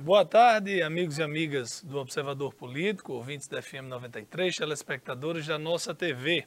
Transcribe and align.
Boa 0.00 0.24
tarde, 0.24 0.80
amigos 0.80 1.18
e 1.18 1.22
amigas 1.24 1.82
do 1.82 1.98
Observador 1.98 2.54
Político, 2.54 3.14
ouvintes 3.14 3.48
da 3.48 3.60
FM 3.60 3.88
93, 3.88 4.54
telespectadores 4.54 5.44
da 5.44 5.58
nossa 5.58 5.92
TV. 5.92 6.46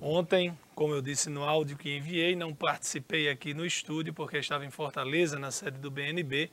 Ontem, 0.00 0.58
como 0.74 0.94
eu 0.94 1.02
disse 1.02 1.28
no 1.28 1.44
áudio 1.44 1.76
que 1.76 1.94
enviei, 1.94 2.34
não 2.34 2.54
participei 2.54 3.28
aqui 3.28 3.52
no 3.52 3.66
estúdio 3.66 4.14
porque 4.14 4.38
estava 4.38 4.64
em 4.64 4.70
Fortaleza, 4.70 5.38
na 5.38 5.50
sede 5.50 5.78
do 5.78 5.90
BNB, 5.90 6.50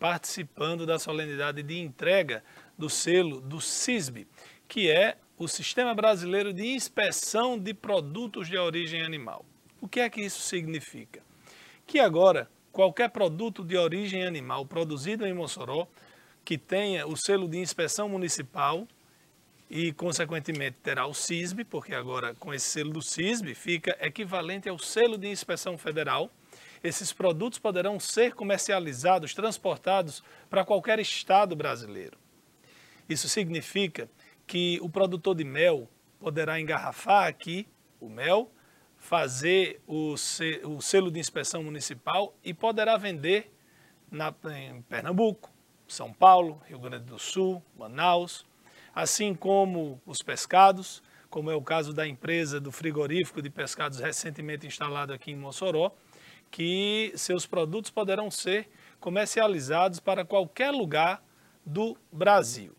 participando 0.00 0.84
da 0.84 0.98
solenidade 0.98 1.62
de 1.62 1.78
entrega 1.78 2.42
do 2.76 2.90
selo 2.90 3.40
do 3.40 3.60
CISB, 3.60 4.26
que 4.66 4.90
é 4.90 5.16
o 5.38 5.46
Sistema 5.46 5.94
Brasileiro 5.94 6.52
de 6.52 6.66
Inspeção 6.66 7.56
de 7.56 7.72
Produtos 7.72 8.48
de 8.48 8.58
Origem 8.58 9.02
Animal. 9.02 9.46
O 9.80 9.86
que 9.86 10.00
é 10.00 10.10
que 10.10 10.20
isso 10.20 10.40
significa? 10.40 11.22
Que 11.86 12.00
agora 12.00 12.50
qualquer 12.78 13.10
produto 13.10 13.64
de 13.64 13.76
origem 13.76 14.24
animal 14.24 14.64
produzido 14.64 15.26
em 15.26 15.34
Mossoró 15.34 15.88
que 16.44 16.56
tenha 16.56 17.08
o 17.08 17.16
selo 17.16 17.48
de 17.48 17.58
inspeção 17.58 18.08
municipal 18.08 18.86
e, 19.68 19.92
consequentemente, 19.92 20.76
terá 20.80 21.04
o 21.04 21.12
CISB, 21.12 21.64
porque 21.64 21.92
agora 21.92 22.36
com 22.36 22.54
esse 22.54 22.66
selo 22.66 22.90
do 22.90 23.02
CISB 23.02 23.52
fica 23.56 23.98
equivalente 24.00 24.68
ao 24.68 24.78
selo 24.78 25.18
de 25.18 25.26
inspeção 25.26 25.76
federal. 25.76 26.30
Esses 26.80 27.12
produtos 27.12 27.58
poderão 27.58 27.98
ser 27.98 28.32
comercializados, 28.34 29.34
transportados 29.34 30.22
para 30.48 30.64
qualquer 30.64 31.00
estado 31.00 31.56
brasileiro. 31.56 32.16
Isso 33.08 33.28
significa 33.28 34.08
que 34.46 34.78
o 34.80 34.88
produtor 34.88 35.34
de 35.34 35.42
mel 35.42 35.88
poderá 36.20 36.60
engarrafar 36.60 37.26
aqui 37.26 37.66
o 38.00 38.08
mel, 38.08 38.48
fazer 39.08 39.80
o 39.86 40.14
selo 40.82 41.10
de 41.10 41.18
inspeção 41.18 41.62
municipal 41.62 42.34
e 42.44 42.52
poderá 42.52 42.94
vender 42.98 43.50
na, 44.10 44.34
em 44.54 44.82
Pernambuco, 44.82 45.50
São 45.86 46.12
Paulo, 46.12 46.60
Rio 46.66 46.78
Grande 46.78 47.06
do 47.06 47.18
Sul, 47.18 47.62
Manaus, 47.78 48.44
assim 48.94 49.34
como 49.34 49.98
os 50.04 50.20
pescados, 50.20 51.02
como 51.30 51.50
é 51.50 51.54
o 51.54 51.62
caso 51.62 51.94
da 51.94 52.06
empresa 52.06 52.60
do 52.60 52.70
frigorífico 52.70 53.40
de 53.40 53.48
pescados 53.48 53.98
recentemente 53.98 54.66
instalado 54.66 55.14
aqui 55.14 55.30
em 55.30 55.36
Mossoró, 55.36 55.90
que 56.50 57.10
seus 57.16 57.46
produtos 57.46 57.90
poderão 57.90 58.30
ser 58.30 58.68
comercializados 59.00 60.00
para 60.00 60.22
qualquer 60.22 60.70
lugar 60.70 61.24
do 61.64 61.96
Brasil. 62.12 62.76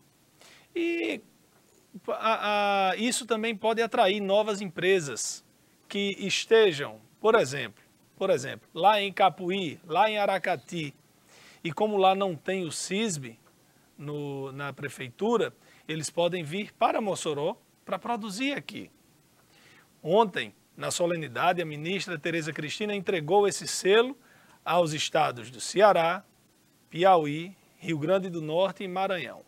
E 0.76 1.20
a, 2.06 2.90
a, 2.90 2.96
isso 2.96 3.26
também 3.26 3.56
pode 3.56 3.82
atrair 3.82 4.20
novas 4.20 4.60
empresas 4.60 5.44
que 5.90 6.16
estejam, 6.20 7.00
por 7.20 7.34
exemplo, 7.34 7.82
por 8.16 8.30
exemplo, 8.30 8.68
lá 8.72 9.02
em 9.02 9.12
Capuí, 9.12 9.80
lá 9.84 10.08
em 10.08 10.18
Aracati, 10.18 10.94
e 11.64 11.72
como 11.72 11.96
lá 11.96 12.14
não 12.14 12.36
tem 12.36 12.64
o 12.64 12.70
CISB 12.70 13.36
no, 13.98 14.52
na 14.52 14.72
prefeitura, 14.72 15.52
eles 15.88 16.08
podem 16.08 16.44
vir 16.44 16.72
para 16.74 17.00
Mossoró 17.00 17.56
para 17.84 17.98
produzir 17.98 18.52
aqui. 18.52 18.88
Ontem, 20.00 20.54
na 20.76 20.92
solenidade, 20.92 21.60
a 21.60 21.66
ministra 21.66 22.16
Tereza 22.16 22.52
Cristina 22.52 22.94
entregou 22.94 23.48
esse 23.48 23.66
selo 23.66 24.16
aos 24.64 24.92
estados 24.92 25.50
do 25.50 25.60
Ceará, 25.60 26.24
Piauí, 26.88 27.54
Rio 27.78 27.98
Grande 27.98 28.30
do 28.30 28.40
Norte 28.40 28.84
e 28.84 28.88
Maranhão. 28.88 29.42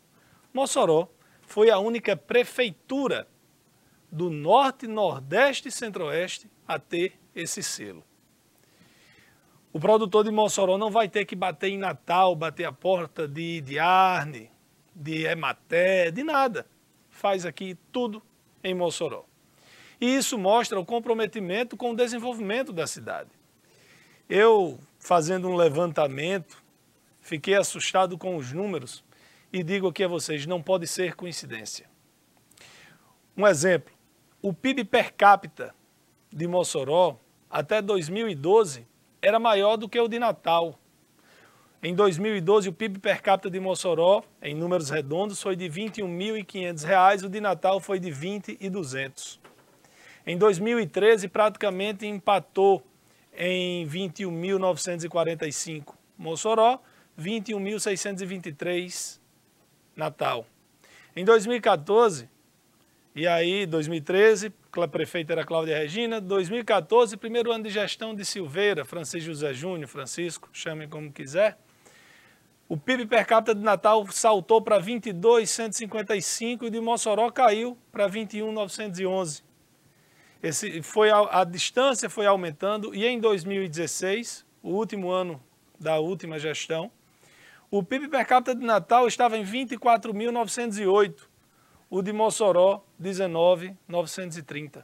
Mossoró 0.53 1.09
foi 1.43 1.71
a 1.71 1.79
única 1.79 2.17
prefeitura 2.17 3.29
do 4.13 4.29
Norte, 4.29 4.87
Nordeste 4.87 5.69
e 5.69 5.73
Centro-Oeste 5.73 6.51
a 6.69 6.79
ter 6.79 7.19
esse 7.35 7.63
selo. 7.63 8.05
O 9.73 9.81
produtor 9.81 10.23
de 10.23 10.31
Mossoró 10.31 10.77
não 10.77 10.91
vai 10.91 11.09
ter 11.09 11.25
que 11.25 11.35
bater 11.35 11.71
em 11.71 11.79
Natal, 11.79 12.37
bater 12.37 12.67
a 12.67 12.73
porta 12.73 13.27
de, 13.27 13.63
de 13.63 13.79
Arne, 13.79 14.51
de 14.95 15.25
Ematé, 15.25 16.11
de 16.11 16.23
nada. 16.23 16.67
Faz 17.09 17.47
aqui 17.47 17.75
tudo 17.91 18.23
em 18.63 18.75
Mossoró. 18.75 19.25
E 19.99 20.15
isso 20.15 20.37
mostra 20.37 20.79
o 20.79 20.85
comprometimento 20.85 21.75
com 21.75 21.93
o 21.93 21.97
desenvolvimento 21.97 22.71
da 22.71 22.87
cidade. 22.87 23.31
Eu, 24.29 24.79
fazendo 24.99 25.49
um 25.49 25.57
levantamento, 25.57 26.63
fiquei 27.21 27.55
assustado 27.55 28.19
com 28.19 28.37
os 28.37 28.53
números 28.53 29.03
e 29.51 29.63
digo 29.63 29.89
aqui 29.89 30.05
a 30.05 30.09
vocês, 30.09 30.45
não 30.45 30.63
pode 30.63 30.87
ser 30.87 31.15
coincidência. 31.15 31.89
Um 33.37 33.47
exemplo, 33.47 33.95
o 34.43 34.53
PIB 34.53 34.85
per 34.85 35.13
capita 35.13 35.73
de 36.31 36.47
Mossoró 36.49 37.17
até 37.49 37.81
2012 37.81 38.87
era 39.23 39.39
maior 39.39 39.77
do 39.77 39.89
que 39.89 40.01
o 40.01 40.09
de 40.09 40.19
Natal. 40.19 40.77
Em 41.81 41.95
2012, 41.95 42.69
o 42.69 42.73
PIB 42.73 42.99
per 42.99 43.23
capita 43.23 43.49
de 43.51 43.61
Mossoró, 43.61 44.25
em 44.41 44.55
números 44.55 44.89
redondos, 44.91 45.41
foi 45.41 45.55
de 45.57 45.69
R$ 45.69 45.89
21.500, 45.89 47.25
o 47.25 47.29
de 47.29 47.41
Natal 47.41 47.79
foi 47.81 48.01
de 48.01 48.11
R$ 48.11 48.41
20.200. 48.41 49.39
Em 50.27 50.37
2013, 50.39 51.29
praticamente 51.29 52.05
empatou 52.07 52.83
em 53.37 53.87
21.945 53.87 55.95
Mossoró, 56.17 56.81
21.623 57.19 59.19
Natal. 59.97 60.47
Em 61.17 61.25
2014, 61.25 62.31
e 63.15 63.27
aí 63.27 63.67
2013, 63.67 64.53
a 64.73 64.89
prefeita 64.89 65.33
era 65.33 65.45
Cláudia 65.45 65.77
Regina, 65.79 66.21
2014, 66.21 67.17
primeiro 67.17 67.53
ano 67.53 67.65
de 67.65 67.71
gestão 67.71 68.15
de 68.15 68.25
Silveira, 68.25 68.85
Francisco 68.85 69.27
José 69.27 69.53
Júnior, 69.53 69.89
Francisco, 69.89 70.49
chamem 70.53 70.89
como 70.89 71.13
quiser, 71.13 71.59
o 72.73 72.77
PIB 72.79 73.05
per 73.05 73.27
capita 73.27 73.55
de 73.55 73.61
Natal 73.61 74.07
saltou 74.11 74.63
para 74.63 74.79
22,155 74.79 76.65
e 76.65 76.71
de 76.71 76.81
Mossoró 76.81 77.31
caiu 77.31 77.77
para 77.93 78.07
21,911. 78.07 79.45
Esse 80.43 80.83
foi 80.83 81.11
a, 81.11 81.41
a, 81.41 81.45
distância 81.45 82.09
foi 82.09 82.25
aumentando 82.25 82.95
e 82.95 83.07
em 83.07 83.21
2016, 83.21 84.47
o 84.63 84.71
último 84.71 85.11
ano 85.11 85.39
da 85.79 85.99
última 85.99 86.39
gestão, 86.39 86.91
o 87.71 87.83
PIB 87.83 88.09
per 88.09 88.27
capita 88.27 88.55
de 88.55 88.65
Natal 88.65 89.07
estava 89.07 89.37
em 89.37 89.45
24.908, 89.45 91.29
o 91.93 92.01
de 92.01 92.11
Mossoró 92.11 92.83
19.930. 92.99 94.83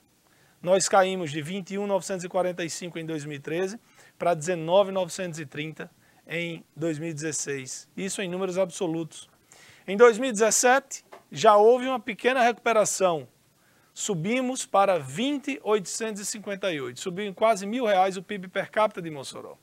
Nós 0.60 0.90
caímos 0.90 1.30
de 1.30 1.42
21.945 1.42 2.96
em 2.96 3.06
2013 3.06 3.80
para 4.18 4.36
19.930 4.36 5.88
em 6.28 6.62
2016. 6.76 7.88
Isso 7.96 8.20
em 8.20 8.28
números 8.28 8.58
absolutos. 8.58 9.26
Em 9.86 9.96
2017, 9.96 11.02
já 11.32 11.56
houve 11.56 11.86
uma 11.86 11.98
pequena 11.98 12.42
recuperação. 12.42 13.26
Subimos 13.94 14.66
para 14.66 14.98
20,858. 14.98 17.00
Subiu 17.00 17.24
em 17.24 17.32
quase 17.32 17.64
mil 17.64 17.86
reais 17.86 18.18
o 18.18 18.22
PIB 18.22 18.48
per 18.48 18.70
capita 18.70 19.00
de 19.00 19.10
Mossoró. 19.10 19.56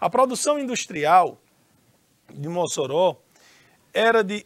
A 0.00 0.10
produção 0.10 0.58
industrial 0.58 1.40
de 2.28 2.48
Mossoró 2.48 3.22
era 3.94 4.24
de 4.24 4.44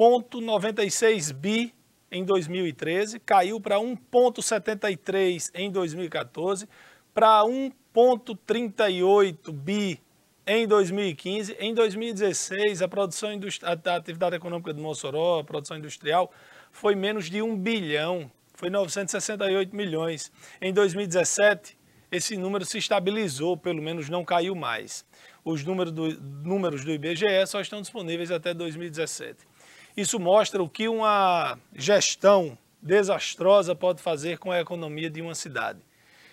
1,96 0.00 1.32
bi 1.34 1.74
em 2.10 2.24
2013, 2.24 3.20
caiu 3.20 3.60
para 3.60 3.76
1,73 3.76 5.50
em 5.54 5.70
2014, 5.70 6.66
para 7.12 7.42
1,38 7.42 9.52
bi 9.52 10.00
em 10.46 10.66
2015, 10.66 11.54
em 11.60 11.74
2016, 11.74 12.80
a 12.80 12.88
produção 12.88 13.28
a 13.62 13.72
atividade 13.94 14.36
econômica 14.36 14.72
de 14.72 14.80
Mossoró, 14.80 15.40
a 15.40 15.44
produção 15.44 15.76
industrial, 15.76 16.32
foi 16.72 16.94
menos 16.94 17.28
de 17.28 17.42
1 17.42 17.58
bilhão, 17.58 18.32
foi 18.54 18.70
968 18.70 19.76
milhões. 19.76 20.32
Em 20.62 20.72
2017, 20.72 21.76
esse 22.10 22.38
número 22.38 22.64
se 22.64 22.78
estabilizou, 22.78 23.54
pelo 23.54 23.82
menos 23.82 24.08
não 24.08 24.24
caiu 24.24 24.54
mais. 24.54 25.04
Os 25.44 25.62
números 25.62 25.92
do, 25.92 26.18
números 26.42 26.86
do 26.86 26.90
IBGE 26.90 27.46
só 27.46 27.60
estão 27.60 27.82
disponíveis 27.82 28.30
até 28.30 28.54
2017. 28.54 29.49
Isso 29.96 30.18
mostra 30.18 30.62
o 30.62 30.68
que 30.68 30.88
uma 30.88 31.58
gestão 31.74 32.56
desastrosa 32.80 33.74
pode 33.74 34.02
fazer 34.02 34.38
com 34.38 34.50
a 34.50 34.60
economia 34.60 35.10
de 35.10 35.20
uma 35.20 35.34
cidade. 35.34 35.80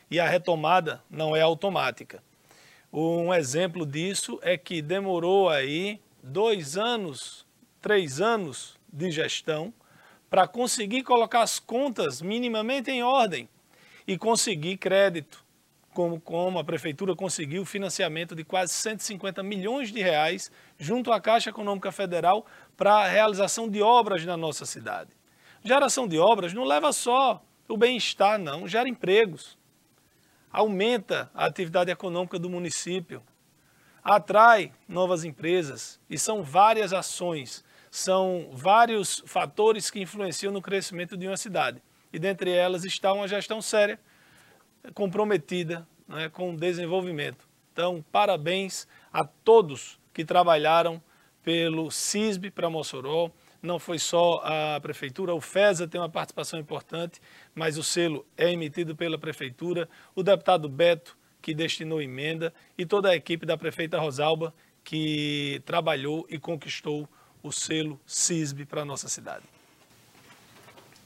E 0.10 0.20
a 0.20 0.28
retomada 0.28 1.04
não 1.10 1.36
é 1.36 1.42
automática. 1.42 2.24
Um 2.92 3.34
exemplo 3.34 3.86
disso 3.86 4.40
é 4.42 4.58
que 4.58 4.82
demorou 4.82 5.50
aí 5.50 6.00
dois 6.24 6.78
anos, 6.78 7.46
três 7.82 8.22
anos 8.22 8.78
de 8.92 9.12
gestão 9.12 9.74
para 10.30 10.48
conseguir 10.48 11.04
colocar 11.04 11.42
as 11.42 11.60
contas 11.60 12.22
minimamente 12.22 12.92
em 12.92 13.04
ordem 13.04 13.48
e 14.08 14.18
conseguir 14.18 14.78
crédito, 14.78 15.44
como, 15.94 16.20
como 16.20 16.60
a 16.60 16.64
prefeitura 16.64 17.16
conseguiu 17.16 17.66
financiamento 17.66 18.36
de 18.36 18.44
quase 18.44 18.74
150 18.74 19.42
milhões 19.44 19.92
de 19.92 20.02
reais 20.02 20.52
junto 20.78 21.12
à 21.12 21.20
Caixa 21.20 21.50
Econômica 21.50 21.92
Federal 21.92 22.46
para 22.76 22.94
a 22.96 23.08
realização 23.08 23.70
de 23.70 23.82
obras 23.82 24.26
na 24.26 24.38
nossa 24.38 24.66
cidade. 24.66 25.12
Geração 25.64 26.08
de 26.08 26.20
obras 26.20 26.54
não 26.54 26.64
leva 26.64 26.94
só 26.94 27.44
o 27.68 27.76
bem-estar, 27.76 28.40
não, 28.40 28.68
gera 28.68 28.88
empregos 28.88 29.58
aumenta 30.58 31.30
a 31.36 31.46
atividade 31.46 31.92
econômica 31.92 32.40
do 32.40 32.50
município, 32.50 33.22
atrai 34.04 34.72
novas 34.88 35.24
empresas 35.24 36.00
e 36.10 36.18
são 36.18 36.42
várias 36.42 36.94
ações, 36.94 37.64
são 37.92 38.50
vários 38.54 39.24
fatores 39.28 39.92
que 39.92 40.00
influenciam 40.00 40.52
no 40.52 40.62
crescimento 40.62 41.16
de 41.16 41.28
uma 41.28 41.38
cidade. 41.38 41.82
E 42.12 42.18
dentre 42.18 42.50
elas 42.52 42.86
está 42.86 43.14
uma 43.14 43.28
gestão 43.28 43.62
séria, 43.62 44.00
comprometida 44.94 45.88
né, 46.08 46.30
com 46.30 46.54
o 46.54 46.58
desenvolvimento. 46.58 47.48
Então, 47.72 48.04
parabéns 48.12 48.88
a 49.12 49.24
todos 49.24 50.00
que 50.18 50.26
trabalharam 50.26 51.00
pelo 51.44 51.92
CISB 51.92 52.50
para 52.50 52.72
Mossoró. 52.72 53.30
Não 53.62 53.78
foi 53.78 54.00
só 54.00 54.42
a 54.44 54.80
prefeitura, 54.82 55.32
o 55.36 55.40
FESA 55.40 55.88
tem 55.88 56.02
uma 56.02 56.10
participação 56.10 56.60
importante, 56.60 57.22
mas 57.54 57.78
o 57.78 57.84
selo 57.84 58.26
é 58.36 58.52
emitido 58.52 58.96
pela 58.96 59.20
prefeitura. 59.20 59.88
O 60.16 60.24
deputado 60.24 60.68
Beto, 60.68 61.16
que 61.40 61.54
destinou 61.54 62.02
emenda, 62.02 62.52
e 62.76 62.84
toda 62.84 63.10
a 63.10 63.16
equipe 63.16 63.46
da 63.46 63.56
prefeita 63.56 64.00
Rosalba, 64.00 64.52
que 64.84 65.62
trabalhou 65.68 66.26
e 66.32 66.40
conquistou 66.40 67.08
o 67.44 67.52
selo 67.52 68.00
CISB 68.08 68.66
para 68.66 68.82
a 68.82 68.86
nossa 68.86 69.08
cidade. 69.08 69.44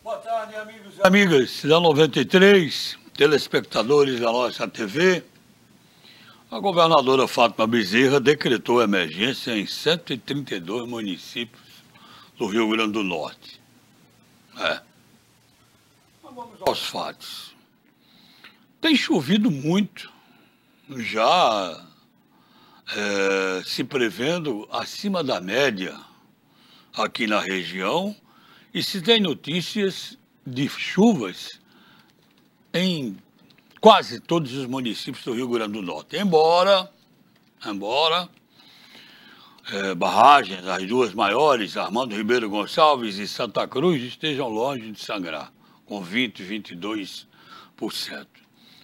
Boa 0.01 0.19
tarde, 0.19 0.55
amigos 0.55 0.97
e 0.97 1.05
amigas 1.05 1.65
da 1.65 1.81
93, 1.81 2.97
telespectadores 3.13 4.21
da 4.21 4.31
nossa 4.31 4.65
TV. 4.69 5.21
A 6.51 6.59
governadora 6.59 7.29
Fátima 7.29 7.65
Bezerra 7.65 8.19
decretou 8.19 8.81
emergência 8.81 9.57
em 9.57 9.65
132 9.65 10.85
municípios 10.85 11.63
do 12.37 12.45
Rio 12.45 12.69
Grande 12.69 12.91
do 12.91 13.03
Norte. 13.05 13.61
É. 14.57 14.81
Mas 16.21 16.35
vamos 16.35 16.61
aos 16.67 16.85
fatos. 16.85 17.55
Tem 18.81 18.97
chovido 18.97 19.49
muito, 19.49 20.11
já 20.97 21.87
é, 22.97 23.63
se 23.63 23.85
prevendo 23.85 24.67
acima 24.73 25.23
da 25.23 25.39
média 25.39 25.97
aqui 26.93 27.27
na 27.27 27.39
região, 27.39 28.13
e 28.73 28.83
se 28.83 29.01
tem 29.01 29.21
notícias 29.21 30.17
de 30.45 30.67
chuvas 30.67 31.61
em 32.73 33.17
quase 33.81 34.19
todos 34.19 34.53
os 34.53 34.67
municípios 34.67 35.25
do 35.25 35.33
Rio 35.33 35.47
Grande 35.47 35.73
do 35.73 35.81
Norte. 35.81 36.15
Embora, 36.15 36.87
embora 37.65 38.29
é, 39.71 39.95
barragens, 39.95 40.67
as 40.67 40.87
duas 40.87 41.15
maiores, 41.15 41.75
Armando 41.75 42.15
Ribeiro 42.15 42.47
Gonçalves 42.47 43.17
e 43.17 43.27
Santa 43.27 43.67
Cruz, 43.67 44.03
estejam 44.03 44.47
longe 44.47 44.91
de 44.91 45.03
sangrar, 45.03 45.51
com 45.85 45.99
20, 45.99 46.43
22%. 46.43 47.25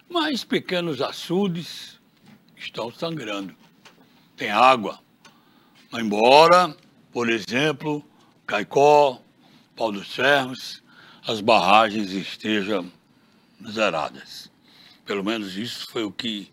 Mas 0.10 0.44
pequenos 0.44 1.00
açudes 1.00 2.00
estão 2.56 2.92
sangrando. 2.92 3.56
Tem 4.36 4.50
água. 4.50 5.00
Embora, 5.94 6.76
por 7.12 7.30
exemplo, 7.30 8.04
Caicó, 8.48 9.22
Pau 9.76 9.92
dos 9.92 10.08
Ferros, 10.08 10.82
as 11.28 11.40
barragens 11.40 12.12
estejam 12.12 12.92
zeradas. 13.70 14.50
Pelo 15.08 15.24
menos 15.24 15.56
isso 15.56 15.88
foi 15.90 16.04
o 16.04 16.12
que 16.12 16.52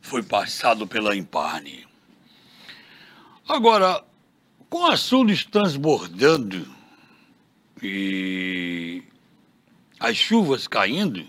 foi 0.00 0.22
passado 0.22 0.86
pela 0.86 1.14
Imparne. 1.14 1.86
Agora, 3.46 4.02
com 4.70 4.86
açudes 4.86 5.44
transbordando 5.44 6.66
e 7.82 9.02
as 10.00 10.16
chuvas 10.16 10.66
caindo, 10.66 11.26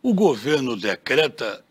o 0.00 0.14
governo 0.14 0.76
decreta 0.76 1.64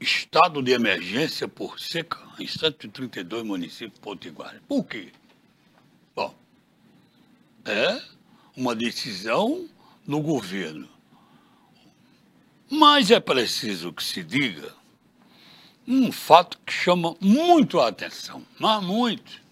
estado 0.00 0.62
de 0.62 0.72
emergência 0.72 1.46
por 1.46 1.78
seca 1.78 2.18
em 2.38 2.46
132 2.46 3.44
municípios 3.44 3.98
potiguares. 3.98 4.62
Por 4.66 4.84
quê? 4.84 5.12
Bom, 6.16 6.34
é 7.66 8.00
uma 8.56 8.74
decisão 8.74 9.68
do 10.06 10.18
governo 10.20 10.93
mas 12.70 13.10
é 13.10 13.20
preciso 13.20 13.92
que 13.92 14.02
se 14.02 14.22
diga 14.22 14.72
um 15.86 16.10
fato 16.10 16.58
que 16.64 16.72
chama 16.72 17.14
muito 17.20 17.78
a 17.78 17.88
atenção, 17.88 18.44
mas 18.58 18.82
muito. 18.82 19.44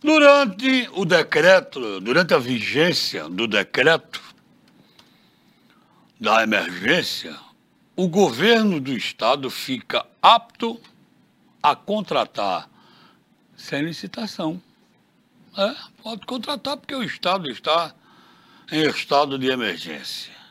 Durante 0.00 0.88
o 0.92 1.04
decreto, 1.04 2.00
durante 2.00 2.34
a 2.34 2.38
vigência 2.38 3.28
do 3.28 3.46
decreto 3.46 4.20
da 6.20 6.42
emergência, 6.42 7.38
o 7.94 8.08
governo 8.08 8.80
do 8.80 8.92
estado 8.92 9.48
fica 9.48 10.04
apto 10.20 10.80
a 11.62 11.76
contratar 11.76 12.68
sem 13.56 13.82
licitação. 13.82 14.60
É, 15.56 15.76
pode 16.02 16.26
contratar 16.26 16.76
porque 16.76 16.94
o 16.94 17.04
estado 17.04 17.48
está 17.48 17.94
em 18.72 18.82
estado 18.88 19.38
de 19.38 19.48
emergência 19.48 20.41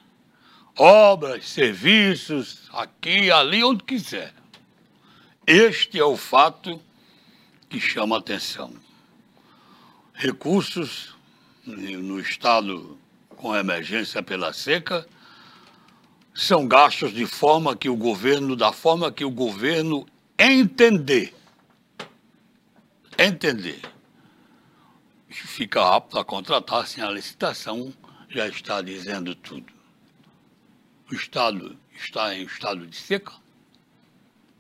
obras, 0.78 1.48
serviços, 1.50 2.70
aqui, 2.72 3.32
ali, 3.32 3.64
onde 3.64 3.84
quiser. 3.84 4.34
Este 5.46 6.00
é 6.00 6.04
o 6.04 6.16
fato 6.16 6.82
que 7.70 7.80
chama 7.80 8.16
a 8.16 8.20
atenção. 8.20 8.74
Recursos 10.14 11.16
no 11.66 12.20
estado 12.20 12.98
com 13.30 13.56
emergência 13.56 14.22
pela 14.22 14.54
seca 14.54 15.08
são 16.34 16.68
gastos 16.68 17.14
de 17.14 17.26
forma 17.26 17.76
que 17.76 17.90
o 17.90 17.96
governo, 17.96 18.56
da 18.56 18.72
forma 18.72 19.12
que 19.12 19.26
o 19.26 19.32
governo 19.32 20.08
entender. 20.38 21.36
Entender. 23.18 23.82
Fica 25.28 25.96
apto 25.96 26.18
a 26.18 26.26
contratar 26.26 26.88
sem 26.88 27.04
a 27.04 27.10
licitação, 27.10 27.94
já 28.30 28.48
está 28.48 28.82
dizendo 28.82 29.36
tudo 29.36 29.81
o 31.12 31.14
Estado 31.14 31.78
está 31.94 32.34
em 32.34 32.44
estado 32.44 32.88
de 32.88 32.96
seca, 32.96 33.34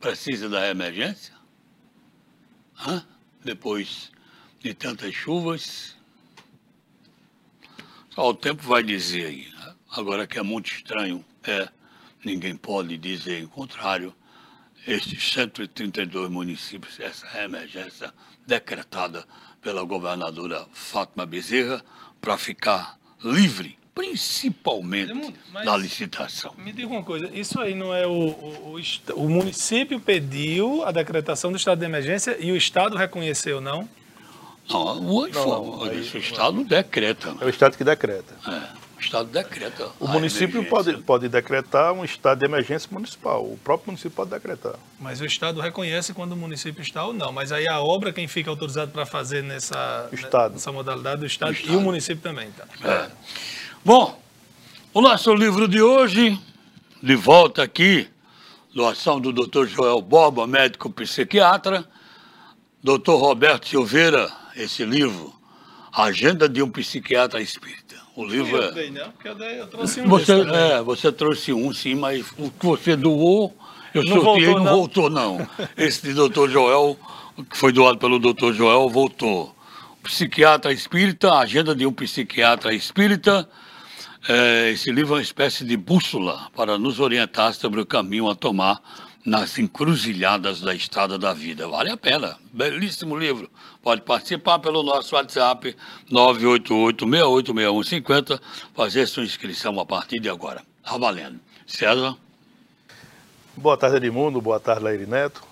precisa 0.01 0.49
da 0.49 0.67
emergência, 0.67 1.33
Hã? 2.77 3.07
depois 3.41 4.11
de 4.59 4.73
tantas 4.73 5.13
chuvas. 5.13 5.95
Só 8.09 8.29
o 8.29 8.33
tempo 8.33 8.63
vai 8.63 8.83
dizer 8.83 9.27
aí. 9.27 9.49
Né? 9.49 9.75
Agora 9.91 10.27
que 10.27 10.37
é 10.37 10.43
muito 10.43 10.69
estranho, 10.69 11.23
é, 11.43 11.69
ninguém 12.23 12.57
pode 12.57 12.97
dizer 12.97 13.41
em 13.41 13.47
contrário, 13.47 14.13
estes 14.85 15.31
132 15.31 16.29
municípios, 16.29 16.99
essa 16.99 17.41
emergência 17.41 18.13
decretada 18.45 19.25
pela 19.61 19.83
governadora 19.83 20.67
Fátima 20.73 21.25
Bezerra 21.25 21.81
para 22.19 22.37
ficar 22.37 22.99
livre 23.23 23.79
principalmente 23.93 25.33
Mas 25.51 25.65
na 25.65 25.77
licitação. 25.77 26.53
Me 26.57 26.71
diga 26.71 26.87
uma 26.87 27.03
coisa, 27.03 27.29
isso 27.33 27.59
aí 27.59 27.75
não 27.75 27.93
é 27.93 28.07
o, 28.07 28.11
o, 28.11 28.75
o, 28.75 29.13
o, 29.15 29.29
município 29.29 29.99
pediu 29.99 30.83
a 30.85 30.91
decretação 30.91 31.51
do 31.51 31.57
estado 31.57 31.79
de 31.79 31.85
emergência 31.85 32.37
e 32.39 32.51
o 32.51 32.55
estado 32.55 32.95
reconheceu, 32.95 33.59
não? 33.59 33.87
Não, 34.69 34.99
o, 34.99 35.27
não, 35.27 35.79
o, 35.79 35.83
aí, 35.83 35.99
o 35.99 36.17
estado 36.17 36.63
decreta. 36.63 37.35
É 37.41 37.45
o 37.45 37.49
estado 37.49 37.77
que 37.77 37.83
decreta. 37.83 38.35
É. 38.47 38.81
O 38.97 39.03
Estado 39.03 39.29
decreta. 39.29 39.89
O 39.99 40.07
município 40.07 40.63
pode, 40.63 40.95
pode 40.97 41.27
decretar 41.27 41.91
um 41.91 42.05
estado 42.05 42.37
de 42.37 42.45
emergência 42.45 42.87
municipal. 42.91 43.43
O 43.43 43.57
próprio 43.57 43.87
município 43.87 44.11
pode 44.11 44.29
decretar. 44.29 44.75
Mas 44.99 45.19
o 45.19 45.25
Estado 45.25 45.59
reconhece 45.59 46.13
quando 46.13 46.33
o 46.33 46.37
município 46.37 46.83
está 46.83 47.03
ou 47.03 47.11
não. 47.11 47.31
Mas 47.31 47.51
aí 47.51 47.67
a 47.67 47.81
obra, 47.81 48.13
quem 48.13 48.27
fica 48.27 48.51
autorizado 48.51 48.91
para 48.91 49.03
fazer 49.03 49.41
nessa, 49.41 50.07
estado. 50.13 50.53
nessa 50.53 50.71
modalidade 50.71 51.21
do 51.21 51.25
Estado, 51.25 51.49
o 51.49 51.53
estado. 51.53 51.73
e 51.73 51.75
o 51.75 51.81
município 51.81 52.21
também. 52.21 52.51
Tá? 52.51 52.67
É. 52.87 53.09
Bom, 53.83 54.15
o 54.93 55.01
nosso 55.01 55.33
livro 55.33 55.67
de 55.67 55.81
hoje, 55.81 56.39
de 57.01 57.15
volta 57.15 57.63
aqui, 57.63 58.07
doação 58.75 59.19
do 59.19 59.33
Dr. 59.33 59.65
Joel 59.65 59.99
Boba, 60.03 60.45
médico 60.45 60.87
psiquiatra, 60.91 61.83
Dr. 62.83 63.13
Roberto 63.13 63.67
Silveira, 63.67 64.31
esse 64.55 64.85
livro, 64.85 65.33
Agenda 65.91 66.47
de 66.47 66.61
um 66.61 66.69
Psiquiatra 66.69 67.41
Espírita. 67.41 67.95
O 68.15 68.23
livro 68.23 68.55
eu 68.55 68.63
é. 68.65 68.71
Dei, 68.71 68.91
não, 68.91 69.09
porque 69.09 69.27
eu, 69.27 69.35
dei, 69.35 69.59
eu 69.59 69.65
trouxe 69.65 70.01
um 70.01 70.07
você, 70.07 70.31
é, 70.33 70.81
você 70.83 71.11
trouxe 71.11 71.51
um, 71.51 71.73
sim, 71.73 71.95
mas 71.95 72.23
o 72.37 72.51
que 72.51 72.65
você 72.67 72.95
doou, 72.95 73.51
eu 73.95 74.03
não 74.03 74.21
sorteei 74.21 74.45
voltou, 74.45 74.63
não, 74.63 74.63
não 74.63 74.77
voltou, 74.77 75.09
não. 75.09 75.49
Esse 75.75 76.03
de 76.03 76.13
Dr. 76.13 76.47
Joel, 76.49 76.99
que 77.49 77.57
foi 77.57 77.71
doado 77.71 77.97
pelo 77.97 78.19
Dr. 78.19 78.53
Joel, 78.53 78.87
voltou. 78.89 79.55
Psiquiatra 80.03 80.71
Espírita, 80.71 81.33
Agenda 81.33 81.75
de 81.75 81.87
um 81.87 81.91
Psiquiatra 81.91 82.75
Espírita 82.75 83.49
é, 84.27 84.71
esse 84.71 84.91
livro 84.91 85.13
é 85.13 85.17
uma 85.17 85.21
espécie 85.21 85.65
de 85.65 85.75
bússola 85.75 86.49
para 86.55 86.77
nos 86.77 86.99
orientar 86.99 87.53
sobre 87.53 87.81
o 87.81 87.85
caminho 87.85 88.29
a 88.29 88.35
tomar 88.35 88.81
nas 89.25 89.57
encruzilhadas 89.57 90.61
da 90.61 90.73
estrada 90.73 91.17
da 91.17 91.33
vida. 91.33 91.67
Vale 91.67 91.89
a 91.89 91.97
pena. 91.97 92.37
Belíssimo 92.51 93.17
livro. 93.17 93.49
Pode 93.81 94.01
participar 94.01 94.59
pelo 94.59 94.83
nosso 94.83 95.15
WhatsApp 95.15 95.75
988-686150, 96.11 98.39
fazer 98.73 99.07
sua 99.07 99.23
inscrição 99.23 99.79
a 99.79 99.85
partir 99.85 100.19
de 100.19 100.29
agora. 100.29 100.61
Está 100.83 100.97
valendo. 100.97 101.39
César? 101.65 102.15
Boa 103.55 103.77
tarde, 103.77 103.97
Edmundo. 103.97 104.41
Boa 104.41 104.59
tarde, 104.59 104.83
Laire 104.83 105.05
Neto. 105.05 105.43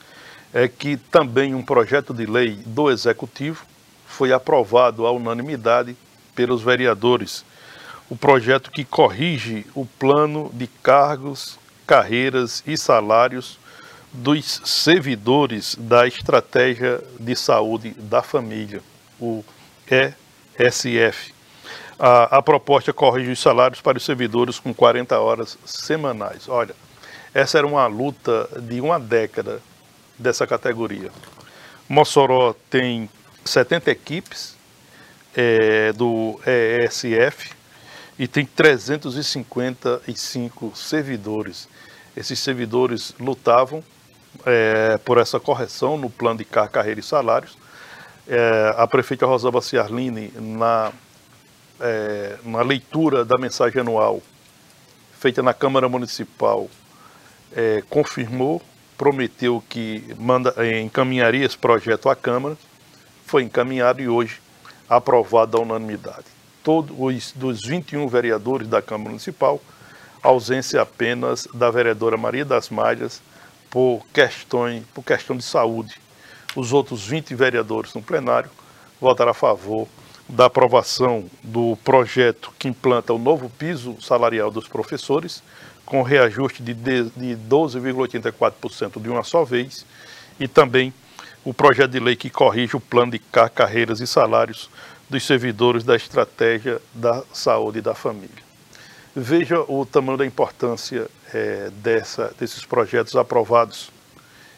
é 0.53 0.69
que 0.69 0.97
também 0.97 1.55
um 1.55 1.63
projeto 1.63 2.15
de 2.15 2.27
lei 2.27 2.61
do 2.67 2.91
Executivo 2.91 3.65
foi 4.07 4.33
aprovado 4.33 5.07
à 5.07 5.11
unanimidade 5.11 5.97
pelos 6.35 6.63
vereadores. 6.63 7.45
O 8.09 8.17
projeto 8.17 8.71
que 8.71 8.85
corrige 8.85 9.67
o 9.75 9.85
plano 9.85 10.51
de 10.53 10.67
cargos, 10.67 11.59
carreiras 11.87 12.63
e 12.67 12.77
salários 12.77 13.59
dos 14.13 14.63
servidores 14.65 15.77
da 15.79 16.07
Estratégia 16.07 17.03
de 17.19 17.35
Saúde 17.35 17.91
da 17.91 18.23
Família, 18.23 18.81
o 19.21 19.45
ESF. 19.91 21.35
A, 21.99 22.39
a 22.39 22.43
proposta 22.43 22.93
corrige 22.93 23.33
os 23.33 23.41
salários 23.41 23.81
para 23.81 23.99
os 23.99 24.05
servidores 24.05 24.59
com 24.59 24.73
40 24.73 25.19
horas 25.19 25.59
semanais. 25.65 26.49
Olha, 26.49 26.75
essa 27.33 27.59
era 27.59 27.67
uma 27.67 27.87
luta 27.87 28.49
de 28.61 28.81
uma 28.81 29.01
década 29.01 29.61
dessa 30.19 30.47
categoria. 30.47 31.11
Mossoró 31.89 32.55
tem 32.71 33.11
70 33.45 33.91
equipes 33.91 34.57
é, 35.37 35.93
do 35.93 36.41
ESF 36.47 37.51
e 38.19 38.27
tem 38.29 38.47
355 38.47 40.73
servidores. 40.77 41.69
Esses 42.17 42.39
servidores 42.39 43.15
lutavam 43.19 43.83
é, 44.45 44.99
por 44.99 45.19
essa 45.19 45.41
correção 45.41 45.97
no 45.97 46.09
plano 46.09 46.39
de 46.39 46.45
carreira 46.45 47.01
e 47.01 47.03
salários. 47.03 47.57
É, 48.27 48.75
a 48.77 48.87
prefeita 48.87 49.27
Rosalba 49.27 49.61
Ciarline, 49.61 50.33
na 50.37 50.93
é, 51.81 52.37
uma 52.45 52.63
leitura 52.63 53.25
da 53.25 53.37
mensagem 53.37 53.81
anual 53.81 54.23
feita 55.19 55.43
na 55.43 55.55
Câmara 55.55 55.89
Municipal, 55.89 56.69
é, 57.55 57.83
confirmou, 57.89 58.61
prometeu 58.99 59.63
que 59.69 60.05
manda, 60.19 60.53
é, 60.57 60.81
encaminharia 60.81 61.47
esse 61.47 61.57
projeto 61.57 62.09
à 62.09 62.17
Câmara, 62.17 62.57
foi 63.25 63.43
encaminhado 63.43 64.03
e 64.03 64.09
hoje 64.09 64.41
aprovado 64.89 65.57
à 65.57 65.61
unanimidade. 65.61 66.27
Todos 66.63 67.33
dos 67.33 67.63
21 67.63 68.07
vereadores 68.07 68.69
da 68.69 68.83
Câmara 68.83 69.11
Municipal, 69.11 69.61
ausência 70.25 70.81
apenas 70.81 71.47
da 71.53 71.71
vereadora 71.71 72.17
Maria 72.17 72.45
das 72.45 72.71
Malhas 72.71 73.21
por, 73.71 74.05
questões, 74.13 74.83
por 74.95 75.05
questão 75.05 75.37
de 75.37 75.45
saúde. 75.45 76.01
Os 76.57 76.73
outros 76.73 77.07
20 77.07 77.35
vereadores 77.35 77.93
no 77.93 78.03
plenário 78.03 78.51
votaram 79.01 79.33
a 79.33 79.35
favor 79.35 79.89
da 80.27 80.47
aprovação 80.47 81.29
do 81.43 81.77
projeto 81.85 82.51
que 82.59 82.69
implanta 82.69 83.13
o 83.13 83.19
novo 83.19 83.51
piso 83.51 84.01
salarial 84.01 84.51
dos 84.51 84.67
professores, 84.67 85.43
com 85.85 86.01
reajuste 86.03 86.63
de 86.63 86.75
12,84% 86.75 89.03
de 89.03 89.11
uma 89.11 89.23
só 89.23 89.45
vez, 89.45 89.85
e 90.41 90.49
também 90.49 90.95
o 91.45 91.53
projeto 91.53 91.91
de 91.91 92.01
lei 92.01 92.17
que 92.17 92.31
corrige 92.31 92.75
o 92.75 92.81
plano 92.81 93.13
de 93.13 93.19
carreiras 93.55 94.01
e 94.01 94.07
salários 94.07 94.71
dos 95.11 95.27
servidores 95.27 95.85
da 95.85 95.95
estratégia 95.95 96.81
da 96.95 97.23
saúde 97.33 97.83
da 97.83 97.95
família. 97.95 98.44
Veja 99.17 99.61
o 99.69 99.87
tamanho 99.87 100.19
da 100.19 100.27
importância 100.27 101.09
é, 101.33 101.71
dessa, 101.77 102.35
desses 102.37 102.65
projetos 102.65 103.15
aprovados 103.15 103.93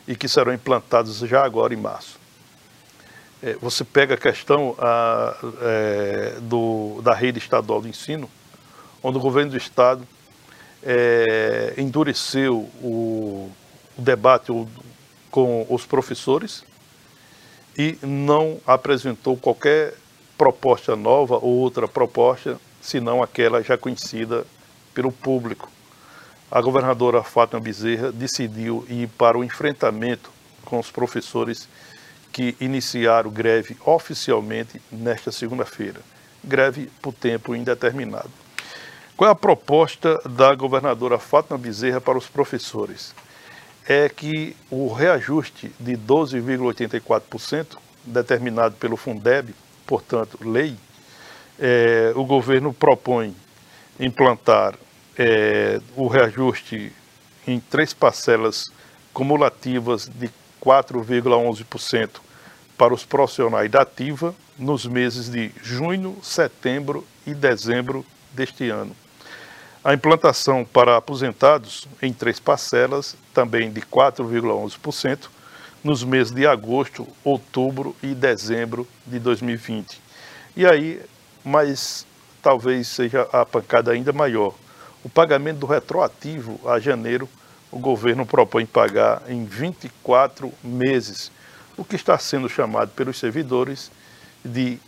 e 0.08 0.16
que 0.16 0.26
serão 0.26 0.52
implantados 0.52 1.18
já 1.18 1.44
agora 1.44 1.75
em 1.75 1.76
março. 1.76 2.18
É, 3.42 3.52
você 3.60 3.84
pega 3.84 4.14
a 4.14 4.16
questão 4.16 4.75
a, 4.78 5.36
é, 5.60 6.36
do, 6.40 7.02
da 7.02 7.12
rede 7.12 7.38
estadual 7.38 7.82
de 7.82 7.90
ensino, 7.90 8.30
onde 9.02 9.18
o 9.18 9.20
governo 9.20 9.50
do 9.50 9.58
estado 9.58 10.08
é, 10.82 11.75
endureceu 11.76 12.60
o, 12.80 13.52
o 13.98 14.02
debate 14.02 14.50
com 15.30 15.66
os 15.68 15.84
professores 15.84 16.64
e 17.76 17.98
não 18.02 18.58
apresentou 18.66 19.36
qualquer 19.36 19.92
proposta 20.38 20.96
nova 20.96 21.34
ou 21.34 21.56
outra 21.56 21.86
proposta, 21.86 22.58
senão 22.87 23.21
aquela 23.21 23.62
já 23.62 23.76
conhecida 23.76 24.47
pelo 24.95 25.11
público. 25.11 25.69
A 26.49 26.61
governadora 26.61 27.21
Fátima 27.21 27.61
Bezerra 27.61 28.12
decidiu 28.12 28.87
ir 28.88 29.09
para 29.09 29.37
o 29.37 29.43
enfrentamento 29.43 30.31
com 30.64 30.78
os 30.78 30.88
professores 30.88 31.69
que 32.33 32.57
iniciaram 32.61 33.28
greve 33.28 33.76
oficialmente 33.85 34.81
nesta 34.93 35.33
segunda-feira. 35.33 36.00
Greve 36.45 36.88
por 37.02 37.12
tempo 37.12 37.57
indeterminado. 37.57 38.31
Qual 39.16 39.28
é 39.28 39.33
a 39.33 39.35
proposta 39.35 40.21
da 40.28 40.55
governadora 40.55 41.19
Fátima 41.19 41.59
Bezerra 41.59 42.00
para 42.00 42.16
os 42.16 42.28
professores? 42.28 43.12
É 43.88 44.09
que 44.09 44.55
o 44.71 44.93
reajuste 44.93 45.73
de 45.81 45.97
12,84%, 45.97 47.78
determinado 48.05 48.76
pelo 48.76 48.97
Fundeb, 48.97 49.52
portanto, 49.85 50.38
lei, 50.40 50.76
é, 51.58 52.12
o 52.14 52.25
governo 52.25 52.72
propõe 52.72 53.34
implantar 53.98 54.75
é, 55.18 55.80
o 55.96 56.06
reajuste 56.06 56.92
em 57.46 57.58
três 57.58 57.94
parcelas 57.94 58.70
cumulativas 59.12 60.08
de 60.08 60.30
4,11% 60.62 62.20
para 62.76 62.92
os 62.92 63.04
profissionais 63.04 63.70
da 63.70 63.82
ativa 63.82 64.34
nos 64.58 64.86
meses 64.86 65.30
de 65.30 65.50
junho, 65.62 66.18
setembro 66.22 67.06
e 67.26 67.32
dezembro 67.32 68.04
deste 68.32 68.68
ano. 68.68 68.94
A 69.82 69.94
implantação 69.94 70.64
para 70.64 70.96
aposentados 70.96 71.86
em 72.02 72.12
três 72.12 72.40
parcelas, 72.40 73.16
também 73.32 73.70
de 73.70 73.80
4,11%, 73.80 75.28
nos 75.84 76.02
meses 76.02 76.32
de 76.32 76.44
agosto, 76.46 77.06
outubro 77.22 77.94
e 78.02 78.08
dezembro 78.08 78.86
de 79.06 79.20
2020. 79.20 80.00
E 80.56 80.66
aí, 80.66 81.00
mais 81.46 82.04
talvez 82.42 82.88
seja 82.88 83.22
a 83.32 83.46
pancada 83.46 83.92
ainda 83.92 84.12
maior. 84.12 84.52
O 85.04 85.08
pagamento 85.08 85.58
do 85.58 85.66
retroativo 85.66 86.60
a 86.68 86.80
janeiro, 86.80 87.28
o 87.70 87.78
governo 87.78 88.26
propõe 88.26 88.66
pagar 88.66 89.22
em 89.28 89.44
24 89.44 90.52
meses, 90.64 91.30
o 91.76 91.84
que 91.84 91.94
está 91.94 92.18
sendo 92.18 92.48
chamado 92.48 92.90
pelos 92.90 93.16
servidores 93.18 93.92
de 94.44 94.80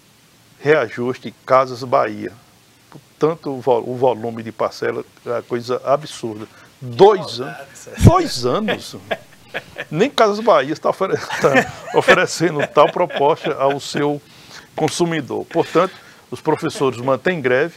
reajuste 0.58 1.32
Casas 1.46 1.84
Bahia. 1.84 2.32
Tanto 3.20 3.50
o 3.52 3.96
volume 3.96 4.42
de 4.42 4.50
parcela 4.50 5.04
é 5.26 5.42
coisa 5.42 5.80
absurda. 5.84 6.48
Dois 6.82 7.40
anos. 7.40 7.88
Dois 7.98 8.44
anos. 8.44 8.96
Nem 9.88 10.10
Casas 10.10 10.40
Bahia 10.40 10.72
está, 10.72 10.90
ofere 10.90 11.14
está 11.18 11.72
oferecendo 11.94 12.66
tal 12.66 12.90
proposta 12.90 13.54
ao 13.54 13.78
seu 13.78 14.20
consumidor. 14.74 15.44
Portanto, 15.46 16.07
os 16.30 16.40
professores 16.40 17.00
mantêm 17.00 17.40
greve. 17.40 17.74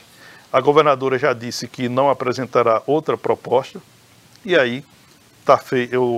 A 0.51 0.59
governadora 0.59 1.17
já 1.17 1.33
disse 1.33 1.67
que 1.67 1.87
não 1.87 2.09
apresentará 2.09 2.81
outra 2.85 3.17
proposta. 3.17 3.81
E 4.43 4.55
aí 4.55 4.83
está 5.39 5.59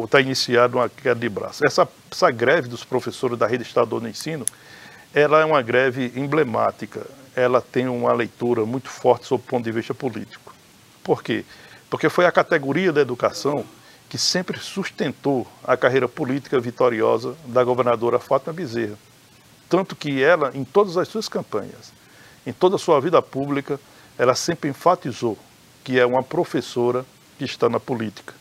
tá 0.10 0.22
iniciado 0.22 0.78
uma 0.78 0.90
queda 0.90 1.20
de 1.20 1.30
braço. 1.30 1.66
Essa, 1.66 1.88
essa 2.12 2.32
greve 2.32 2.68
dos 2.68 2.84
professores 2.84 3.38
da 3.38 3.48
rede 3.48 3.64
estadual 3.64 4.02
do 4.02 4.08
ensino, 4.08 4.46
ela 5.14 5.42
é 5.42 5.46
uma 5.46 5.62
greve 5.62 6.12
emblemática. 6.16 7.06
Ela 7.36 7.62
tem 7.62 7.88
uma 7.88 8.14
leitura 8.14 8.66
muito 8.66 8.90
forte 8.90 9.28
sob 9.28 9.44
o 9.44 9.48
ponto 9.48 9.64
de 9.64 9.72
vista 9.72 9.94
político. 9.94 10.54
Por 11.04 11.24
quê? 11.24 11.46
Porque 11.90 12.10
foi 12.10 12.26
a 12.26 12.32
categoria 12.32 12.92
da 12.92 13.02
educação 13.02 13.66
que 14.10 14.18
sempre 14.18 14.60
sustentou 14.60 15.48
a 15.64 15.76
carreira 15.76 16.08
política 16.08 16.60
vitoriosa 16.60 17.36
da 17.46 17.64
governadora 17.64 18.20
Fátima 18.20 18.54
Bezerra. 18.54 18.98
Tanto 19.68 19.96
que 19.96 20.22
ela, 20.22 20.52
em 20.54 20.64
todas 20.64 20.98
as 20.98 21.08
suas 21.08 21.28
campanhas, 21.28 21.92
em 22.46 22.54
toda 22.54 22.76
a 22.76 22.80
sua 22.80 23.00
vida 23.00 23.22
pública, 23.22 23.80
ela 24.18 24.36
sempre 24.36 24.70
enfatizou 24.70 25.38
que 25.84 26.00
é 26.00 26.06
uma 26.06 26.24
professora 26.24 27.06
que 27.38 27.46
está 27.46 27.68
na 27.68 27.80
política. 27.80 28.34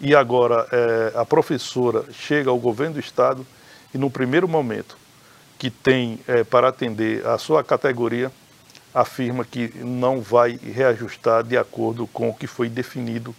E 0.00 0.14
agora 0.14 0.66
é, 0.72 1.12
a 1.14 1.24
professora 1.24 2.04
chega 2.12 2.50
ao 2.50 2.58
governo 2.58 2.94
do 2.94 3.00
Estado 3.00 3.46
e, 3.94 3.98
no 3.98 4.10
primeiro 4.10 4.48
momento 4.48 4.96
que 5.58 5.70
tem 5.70 6.18
é, 6.26 6.42
para 6.42 6.68
atender 6.68 7.26
a 7.26 7.36
sua 7.36 7.62
categoria, 7.62 8.32
afirma 8.94 9.44
que 9.44 9.72
não 9.76 10.20
vai 10.20 10.56
reajustar 10.56 11.44
de 11.44 11.56
acordo 11.56 12.06
com 12.06 12.30
o 12.30 12.34
que 12.34 12.46
foi 12.46 12.68
definido 12.68 13.34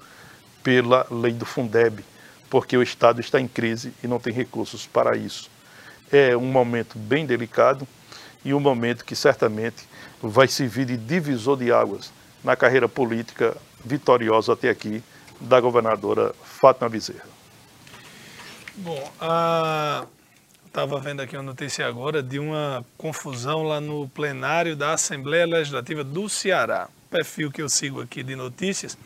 pela 0.64 1.06
lei 1.10 1.34
do 1.34 1.46
Fundeb, 1.46 2.06
porque 2.50 2.78
o 2.78 2.84
Estado 2.84 3.20
está 3.20 3.42
em 3.42 3.48
crise 3.48 3.92
e 4.04 4.08
não 4.08 4.20
tem 4.20 4.32
recursos 4.32 4.86
para 4.86 5.18
isso. 5.18 5.50
É 6.12 6.38
um 6.38 6.46
momento 6.46 6.98
bem 6.98 7.26
delicado 7.26 7.88
e 8.44 8.54
um 8.54 8.60
momento 8.60 9.06
que 9.06 9.16
certamente 9.16 9.88
vai 10.22 10.48
servir 10.48 10.86
de 10.86 10.98
divisor 10.98 11.58
de 11.58 11.72
águas 11.72 12.12
na 12.44 12.56
carreira 12.56 12.90
política 12.90 13.56
vitoriosa 13.84 14.54
até 14.54 14.70
aqui 14.70 15.04
da 15.40 15.60
governadora 15.60 16.34
Fátima 16.44 16.90
Bezerra. 16.90 17.30
Bom, 18.76 19.12
a... 19.20 20.06
estava 20.66 21.00
vendo 21.00 21.22
aqui 21.22 21.36
uma 21.36 21.44
notícia 21.44 21.86
agora 21.88 22.24
de 22.24 22.40
uma 22.40 22.86
confusão 22.98 23.64
lá 23.64 23.82
no 23.82 24.08
plenário 24.10 24.76
da 24.76 24.94
Assembleia 24.94 25.46
Legislativa 25.46 26.04
do 26.04 26.30
Ceará. 26.30 26.88
Perfil 27.10 27.52
que 27.52 27.62
eu 27.62 27.68
sigo 27.68 28.02
aqui 28.02 28.24
de 28.24 28.36
notícias. 28.36 28.98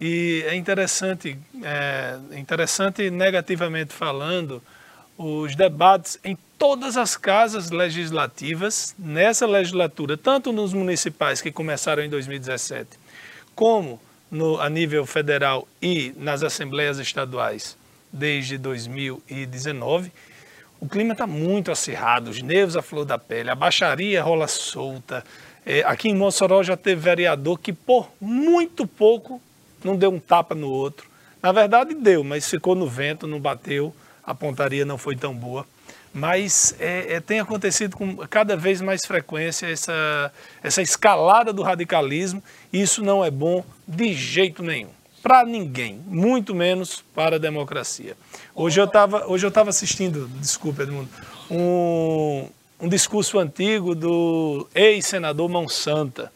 E 0.00 0.44
é 0.46 0.54
interessante, 0.54 1.38
é 1.62 2.18
interessante 2.32 3.10
negativamente 3.10 3.92
falando, 3.92 4.62
os 5.18 5.56
debates 5.56 6.18
em 6.24 6.38
todas 6.56 6.96
as 6.96 7.16
casas 7.16 7.70
legislativas 7.70 8.94
nessa 8.96 9.46
legislatura, 9.46 10.16
tanto 10.16 10.52
nos 10.52 10.72
municipais 10.72 11.40
que 11.42 11.50
começaram 11.50 12.04
em 12.04 12.08
2017, 12.08 12.88
como 13.54 14.00
no, 14.30 14.60
a 14.60 14.70
nível 14.70 15.04
federal 15.04 15.66
e 15.82 16.14
nas 16.16 16.44
assembleias 16.44 16.98
estaduais 16.98 17.76
desde 18.12 18.56
2019, 18.56 20.12
o 20.80 20.88
clima 20.88 21.12
está 21.12 21.26
muito 21.26 21.72
acirrado, 21.72 22.30
os 22.30 22.40
nervos 22.40 22.76
à 22.76 22.82
flor 22.82 23.04
da 23.04 23.18
pele, 23.18 23.50
a 23.50 23.54
baixaria 23.54 24.22
rola 24.22 24.46
solta. 24.46 25.24
É, 25.66 25.80
aqui 25.80 26.08
em 26.08 26.14
Mossoró 26.14 26.62
já 26.62 26.76
teve 26.76 27.00
vereador 27.00 27.58
que 27.58 27.72
por 27.72 28.08
muito 28.20 28.86
pouco 28.86 29.42
não 29.82 29.96
deu 29.96 30.10
um 30.10 30.20
tapa 30.20 30.54
no 30.54 30.70
outro. 30.70 31.08
Na 31.42 31.50
verdade, 31.50 31.94
deu, 31.94 32.22
mas 32.22 32.48
ficou 32.48 32.74
no 32.76 32.86
vento, 32.86 33.26
não 33.26 33.40
bateu, 33.40 33.94
a 34.28 34.34
pontaria 34.34 34.84
não 34.84 34.98
foi 34.98 35.16
tão 35.16 35.34
boa. 35.34 35.66
Mas 36.12 36.74
é, 36.78 37.14
é, 37.14 37.20
tem 37.20 37.40
acontecido 37.40 37.96
com 37.96 38.16
cada 38.28 38.56
vez 38.56 38.82
mais 38.82 39.06
frequência 39.06 39.66
essa, 39.66 40.30
essa 40.62 40.82
escalada 40.82 41.50
do 41.50 41.62
radicalismo, 41.62 42.42
e 42.70 42.82
isso 42.82 43.02
não 43.02 43.24
é 43.24 43.30
bom 43.30 43.64
de 43.86 44.12
jeito 44.12 44.62
nenhum. 44.62 44.90
Para 45.22 45.44
ninguém, 45.44 46.00
muito 46.06 46.54
menos 46.54 47.02
para 47.14 47.36
a 47.36 47.38
democracia. 47.38 48.16
Hoje 48.54 48.80
eu 48.80 48.84
estava 48.84 49.70
assistindo, 49.70 50.28
desculpa 50.40 50.82
Edmundo, 50.82 51.08
um, 51.50 52.48
um 52.80 52.88
discurso 52.88 53.38
antigo 53.38 53.94
do 53.94 54.68
ex-senador 54.74 55.48
Mão 55.48 55.68
Santa, 55.68 56.30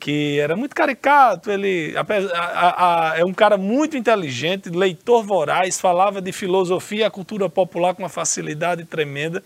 que 0.00 0.40
era 0.40 0.56
muito 0.56 0.74
caricato, 0.74 1.50
ele 1.50 1.94
a, 1.94 2.00
a, 2.34 3.10
a, 3.12 3.18
é 3.18 3.24
um 3.24 3.34
cara 3.34 3.58
muito 3.58 3.98
inteligente, 3.98 4.70
leitor 4.70 5.22
voraz, 5.22 5.78
falava 5.78 6.22
de 6.22 6.32
filosofia 6.32 7.06
e 7.06 7.10
cultura 7.10 7.50
popular 7.50 7.94
com 7.94 8.02
uma 8.02 8.08
facilidade 8.08 8.84
tremenda. 8.86 9.44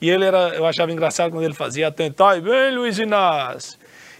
E 0.00 0.08
ele 0.08 0.24
era, 0.24 0.50
eu 0.54 0.64
achava 0.64 0.92
engraçado 0.92 1.32
quando 1.32 1.44
ele 1.44 1.54
fazia 1.54 1.88
atentar, 1.88 2.40
bem 2.40 2.76
Luiz 2.76 2.98
Inácio. 2.98 3.78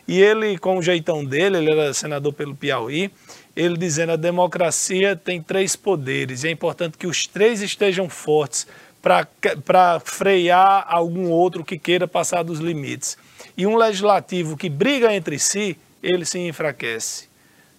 E 0.09 0.21
ele, 0.21 0.59
com 0.59 0.77
o 0.77 0.83
jeitão 0.83 1.25
dele, 1.25 1.59
ele 1.59 1.71
era 1.71 1.95
senador 1.95 2.33
pelo 2.33 2.55
Piauí, 2.55 3.11
ele 3.55 3.77
dizendo 3.77 4.13
a 4.13 4.17
democracia 4.17 5.15
tem 5.15 5.41
três 5.41 5.77
poderes 5.77 6.43
e 6.43 6.49
é 6.49 6.51
importante 6.51 6.99
que 6.99 7.07
os 7.07 7.27
três 7.27 7.63
estejam 7.63 8.09
fortes 8.09 8.67
para 9.01 10.01
frear 10.01 10.85
algum 10.89 11.31
outro 11.31 11.65
que 11.65 11.79
queira 11.79 12.09
passar 12.09 12.43
dos 12.43 12.59
limites 12.59 13.17
e 13.57 13.67
um 13.67 13.77
legislativo 13.77 14.57
que 14.57 14.69
briga 14.69 15.15
entre 15.15 15.39
si, 15.39 15.77
ele 16.03 16.25
se 16.25 16.39
enfraquece. 16.39 17.29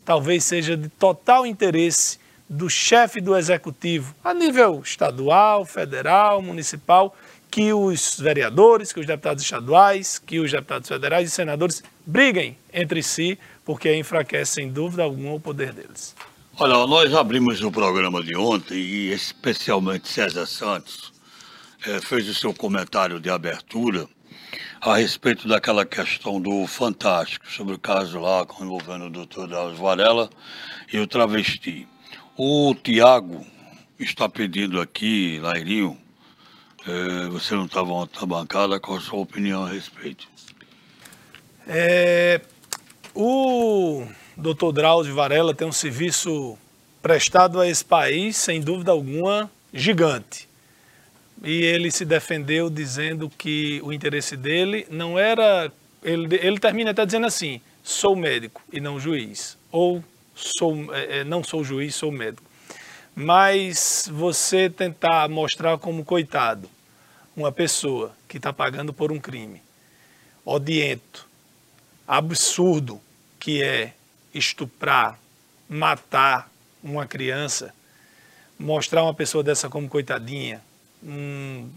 Talvez 0.04 0.44
seja 0.44 0.76
de 0.76 0.90
total 0.90 1.46
interesse 1.46 2.20
do 2.50 2.70
chefe 2.70 3.20
do 3.20 3.36
executivo, 3.36 4.16
a 4.24 4.34
nível 4.34 4.82
estadual, 4.84 5.66
federal, 5.66 6.42
municipal, 6.42 7.16
que 7.52 7.74
os 7.74 8.20
vereadores, 8.20 8.94
que 8.94 9.00
os 9.00 9.06
deputados 9.06 9.44
estaduais, 9.44 10.20
que 10.20 10.40
os 10.40 10.52
deputados 10.52 10.88
federais 10.88 11.30
e 11.30 11.32
senadores 11.32 11.84
briguem 12.06 12.58
entre 12.74 13.04
si, 13.04 13.38
porque 13.66 13.94
enfraquece 13.96 14.54
sem 14.54 14.70
dúvida 14.70 15.04
alguma 15.04 15.34
o 15.34 15.40
poder 15.40 15.74
deles. 15.74 16.16
Olha, 16.58 16.88
nós 16.88 17.14
abrimos 17.14 17.62
o 17.62 17.72
programa 17.72 18.24
de 18.24 18.36
ontem 18.36 18.76
e 18.76 19.12
especialmente 19.12 20.08
César 20.08 20.46
Santos 20.46 21.14
eh, 21.86 22.00
fez 22.02 22.28
o 22.28 22.34
seu 22.34 22.54
comentário 22.54 23.20
de 23.20 23.30
abertura 23.30 24.08
a 24.82 24.96
respeito 24.96 25.48
daquela 25.48 25.86
questão 25.86 26.40
do 26.40 26.66
Fantástico, 26.68 27.52
sobre 27.52 27.74
o 27.76 27.80
caso 27.80 28.20
lá 28.20 28.46
envolvendo 28.62 29.06
o 29.06 29.10
doutor 29.10 29.48
Drauzio 29.48 29.78
Varela 29.78 30.30
e 30.92 31.00
o 31.00 31.08
travesti. 31.08 31.88
O 32.38 32.76
Tiago 32.76 33.46
está 34.00 34.30
pedindo 34.30 34.80
aqui, 34.80 35.40
Lairinho, 35.40 35.98
é, 36.88 37.28
você 37.28 37.56
não 37.56 37.66
estava 37.66 37.90
na 37.90 38.26
bancada, 38.26 38.80
qual 38.80 38.98
a 38.98 39.02
sua 39.02 39.20
opinião 39.20 39.66
a 39.66 39.70
respeito? 39.70 40.28
É, 41.68 42.40
o 43.14 44.08
doutor 44.38 44.72
Drauzio 44.72 45.16
Varela 45.16 45.54
tem 45.54 45.68
um 45.68 45.72
serviço 45.72 46.58
prestado 47.02 47.60
a 47.60 47.68
esse 47.68 47.84
país, 47.84 48.38
sem 48.38 48.62
dúvida 48.62 48.92
alguma, 48.92 49.52
gigante 49.74 50.47
e 51.44 51.64
ele 51.64 51.92
se 51.92 52.06
defendeu 52.06 52.70
dizendo 52.70 53.30
que 53.30 53.80
o 53.84 53.94
interesse 53.94 54.36
dele 54.36 54.88
não 54.90 55.18
era. 55.18 55.72
Ele, 56.04 56.36
ele 56.36 56.60
termina 56.60 56.92
até 56.92 57.06
dizendo 57.06 57.28
assim: 57.28 57.62
sou 57.84 58.16
médico 58.16 58.62
e 58.72 58.80
não 58.80 59.00
juiz. 59.00 59.58
Ou 59.72 60.04
sou, 60.36 60.94
é, 60.94 61.20
é, 61.20 61.24
não 61.24 61.44
sou 61.44 61.64
juiz, 61.64 61.96
sou 61.96 62.12
médico. 62.12 62.44
Mas 63.16 64.10
você 64.12 64.70
tentar 64.70 65.28
mostrar 65.30 65.78
como 65.78 66.06
coitado 66.06 66.70
uma 67.36 67.52
pessoa 67.52 68.16
que 68.28 68.38
está 68.38 68.54
pagando 68.54 68.94
por 68.94 69.12
um 69.12 69.20
crime 69.20 69.62
odiento, 70.46 71.28
absurdo, 72.08 73.02
que 73.38 73.62
é 73.62 73.94
estuprar, 74.34 75.20
matar 75.68 76.50
uma 76.82 77.06
criança, 77.06 77.74
mostrar 78.58 79.04
uma 79.04 79.14
pessoa 79.14 79.44
dessa 79.44 79.68
como 79.68 79.90
coitadinha, 79.90 80.64
Hum, 81.04 81.70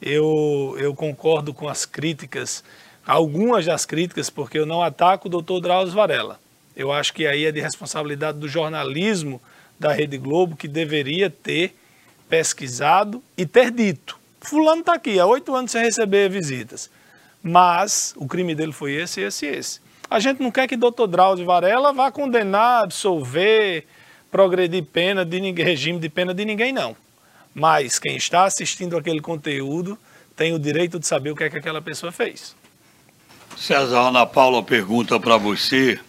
eu, 0.00 0.76
eu 0.78 0.94
concordo 0.94 1.54
com 1.54 1.68
as 1.68 1.84
críticas, 1.84 2.64
algumas 3.06 3.64
das 3.66 3.86
críticas, 3.86 4.28
porque 4.30 4.58
eu 4.58 4.66
não 4.66 4.82
ataco 4.82 5.28
o 5.28 5.30
doutor 5.30 5.60
Drauzio 5.60 5.94
Varela. 5.94 6.40
Eu 6.74 6.90
acho 6.90 7.12
que 7.12 7.26
aí 7.26 7.44
é 7.44 7.52
de 7.52 7.60
responsabilidade 7.60 8.38
do 8.38 8.48
jornalismo 8.48 9.40
da 9.78 9.92
Rede 9.92 10.16
Globo, 10.16 10.56
que 10.56 10.66
deveria 10.66 11.28
ter 11.28 11.76
pesquisado 12.28 13.22
e 13.36 13.44
ter 13.44 13.70
dito. 13.70 14.18
Fulano 14.40 14.80
está 14.80 14.94
aqui 14.94 15.20
há 15.20 15.26
oito 15.26 15.54
anos 15.54 15.70
sem 15.70 15.82
receber 15.82 16.28
visitas. 16.30 16.90
Mas 17.42 18.14
o 18.16 18.26
crime 18.26 18.54
dele 18.54 18.72
foi 18.72 18.92
esse, 18.94 19.20
esse 19.20 19.46
e 19.46 19.48
esse. 19.50 19.80
A 20.08 20.20
gente 20.20 20.42
não 20.42 20.50
quer 20.50 20.66
que 20.68 20.76
doutor 20.76 21.06
Drauzio 21.06 21.44
Varela 21.44 21.92
vá 21.92 22.10
condenar, 22.10 22.84
absolver, 22.84 23.86
progredir 24.30 24.84
pena 24.84 25.24
de 25.24 25.40
ninguém, 25.40 25.64
regime 25.64 25.98
de 25.98 26.08
pena 26.08 26.32
de 26.32 26.44
ninguém, 26.44 26.72
não. 26.72 26.96
Mas 27.54 27.98
quem 27.98 28.16
está 28.16 28.44
assistindo 28.44 28.96
aquele 28.96 29.20
conteúdo 29.20 29.98
tem 30.34 30.54
o 30.54 30.58
direito 30.58 30.98
de 30.98 31.06
saber 31.06 31.30
o 31.30 31.36
que 31.36 31.44
é 31.44 31.50
que 31.50 31.58
aquela 31.58 31.82
pessoa 31.82 32.10
fez. 32.10 32.56
César 33.56 34.08
Ana 34.08 34.24
Paula 34.24 34.62
pergunta 34.62 35.20
para 35.20 35.36
você 35.36 36.00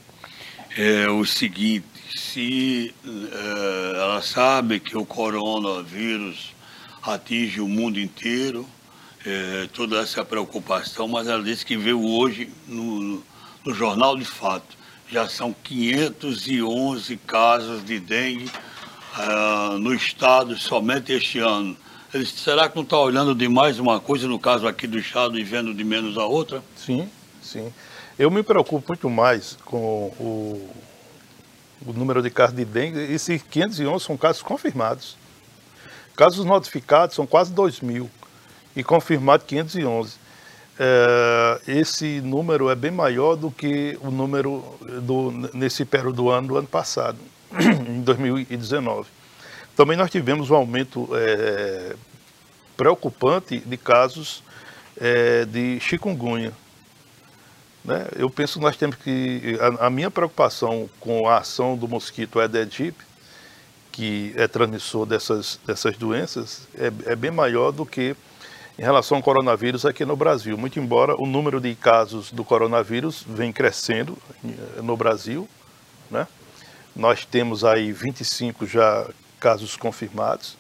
é, 0.78 1.10
o 1.10 1.26
seguinte: 1.26 1.86
se 2.16 2.94
é, 3.06 4.00
ela 4.00 4.22
sabe 4.22 4.80
que 4.80 4.98
o 4.98 5.06
coronavírus 5.06 6.54
atinge 7.02 7.60
o 7.60 7.68
mundo 7.68 8.00
inteiro, 8.00 8.66
é, 9.26 9.68
toda 9.74 10.00
essa 10.00 10.24
preocupação, 10.24 11.08
mas 11.08 11.28
ela 11.28 11.44
disse 11.44 11.66
que 11.66 11.76
veio 11.76 12.02
hoje 12.04 12.50
no, 12.68 13.22
no 13.66 13.74
Jornal 13.74 14.18
de 14.18 14.26
Fato. 14.26 14.78
Já 15.12 15.28
são 15.28 15.54
511 15.64 17.18
casos 17.18 17.86
de 17.86 18.00
dengue 18.00 18.50
uh, 19.18 19.78
no 19.78 19.94
estado 19.94 20.58
somente 20.58 21.12
este 21.12 21.40
ano. 21.40 21.76
Ele, 22.14 22.26
será 22.26 22.70
que 22.70 22.76
não 22.76 22.84
está 22.84 22.98
olhando 22.98 23.34
de 23.34 23.48
mais 23.48 23.80
uma 23.80 24.00
coisa, 24.00 24.28
no 24.28 24.40
caso 24.40 24.68
aqui 24.68 24.86
do 24.86 25.00
estado, 25.00 25.38
e 25.38 25.44
vendo 25.44 25.74
de 25.74 25.84
menos 25.84 26.18
a 26.18 26.26
outra? 26.26 26.64
Sim, 26.76 27.10
sim. 27.42 27.74
Eu 28.18 28.30
me 28.30 28.44
preocupo 28.44 28.86
muito 28.90 29.10
mais 29.10 29.58
com 29.66 30.14
o, 30.20 30.70
o 31.86 31.94
número 31.94 32.22
de 32.22 32.30
casos 32.30 32.56
de 32.56 32.64
dengue. 32.64 33.00
Esses 33.00 33.42
511 33.42 34.06
são 34.06 34.16
casos 34.16 34.44
confirmados. 34.44 35.18
Casos 36.16 36.46
notificados 36.46 37.16
são 37.16 37.26
quase 37.26 37.52
2 37.52 37.82
mil 37.82 38.10
e 38.76 38.84
confirmado 38.84 39.44
511. 39.46 40.24
É, 40.80 41.62
esse 41.68 42.22
número 42.22 42.70
é 42.70 42.76
bem 42.76 42.92
maior 42.92 43.36
do 43.36 43.52
que 43.52 43.98
o 44.02 44.10
número 44.10 44.64
do, 45.02 45.32
nesse 45.54 45.86
período 45.86 46.16
do 46.16 46.30
ano 46.30 46.48
do 46.50 46.58
ano 46.58 46.68
passado, 46.68 47.18
em 47.88 48.02
2019. 48.02 49.10
Também 49.76 49.98
nós 49.98 50.12
tivemos 50.12 50.50
um 50.50 50.56
aumento 50.56 51.10
é, 51.14 51.96
preocupante 52.78 53.60
de 53.60 53.78
casos 53.78 54.44
é, 55.00 55.46
de 55.46 55.80
chikungunya. 55.80 56.54
Né? 57.84 58.08
Eu 58.16 58.30
penso 58.30 58.60
que 58.60 58.66
nós 58.66 58.78
temos 58.78 58.96
que. 58.96 59.58
A, 59.60 59.88
a, 59.88 59.90
minha 59.90 60.10
preocupação 60.10 60.90
com 61.00 61.28
a 61.28 61.38
ação 61.38 61.76
do 61.76 61.88
mosquito 61.88 62.40
Aedes 62.40 62.60
aegypti, 62.60 63.06
que 63.92 64.34
é 64.38 64.48
transmissor 64.48 65.06
dessas, 65.06 65.60
dessas 65.66 65.98
doenças, 65.98 66.68
é, 66.76 66.92
é 67.12 67.16
bem 67.16 67.32
maior 67.32 67.72
do 67.72 67.86
que 67.86 68.16
em 68.78 68.82
relação 68.82 69.18
ao 69.18 69.24
coronavírus 69.24 69.86
aqui 69.86 70.06
no 70.06 70.16
Brasil. 70.16 70.58
Muito 70.58 70.80
embora 70.80 71.16
o 71.20 71.26
número 71.26 71.60
de 71.60 71.76
casos 71.76 72.32
do 72.32 72.44
coronavírus 72.44 73.24
vem 73.28 73.52
crescendo 73.52 74.18
eh, 74.44 74.82
no 74.82 74.98
Brasil, 74.98 75.48
né? 76.10 76.28
Nós 76.96 77.26
temos 77.26 77.64
aí 77.64 77.92
25 77.92 78.66
já 78.68 79.08
casos 79.40 79.76
confirmados. 79.76 80.56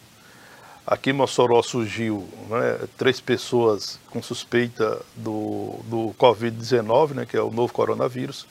Aqui 0.85 1.11
em 1.11 1.13
Mossoró 1.13 1.61
surgiu 1.61 2.27
né, 2.49 2.87
três 2.97 3.21
pessoas 3.21 3.99
com 4.09 4.21
suspeita 4.21 4.99
do, 5.15 5.79
do 5.85 6.15
Covid-19, 6.19 7.11
né, 7.11 7.25
que 7.25 7.37
é 7.37 7.41
o 7.41 7.51
novo 7.51 7.71
coronavírus, 7.71 8.43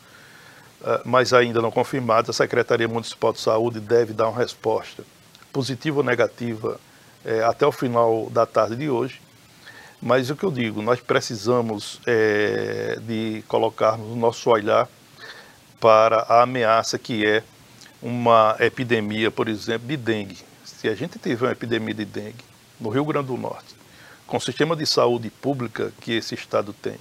uh, 0.81 1.03
mas 1.05 1.35
ainda 1.35 1.61
não 1.61 1.71
confirmados. 1.71 2.31
A 2.31 2.33
Secretaria 2.33 2.89
Municipal 2.89 3.33
de 3.33 3.41
Saúde 3.41 3.81
deve 3.81 4.15
dar 4.15 4.29
uma 4.29 4.39
resposta 4.39 5.05
positiva 5.53 5.99
ou 5.99 6.05
negativa 6.05 6.81
é, 7.25 7.43
até 7.43 7.67
o 7.67 7.73
final 7.73 8.29
da 8.31 8.47
tarde 8.47 8.77
de 8.77 8.89
hoje. 8.89 9.21
Mas 10.01 10.31
o 10.31 10.37
que 10.37 10.45
eu 10.45 10.51
digo, 10.51 10.83
nós 10.83 11.01
precisamos 11.01 12.01
é, 12.07 12.99
de 13.03 13.45
colocarmos 13.47 14.11
o 14.11 14.17
nosso 14.17 14.51
olhar 14.51 14.89
para 15.79 16.21
a 16.29 16.43
ameaça 16.43 16.99
que 16.99 17.27
é 17.27 17.45
uma 18.03 18.57
epidemia, 18.59 19.31
por 19.31 19.49
exemplo, 19.49 19.87
de 19.87 19.97
dengue. 19.97 20.39
Se 20.65 20.89
a 20.89 20.95
gente 20.95 21.19
tiver 21.19 21.47
uma 21.47 21.53
epidemia 21.53 21.95
de 21.95 22.05
dengue 22.05 22.45
no 22.81 22.89
Rio 22.89 23.05
Grande 23.05 23.29
do 23.29 23.37
Norte, 23.37 23.77
com 24.27 24.37
o 24.37 24.41
sistema 24.41 24.75
de 24.75 24.85
saúde 24.85 25.31
pública 25.31 25.93
que 26.01 26.13
esse 26.13 26.35
estado 26.35 26.73
tem, 26.73 26.97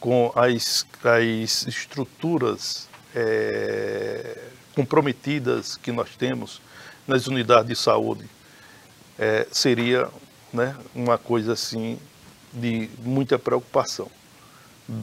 com 0.00 0.32
as, 0.34 0.86
as 1.04 1.66
estruturas 1.66 2.88
é, 3.14 4.44
comprometidas 4.74 5.76
que 5.76 5.92
nós 5.92 6.10
temos 6.16 6.62
nas 7.06 7.26
unidades 7.26 7.68
de 7.68 7.76
saúde, 7.76 8.24
é, 9.18 9.46
seria 9.50 10.08
né, 10.52 10.74
uma 10.94 11.18
coisa 11.18 11.52
assim 11.52 11.98
de 12.52 12.88
muita 13.02 13.38
preocupação, 13.38 14.10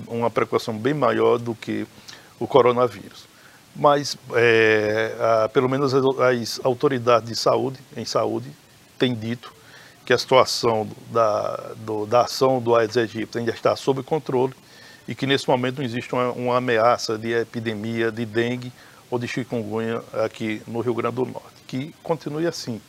uma 0.08 0.32
preocupação 0.32 0.76
bem 0.76 0.94
maior 0.94 1.38
do 1.38 1.54
que 1.54 1.86
o 2.40 2.48
coronavírus. 2.48 3.35
Mas, 3.76 4.18
é, 4.34 5.16
a, 5.20 5.50
pelo 5.50 5.68
menos 5.68 5.94
as, 5.94 6.04
as, 6.06 6.66
autoridades 6.66 7.28
de 7.28 7.36
saúde, 7.36 7.78
em 7.98 8.06
saúde, 8.06 8.50
têm 8.98 9.14
dito 9.14 9.54
que 10.06 10.14
a 10.14 10.18
situação 10.18 10.88
da, 11.12 11.74
do, 11.78 12.06
da 12.06 12.22
ação 12.22 12.62
do 12.62 12.76
Aedes 12.76 12.96
aegypti 12.96 13.38
ainda 13.38 13.52
está 13.52 13.76
sob 13.76 14.02
controle 14.04 14.54
e 15.08 15.14
que 15.14 15.28
nesse 15.28 15.50
momento 15.50 15.80
não 15.80 15.84
existe 15.84 16.14
uma, 16.14 16.32
uma 16.32 16.58
ameaça 16.58 17.18
de 17.18 17.34
epidemia 17.34 18.12
de 18.12 18.26
dengue 18.26 18.72
ou 19.10 19.20
de 19.20 19.28
chikungunya 19.28 20.02
aqui 20.14 20.62
no 20.68 20.80
Rio 20.80 20.94
Grande 20.94 21.16
do 21.16 21.26
Norte. 21.26 21.64
Que 21.68 21.94
continue 22.02 22.48
assim, 22.48 22.80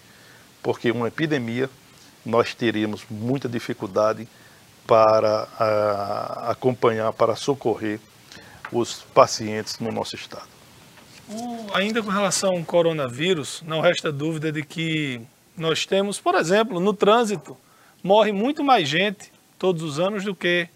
porque 0.62 0.90
uma 0.90 1.08
epidemia 1.08 1.68
nós 2.24 2.54
teríamos 2.54 3.04
muita 3.10 3.48
dificuldade 3.48 4.28
para 4.86 5.48
a, 5.58 6.50
acompanhar, 6.52 7.12
para 7.12 7.34
socorrer 7.34 7.98
os 8.70 9.02
pacientes 9.14 9.78
no 9.80 9.90
nosso 9.90 10.14
estado. 10.14 10.55
O, 11.28 11.74
ainda 11.74 12.02
com 12.02 12.10
relação 12.10 12.56
ao 12.56 12.64
coronavírus, 12.64 13.62
não 13.66 13.80
resta 13.80 14.12
dúvida 14.12 14.52
de 14.52 14.62
que 14.62 15.20
nós 15.56 15.84
temos, 15.84 16.20
por 16.20 16.34
exemplo, 16.34 16.78
no 16.78 16.92
trânsito, 16.92 17.56
morre 18.02 18.30
muito 18.30 18.62
mais 18.62 18.88
gente 18.88 19.32
todos 19.58 19.82
os 19.82 19.98
anos 19.98 20.24
do 20.24 20.34
que 20.34 20.68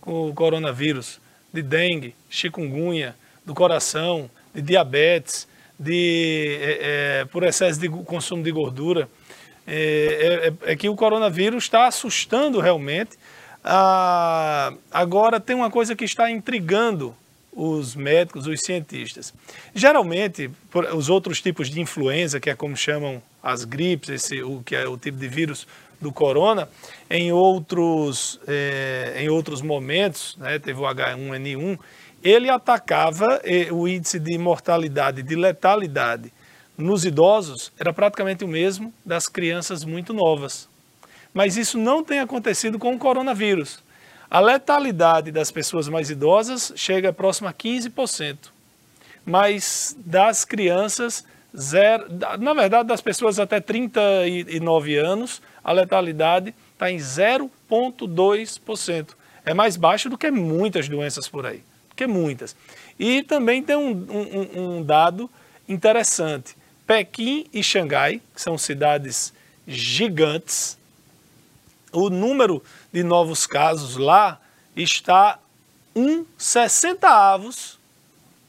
com 0.00 0.28
o 0.28 0.34
coronavírus, 0.34 1.20
de 1.52 1.62
dengue, 1.62 2.14
chikungunya, 2.28 3.16
do 3.44 3.54
coração, 3.54 4.28
de 4.54 4.60
diabetes, 4.60 5.48
de, 5.78 6.58
é, 6.60 6.78
é, 7.20 7.24
por 7.26 7.42
excesso 7.42 7.80
de 7.80 7.88
consumo 7.88 8.42
de 8.42 8.50
gordura. 8.50 9.08
É, 9.66 10.52
é, 10.64 10.72
é 10.72 10.76
que 10.76 10.88
o 10.88 10.94
coronavírus 10.94 11.64
está 11.64 11.86
assustando 11.86 12.60
realmente. 12.60 13.16
Ah, 13.64 14.72
agora, 14.92 15.40
tem 15.40 15.56
uma 15.56 15.70
coisa 15.70 15.96
que 15.96 16.04
está 16.04 16.30
intrigando 16.30 17.14
os 17.56 17.96
médicos, 17.96 18.46
os 18.46 18.60
cientistas. 18.60 19.32
Geralmente, 19.74 20.50
os 20.94 21.08
outros 21.08 21.40
tipos 21.40 21.70
de 21.70 21.80
influenza, 21.80 22.38
que 22.38 22.50
é 22.50 22.54
como 22.54 22.76
chamam 22.76 23.22
as 23.42 23.64
gripes, 23.64 24.10
esse, 24.10 24.42
o 24.42 24.62
que 24.62 24.76
é 24.76 24.86
o 24.86 24.98
tipo 24.98 25.16
de 25.18 25.26
vírus 25.26 25.66
do 25.98 26.12
corona, 26.12 26.68
em 27.08 27.32
outros, 27.32 28.38
é, 28.46 29.16
em 29.18 29.30
outros 29.30 29.62
momentos, 29.62 30.36
né, 30.38 30.58
teve 30.58 30.78
o 30.78 30.84
H1N1, 30.84 31.78
ele 32.22 32.50
atacava 32.50 33.40
eh, 33.42 33.68
o 33.72 33.88
índice 33.88 34.18
de 34.18 34.36
mortalidade, 34.36 35.22
de 35.22 35.34
letalidade 35.34 36.32
nos 36.76 37.04
idosos 37.04 37.72
era 37.78 37.92
praticamente 37.92 38.44
o 38.44 38.48
mesmo 38.48 38.92
das 39.04 39.28
crianças 39.28 39.84
muito 39.84 40.12
novas. 40.12 40.68
Mas 41.32 41.56
isso 41.56 41.78
não 41.78 42.04
tem 42.04 42.20
acontecido 42.20 42.78
com 42.78 42.94
o 42.94 42.98
coronavírus. 42.98 43.82
A 44.30 44.40
letalidade 44.40 45.30
das 45.30 45.50
pessoas 45.50 45.88
mais 45.88 46.10
idosas 46.10 46.72
chega 46.76 47.12
próximo 47.12 47.48
a 47.48 47.52
15%, 47.52 48.36
mas 49.24 49.96
das 49.98 50.44
crianças, 50.44 51.24
zero, 51.56 52.06
na 52.38 52.52
verdade, 52.52 52.88
das 52.88 53.00
pessoas 53.00 53.38
até 53.38 53.60
39 53.60 54.96
anos, 54.96 55.40
a 55.62 55.70
letalidade 55.72 56.52
está 56.72 56.90
em 56.90 56.96
0,2%. 56.96 59.10
É 59.44 59.54
mais 59.54 59.76
baixo 59.76 60.10
do 60.10 60.18
que 60.18 60.28
muitas 60.30 60.88
doenças 60.88 61.28
por 61.28 61.46
aí, 61.46 61.62
que 61.94 62.06
muitas. 62.06 62.56
E 62.98 63.22
também 63.22 63.62
tem 63.62 63.76
um, 63.76 63.92
um, 63.92 64.78
um 64.78 64.82
dado 64.82 65.30
interessante. 65.68 66.56
Pequim 66.86 67.46
e 67.52 67.62
Xangai, 67.62 68.22
que 68.34 68.42
são 68.42 68.58
cidades 68.58 69.32
gigantes, 69.66 70.76
o 71.96 72.10
número 72.10 72.62
de 72.92 73.02
novos 73.02 73.46
casos 73.46 73.96
lá 73.96 74.40
está 74.76 75.38
um 75.94 76.26
60 76.36 77.08
avos 77.08 77.78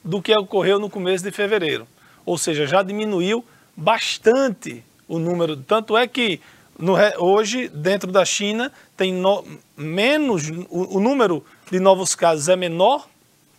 do 0.04 0.20
que 0.20 0.32
ocorreu 0.36 0.78
no 0.78 0.90
começo 0.90 1.24
de 1.24 1.30
fevereiro. 1.30 1.88
Ou 2.26 2.36
seja, 2.36 2.66
já 2.66 2.82
diminuiu 2.82 3.44
bastante 3.74 4.84
o 5.08 5.18
número. 5.18 5.56
Tanto 5.56 5.96
é 5.96 6.06
que 6.06 6.40
no, 6.78 6.94
hoje, 7.18 7.68
dentro 7.68 8.12
da 8.12 8.24
China, 8.24 8.70
tem 8.96 9.12
no, 9.12 9.44
menos, 9.76 10.50
o, 10.68 10.98
o 10.98 11.00
número 11.00 11.44
de 11.70 11.80
novos 11.80 12.14
casos 12.14 12.48
é 12.48 12.56
menor 12.56 13.08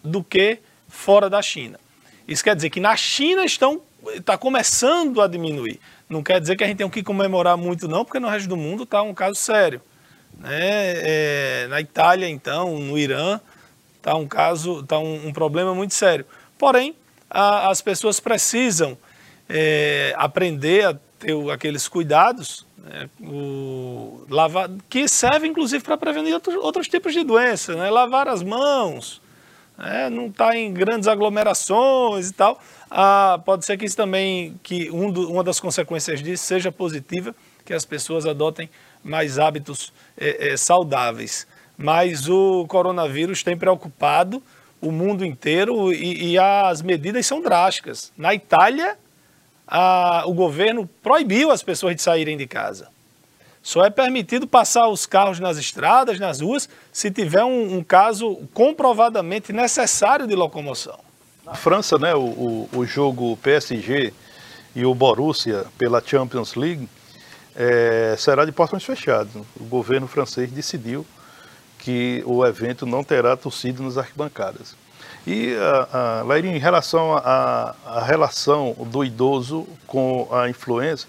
do 0.04 0.24
que 0.24 0.60
fora 0.88 1.30
da 1.30 1.42
China. 1.42 1.80
Isso 2.28 2.44
quer 2.44 2.56
dizer 2.56 2.70
que 2.70 2.80
na 2.80 2.96
China 2.96 3.44
estão 3.44 3.82
está 4.16 4.38
começando 4.38 5.22
a 5.22 5.28
diminuir. 5.28 5.80
Não 6.10 6.24
quer 6.24 6.42
dizer 6.42 6.56
que 6.56 6.64
a 6.64 6.68
gente 6.68 6.78
tem 6.78 6.90
que 6.90 7.04
comemorar 7.04 7.56
muito, 7.56 7.88
não, 7.88 8.04
porque 8.04 8.20
no 8.20 8.28
resto 8.28 8.50
do 8.50 8.58
mundo 8.58 8.84
está 8.84 9.02
um 9.02 9.14
caso 9.14 9.36
sério. 9.36 9.82
Né? 10.40 10.50
É, 10.52 11.68
na 11.70 11.80
Itália, 11.80 12.28
então, 12.28 12.80
no 12.80 12.98
Irã, 12.98 13.40
Está 14.00 14.16
um 14.16 14.26
caso, 14.26 14.80
está 14.80 14.98
um, 14.98 15.28
um, 15.28 15.34
problema 15.34 15.76
muito 15.76 15.94
sério. 15.94 16.26
Porém, 16.58 16.96
a, 17.30 17.70
as 17.70 17.82
pessoas 17.82 18.18
precisam 18.20 18.98
é, 19.48 20.14
aprender 20.18 20.86
a 20.86 20.98
ter 21.20 21.36
aqueles 21.52 21.86
cuidados 21.90 22.66
né, 22.78 23.10
o, 23.20 24.26
lavar, 24.30 24.70
que 24.90 25.06
servem 25.06 25.52
inclusive 25.52 25.84
para 25.84 25.98
prevenir 25.98 26.34
outros, 26.34 26.56
outros, 26.56 26.88
tipos 26.88 27.14
de 27.14 27.26
doenças, 27.26 27.76
né? 27.76 27.90
lavar 27.90 28.30
as 28.30 28.42
mãos, 28.42 29.22
né? 29.78 30.10
não 30.10 30.28
estar 30.28 30.52
tá 30.52 30.58
em 30.58 30.74
grandes 30.74 31.10
aglomerações 31.10 32.30
e 32.30 32.34
tal. 32.34 32.58
Ah, 32.90 33.40
pode 33.46 33.66
ser 33.66 33.78
que 33.78 33.86
isso 33.86 33.96
também, 33.96 34.60
que 34.64 34.90
um 34.90 35.12
do, 35.12 35.32
uma 35.32 35.44
das 35.44 35.60
consequências 35.60 36.24
disso 36.24 36.44
seja 36.44 36.72
positiva, 36.72 37.36
que 37.64 37.74
as 37.74 37.86
pessoas 37.86 38.26
adotem 38.26 38.70
mais 39.04 39.38
hábitos 39.38 39.94
é, 40.18 40.50
é, 40.50 40.58
saudáveis. 40.58 41.46
Mas 41.78 42.28
o 42.28 42.66
coronavírus 42.68 43.44
tem 43.44 43.56
preocupado 43.56 44.42
o 44.82 44.92
mundo 44.92 45.24
inteiro 45.24 45.94
e, 45.94 46.32
e 46.32 46.40
as 46.40 46.82
medidas 46.82 47.26
são 47.28 47.42
drásticas. 47.42 48.12
Na 48.18 48.34
Itália, 48.34 48.98
a, 49.68 50.24
o 50.26 50.34
governo 50.34 50.90
proibiu 51.04 51.52
as 51.52 51.62
pessoas 51.62 51.96
de 51.96 52.02
saírem 52.02 52.36
de 52.38 52.48
casa. 52.48 52.90
Só 53.62 53.86
é 53.86 53.90
permitido 53.90 54.48
passar 54.48 54.88
os 54.88 55.06
carros 55.06 55.40
nas 55.40 55.58
estradas, 55.58 56.20
nas 56.20 56.42
ruas, 56.42 56.68
se 56.92 57.12
tiver 57.12 57.44
um, 57.44 57.78
um 57.78 57.84
caso 57.84 58.38
comprovadamente 58.54 59.54
necessário 59.54 60.26
de 60.26 60.34
locomoção. 60.34 61.09
Na 61.50 61.56
França, 61.56 61.98
né, 61.98 62.14
o, 62.14 62.20
o, 62.20 62.70
o 62.78 62.86
jogo 62.86 63.36
PSG 63.38 64.14
e 64.76 64.86
o 64.86 64.94
Borussia 64.94 65.66
pela 65.80 66.00
Champions 66.00 66.54
League 66.54 66.88
é, 67.56 68.16
será 68.20 68.46
de 68.46 68.52
portões 68.52 68.84
fechados. 68.84 69.34
O 69.60 69.64
governo 69.64 70.08
francês 70.08 70.52
decidiu 70.52 71.04
que 71.80 72.22
o 72.28 72.46
evento 72.46 72.86
não 72.86 73.04
terá 73.04 73.36
torcida 73.36 73.82
nas 73.82 73.98
arquibancadas. 73.98 74.76
E, 75.26 75.56
a, 75.92 76.22
a, 76.24 76.40
em 76.40 76.60
relação 76.60 77.18
à 77.18 78.04
relação 78.06 78.76
do 78.86 79.04
idoso 79.04 79.68
com 79.88 80.28
a 80.32 80.48
influenza, 80.52 81.08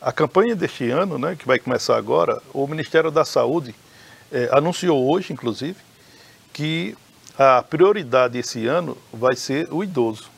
a 0.00 0.12
campanha 0.12 0.54
deste 0.54 0.88
ano, 0.90 1.18
né, 1.18 1.34
que 1.36 1.46
vai 1.46 1.58
começar 1.58 1.96
agora, 1.96 2.40
o 2.54 2.68
Ministério 2.68 3.10
da 3.10 3.24
Saúde 3.24 3.74
é, 4.30 4.48
anunciou 4.52 5.10
hoje, 5.10 5.32
inclusive, 5.32 5.76
que 6.52 6.96
a 7.38 7.62
prioridade 7.62 8.38
esse 8.38 8.66
ano 8.66 8.96
vai 9.12 9.36
ser 9.36 9.68
o 9.72 9.82
idoso. 9.82 10.30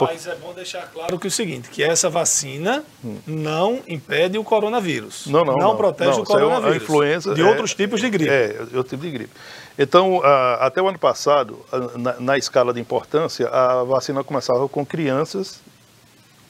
Mas 0.00 0.26
é 0.26 0.34
bom 0.34 0.52
deixar 0.52 0.90
claro 0.92 1.18
que 1.18 1.26
é 1.26 1.28
o 1.28 1.30
seguinte, 1.30 1.68
que 1.68 1.82
essa 1.82 2.10
vacina 2.10 2.84
hum. 3.04 3.18
não 3.26 3.80
impede 3.86 4.36
o 4.36 4.42
coronavírus. 4.42 5.26
Não, 5.26 5.44
não. 5.44 5.54
Não, 5.54 5.68
não 5.68 5.76
protege 5.76 6.10
não, 6.10 6.22
o 6.22 6.24
coronavírus. 6.24 6.68
É 6.68 6.72
a 6.72 6.76
influenza 6.76 7.34
de 7.34 7.40
é, 7.40 7.44
outros 7.44 7.74
tipos 7.74 8.00
de 8.00 8.10
gripe. 8.10 8.28
É, 8.28 8.56
outro 8.74 8.96
tipo 8.96 9.02
de 9.02 9.10
gripe. 9.10 9.32
Então, 9.78 10.20
até 10.60 10.80
o 10.82 10.88
ano 10.88 10.98
passado, 10.98 11.64
na, 11.96 12.20
na, 12.20 12.38
escala 12.38 12.72
de 12.72 12.80
importância, 12.80 13.48
a 13.48 13.82
vacina 13.84 14.22
começava 14.22 14.68
com 14.68 14.84
crianças, 14.86 15.60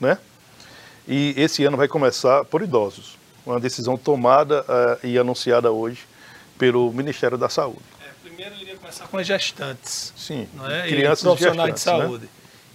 né? 0.01 0.18
E 1.07 1.35
esse 1.37 1.64
ano 1.64 1.77
vai 1.77 1.88
começar 1.88 2.44
por 2.44 2.62
idosos. 2.62 3.18
Uma 3.44 3.61
decisão 3.61 3.97
tomada 3.97 4.62
uh, 4.62 5.07
e 5.07 5.18
anunciada 5.18 5.70
hoje 5.70 6.07
pelo 6.59 6.90
Ministério 6.92 7.37
da 7.37 7.49
Saúde. 7.49 7.94
Primeiro 8.35 8.61
iria 8.61 8.77
começar 8.77 9.07
com 9.07 9.16
as 9.16 9.27
gestantes. 9.27 10.12
Sim, 10.16 10.49
não 10.55 10.68
é? 10.68 10.88
crianças 10.88 11.20
e 11.20 11.23
profissionais 11.23 11.75
de 11.75 11.87
né? 11.87 11.99
saúde. 11.99 12.25
Né? 12.25 12.31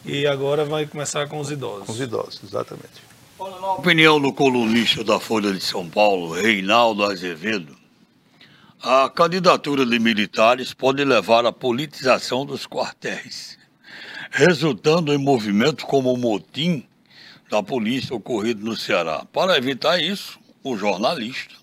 E 0.06 0.26
agora 0.26 0.64
vai 0.64 0.86
começar 0.86 1.28
com 1.28 1.38
os 1.38 1.52
idosos. 1.52 1.86
Com 1.86 1.92
os 1.92 2.00
idosos, 2.00 2.42
exatamente. 2.42 3.10
Na 3.38 3.74
opinião 3.74 4.22
do 4.22 4.32
colunista 4.32 5.04
da 5.04 5.20
Folha 5.20 5.52
de 5.52 5.60
São 5.60 5.90
Paulo, 5.90 6.32
Reinaldo 6.34 7.04
Azevedo, 7.04 7.76
a 8.82 9.10
candidatura 9.10 9.86
de 9.86 10.00
militares 10.00 10.74
pode 10.74 11.04
levar 11.04 11.46
à 11.46 11.52
politização 11.52 12.46
dos 12.46 12.66
quartéis, 12.66 13.58
resultando 14.32 15.14
em 15.14 15.18
movimentos 15.18 15.84
como 15.84 16.14
o 16.14 16.18
motim 16.18 16.86
da 17.50 17.62
polícia 17.62 18.16
ocorrido 18.16 18.64
no 18.64 18.78
Ceará. 18.78 19.26
Para 19.34 19.58
evitar 19.58 20.02
isso, 20.02 20.40
o 20.64 20.78
jornalista 20.78 21.56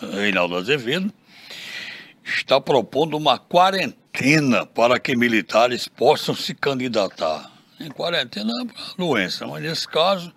Reinaldo 0.00 0.56
Azevedo 0.56 1.12
está 2.24 2.60
propondo 2.60 3.16
uma 3.16 3.38
quarentena 3.38 4.66
para 4.66 4.98
que 4.98 5.16
militares 5.16 5.88
possam 5.88 6.34
se 6.34 6.54
candidatar. 6.54 7.50
Em 7.80 7.90
quarentena 7.90 8.50
é 8.50 8.62
uma 8.62 8.72
doença, 8.96 9.46
mas 9.46 9.62
nesse 9.62 9.88
caso, 9.88 10.32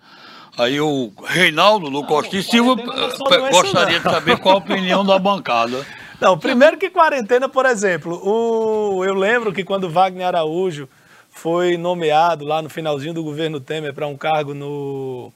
aí 0.58 0.80
o 0.80 1.12
Reinaldo 1.24 1.90
no 1.90 2.04
Costa 2.04 2.36
e 2.36 2.42
Silva 2.42 2.72
é 2.80 3.50
gostaria 3.50 3.98
não. 3.98 3.98
de 3.98 4.02
saber 4.02 4.38
qual 4.38 4.56
a 4.56 4.58
opinião 4.58 5.04
da 5.04 5.18
bancada. 5.18 5.86
Não, 6.18 6.38
primeiro 6.38 6.78
que 6.78 6.88
quarentena, 6.88 7.46
por 7.46 7.66
exemplo, 7.66 8.18
o, 8.26 9.04
eu 9.04 9.12
lembro 9.12 9.52
que 9.52 9.62
quando 9.62 9.90
Wagner 9.90 10.28
Araújo 10.28 10.88
foi 11.28 11.76
nomeado 11.76 12.42
lá 12.42 12.62
no 12.62 12.70
finalzinho 12.70 13.12
do 13.12 13.22
governo 13.22 13.60
Temer 13.60 13.92
para 13.92 14.06
um 14.06 14.16
cargo 14.16 14.54
no, 14.54 15.30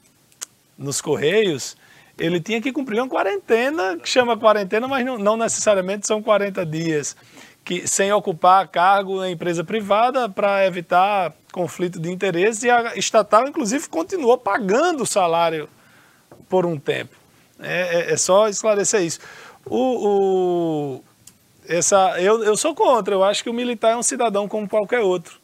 nos 0.75 0.99
Correios, 0.99 1.77
ele 2.21 2.39
tinha 2.39 2.61
que 2.61 2.71
cumprir 2.71 2.99
uma 2.99 3.09
quarentena, 3.09 3.97
que 3.97 4.07
chama 4.07 4.37
quarentena, 4.37 4.87
mas 4.87 5.03
não, 5.03 5.17
não 5.17 5.35
necessariamente 5.35 6.05
são 6.05 6.21
40 6.21 6.63
dias, 6.67 7.17
que, 7.65 7.87
sem 7.87 8.13
ocupar 8.13 8.67
cargo 8.67 9.25
em 9.25 9.31
empresa 9.31 9.63
privada 9.63 10.29
para 10.29 10.63
evitar 10.65 11.33
conflito 11.51 11.99
de 11.99 12.11
interesses 12.11 12.61
e 12.61 12.69
a 12.69 12.95
estatal, 12.95 13.47
inclusive, 13.47 13.89
continuou 13.89 14.37
pagando 14.37 15.01
o 15.01 15.07
salário 15.07 15.67
por 16.47 16.63
um 16.63 16.77
tempo. 16.77 17.15
É, 17.59 18.11
é, 18.11 18.13
é 18.13 18.17
só 18.17 18.47
esclarecer 18.47 19.01
isso. 19.01 19.19
O, 19.65 20.99
o, 20.99 21.03
essa, 21.67 22.21
eu, 22.21 22.43
eu 22.43 22.55
sou 22.55 22.75
contra, 22.75 23.15
eu 23.15 23.23
acho 23.23 23.43
que 23.43 23.49
o 23.49 23.53
militar 23.53 23.93
é 23.93 23.97
um 23.97 24.03
cidadão 24.03 24.47
como 24.47 24.69
qualquer 24.69 24.99
outro 24.99 25.40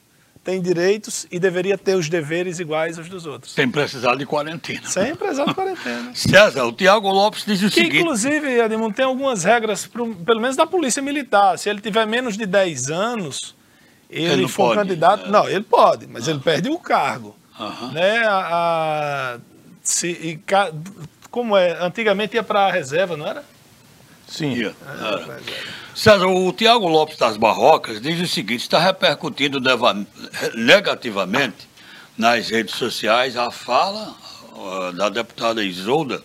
tem 0.48 0.62
direitos 0.62 1.28
e 1.30 1.42
deveria 1.42 1.78
ter 1.78 1.96
os 1.96 2.08
deveres 2.08 2.58
iguais 2.58 2.98
aos 2.98 3.10
dos 3.10 3.26
outros. 3.26 3.52
Sem 3.52 3.70
precisar 3.70 4.16
de 4.16 4.26
quarentena. 4.26 4.88
Sem 4.88 5.14
precisar 5.14 5.44
de 5.44 5.54
quarentena. 5.54 6.12
César, 6.16 6.64
o 6.64 6.72
Tiago 6.72 7.12
Lopes 7.12 7.44
diz 7.46 7.62
o 7.62 7.66
que, 7.66 7.82
seguinte... 7.82 7.98
inclusive, 7.98 8.48
Edmundo, 8.62 8.96
tem 8.96 9.04
algumas 9.04 9.44
regras, 9.44 9.86
pro, 9.86 10.16
pelo 10.16 10.40
menos 10.40 10.56
da 10.56 10.66
polícia 10.66 11.02
militar. 11.02 11.60
Se 11.60 11.70
ele 11.70 11.82
tiver 11.82 12.08
menos 12.08 12.38
de 12.38 12.46
10 12.46 12.90
anos, 12.90 13.58
ele, 14.10 14.32
ele 14.32 14.48
for 14.48 14.68
pode, 14.68 14.80
candidato... 14.80 15.26
É... 15.26 15.30
Não, 15.30 15.50
ele 15.50 15.66
pode, 15.66 16.08
mas 16.08 16.30
ah. 16.30 16.32
ele 16.32 16.40
perde 16.40 16.70
o 16.70 16.80
cargo. 16.80 17.36
Uhum. 17.60 17.92
Né? 17.92 18.20
A, 18.26 18.48
a, 19.36 19.40
se, 19.84 20.08
e, 20.08 20.40
como 21.30 21.58
é? 21.58 21.78
Antigamente 21.84 22.38
ia 22.38 22.44
para 22.44 22.68
a 22.68 22.72
reserva, 22.72 23.18
não 23.18 23.28
era? 23.28 23.44
Sim. 24.28 24.62
Era. 24.62 25.42
César, 25.96 26.28
o 26.28 26.54
Tiago 26.54 26.88
Lopes 26.88 27.18
das 27.18 27.38
Barrocas 27.38 28.00
diz 28.02 28.20
o 28.22 28.28
seguinte: 28.28 28.62
está 28.62 28.80
repercutindo 28.80 29.60
negativamente 30.54 31.68
nas 32.18 32.50
redes 32.50 32.76
sociais 32.76 33.36
a 33.36 33.50
fala 33.50 34.16
uh, 34.54 34.92
da 34.94 35.10
deputada 35.10 35.64
Isolda 35.64 36.22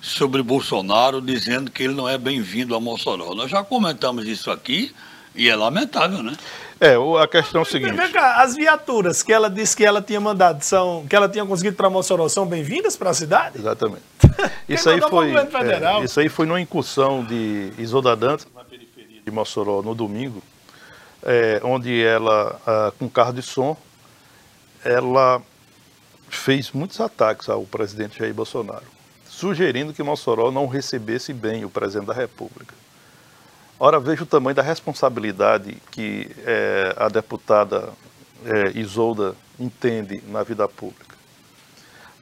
sobre 0.00 0.42
Bolsonaro, 0.42 1.20
dizendo 1.20 1.70
que 1.70 1.82
ele 1.82 1.94
não 1.94 2.08
é 2.08 2.18
bem-vindo 2.18 2.74
a 2.74 2.80
Mossoró. 2.80 3.34
Nós 3.34 3.50
já 3.50 3.64
comentamos 3.64 4.26
isso 4.26 4.50
aqui 4.50 4.92
e 5.34 5.48
é 5.48 5.56
lamentável, 5.56 6.22
né? 6.22 6.34
É, 6.80 6.94
a 7.22 7.28
questão 7.28 7.60
é 7.60 7.62
o 7.62 7.66
seguinte. 7.66 7.96
Cá, 8.12 8.42
as 8.42 8.54
viaturas 8.54 9.22
que 9.22 9.32
ela 9.32 9.48
disse 9.48 9.76
que 9.76 9.84
ela 9.84 10.02
tinha 10.02 10.20
mandado, 10.20 10.62
são, 10.62 11.06
que 11.08 11.14
ela 11.14 11.28
tinha 11.28 11.46
conseguido 11.46 11.76
para 11.76 11.88
Mossoró, 11.88 12.28
são 12.28 12.44
bem-vindas 12.46 12.96
para 12.96 13.10
a 13.10 13.14
cidade? 13.14 13.58
Exatamente. 13.58 14.02
isso, 14.68 14.90
aí 14.90 15.00
foi, 15.00 15.32
é, 15.34 16.04
isso 16.04 16.20
aí 16.20 16.28
foi 16.28 16.46
numa 16.46 16.60
incursão 16.60 17.24
de 17.24 17.72
Isolda 17.78 18.14
Dantas, 18.16 18.46
de 19.24 19.30
Mossoró 19.30 19.82
no 19.82 19.94
domingo, 19.94 20.42
é, 21.22 21.60
onde 21.64 22.02
ela, 22.04 22.60
ah, 22.66 22.92
com 22.98 23.08
carro 23.08 23.32
de 23.32 23.42
som, 23.42 23.76
ela 24.84 25.40
fez 26.28 26.70
muitos 26.72 27.00
ataques 27.00 27.48
ao 27.48 27.62
presidente 27.64 28.18
Jair 28.18 28.34
Bolsonaro, 28.34 28.84
sugerindo 29.26 29.94
que 29.94 30.02
Mossoró 30.02 30.50
não 30.50 30.66
recebesse 30.66 31.32
bem 31.32 31.64
o 31.64 31.70
presidente 31.70 32.08
da 32.08 32.14
República. 32.14 32.74
Ora, 33.78 33.98
veja 33.98 34.22
o 34.22 34.26
tamanho 34.26 34.54
da 34.54 34.62
responsabilidade 34.62 35.76
que 35.90 36.30
é, 36.46 36.94
a 36.96 37.08
deputada 37.08 37.92
é, 38.44 38.78
Isolda 38.78 39.34
entende 39.58 40.22
na 40.28 40.42
vida 40.42 40.68
pública. 40.68 41.16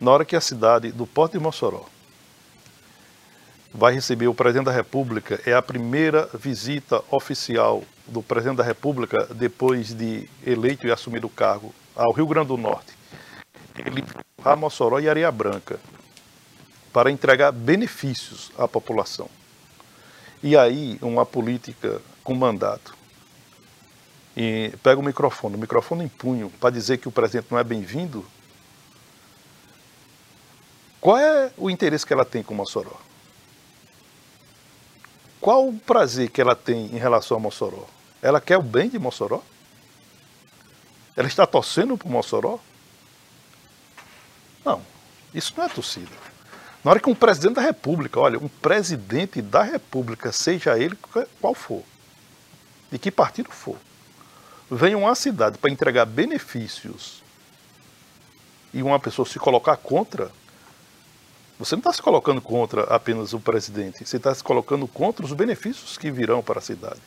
Na 0.00 0.10
hora 0.10 0.24
que 0.24 0.34
a 0.34 0.40
cidade 0.40 0.90
do 0.90 1.06
Porto 1.06 1.32
de 1.32 1.38
Mossoró 1.38 1.84
vai 3.72 3.94
receber 3.94 4.28
o 4.28 4.34
presidente 4.34 4.66
da 4.66 4.72
República. 4.72 5.40
É 5.46 5.52
a 5.52 5.62
primeira 5.62 6.28
visita 6.34 7.02
oficial 7.10 7.82
do 8.06 8.22
presidente 8.22 8.56
da 8.58 8.64
República 8.64 9.26
depois 9.34 9.94
de 9.94 10.28
eleito 10.44 10.86
e 10.86 10.92
assumir 10.92 11.24
o 11.24 11.28
cargo 11.28 11.74
ao 11.94 12.12
Rio 12.12 12.26
Grande 12.26 12.48
do 12.48 12.56
Norte. 12.56 12.92
Ele 13.76 14.04
a 14.44 14.56
Mossoró 14.56 14.98
e 14.98 15.08
Areia 15.08 15.30
Branca 15.30 15.78
para 16.92 17.10
entregar 17.10 17.52
benefícios 17.52 18.50
à 18.58 18.66
população. 18.66 19.28
E 20.42 20.56
aí, 20.56 20.98
uma 21.00 21.24
política 21.24 22.02
com 22.24 22.34
mandato. 22.34 22.96
E 24.36 24.74
pega 24.82 25.00
o 25.00 25.04
microfone, 25.04 25.54
o 25.54 25.58
microfone 25.58 26.04
em 26.04 26.08
punho, 26.08 26.50
para 26.58 26.70
dizer 26.70 26.98
que 26.98 27.06
o 27.06 27.12
presidente 27.12 27.46
não 27.50 27.58
é 27.58 27.64
bem-vindo. 27.64 28.26
Qual 31.00 31.16
é 31.18 31.52
o 31.56 31.70
interesse 31.70 32.06
que 32.06 32.12
ela 32.12 32.24
tem 32.24 32.42
com 32.42 32.54
Mossoró? 32.54 32.96
Qual 35.40 35.68
o 35.68 35.78
prazer 35.78 36.30
que 36.30 36.40
ela 36.40 36.54
tem 36.54 36.86
em 36.86 36.98
relação 36.98 37.36
a 37.36 37.40
Mossoró? 37.40 37.86
Ela 38.22 38.40
quer 38.40 38.56
o 38.56 38.62
bem 38.62 38.88
de 38.88 38.98
Mossoró? 38.98 39.42
Ela 41.16 41.28
está 41.28 41.46
torcendo 41.46 41.98
para 41.98 42.08
Mossoró? 42.08 42.58
Não, 44.64 44.80
isso 45.34 45.52
não 45.56 45.64
é 45.64 45.68
torcida. 45.68 46.31
Na 46.84 46.90
hora 46.90 47.00
que 47.00 47.08
um 47.08 47.14
presidente 47.14 47.54
da 47.54 47.62
República, 47.62 48.18
olha, 48.18 48.38
um 48.38 48.48
presidente 48.48 49.40
da 49.40 49.62
República, 49.62 50.32
seja 50.32 50.78
ele 50.78 50.96
qual 51.40 51.54
for, 51.54 51.82
de 52.90 52.98
que 52.98 53.10
partido 53.10 53.50
for, 53.50 53.76
vem 54.68 54.94
uma 54.94 55.14
cidade 55.14 55.58
para 55.58 55.70
entregar 55.70 56.04
benefícios 56.04 57.22
e 58.74 58.82
uma 58.82 58.98
pessoa 58.98 59.26
se 59.26 59.38
colocar 59.38 59.76
contra, 59.76 60.30
você 61.58 61.76
não 61.76 61.80
está 61.80 61.92
se 61.92 62.02
colocando 62.02 62.40
contra 62.40 62.82
apenas 62.84 63.32
o 63.32 63.38
presidente, 63.38 64.04
você 64.04 64.16
está 64.16 64.34
se 64.34 64.42
colocando 64.42 64.88
contra 64.88 65.24
os 65.24 65.32
benefícios 65.32 65.96
que 65.96 66.10
virão 66.10 66.42
para 66.42 66.58
a 66.58 66.62
cidade. 66.62 67.00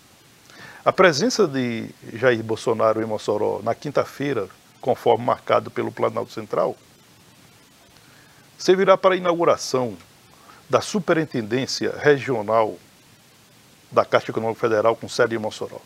A 0.86 0.94
presença 0.94 1.48
de 1.48 1.90
Jair 2.14 2.42
Bolsonaro 2.44 3.02
em 3.02 3.06
Mossoró 3.06 3.60
na 3.62 3.76
quinta-feira, 3.76 4.48
conforme 4.80 5.26
marcado 5.26 5.70
pelo 5.70 5.92
Planalto 5.92 6.32
Central, 6.32 6.78
servirá 8.58 8.98
para 8.98 9.16
a 9.16 9.18
inauguração 9.18 9.98
da 10.70 10.82
Superintendência 10.82 11.96
Regional 11.98 12.78
da 13.92 14.04
Caixa 14.04 14.32
Econômica 14.32 14.60
Federal 14.60 14.96
com 14.96 15.08
sede 15.08 15.36
em 15.36 15.40
Mossoró. 15.40 15.80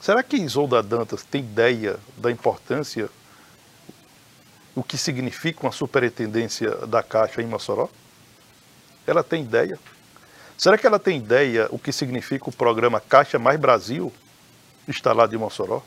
Será 0.00 0.22
que 0.22 0.36
Isolda 0.36 0.82
Dantas 0.82 1.22
tem 1.22 1.42
ideia 1.42 1.98
da 2.16 2.30
importância, 2.30 3.08
o 4.74 4.82
que 4.82 4.98
significa 4.98 5.62
uma 5.62 5.72
superintendência 5.72 6.70
da 6.86 7.02
Caixa 7.02 7.40
em 7.40 7.46
Mossoró? 7.46 7.88
Ela 9.06 9.22
tem 9.22 9.42
ideia? 9.42 9.78
Será 10.58 10.76
que 10.76 10.86
ela 10.86 10.98
tem 10.98 11.18
ideia 11.18 11.68
o 11.70 11.78
que 11.78 11.92
significa 11.92 12.48
o 12.48 12.52
programa 12.52 13.00
Caixa 13.00 13.38
Mais 13.38 13.58
Brasil 13.58 14.12
instalado 14.88 15.34
em 15.34 15.38
Mossoró? 15.38 15.82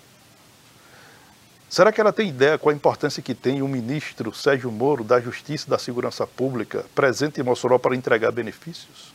Será 1.75 1.91
que 1.91 1.99
ela 1.99 2.13
tem 2.13 2.29
ideia 2.29 2.57
qual 2.57 2.71
a 2.71 2.73
importância 2.73 3.21
que 3.21 3.35
tem 3.35 3.61
o 3.61 3.67
ministro 3.67 4.33
Sérgio 4.33 4.71
Moro 4.71 5.03
da 5.03 5.19
Justiça 5.19 5.65
e 5.67 5.69
da 5.69 5.77
Segurança 5.77 6.25
Pública 6.25 6.85
presente 6.95 7.41
em 7.41 7.43
Mossoró 7.43 7.77
para 7.77 7.97
entregar 7.97 8.31
benefícios? 8.31 9.13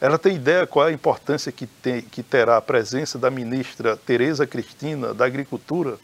Ela 0.00 0.18
tem 0.18 0.34
ideia 0.34 0.66
qual 0.66 0.86
a 0.86 0.92
importância 0.92 1.52
que, 1.52 1.68
tem, 1.68 2.02
que 2.02 2.20
terá 2.20 2.56
a 2.56 2.60
presença 2.60 3.16
da 3.16 3.30
ministra 3.30 3.96
Tereza 3.96 4.44
Cristina 4.44 5.14
da 5.14 5.24
Agricultura, 5.24 5.98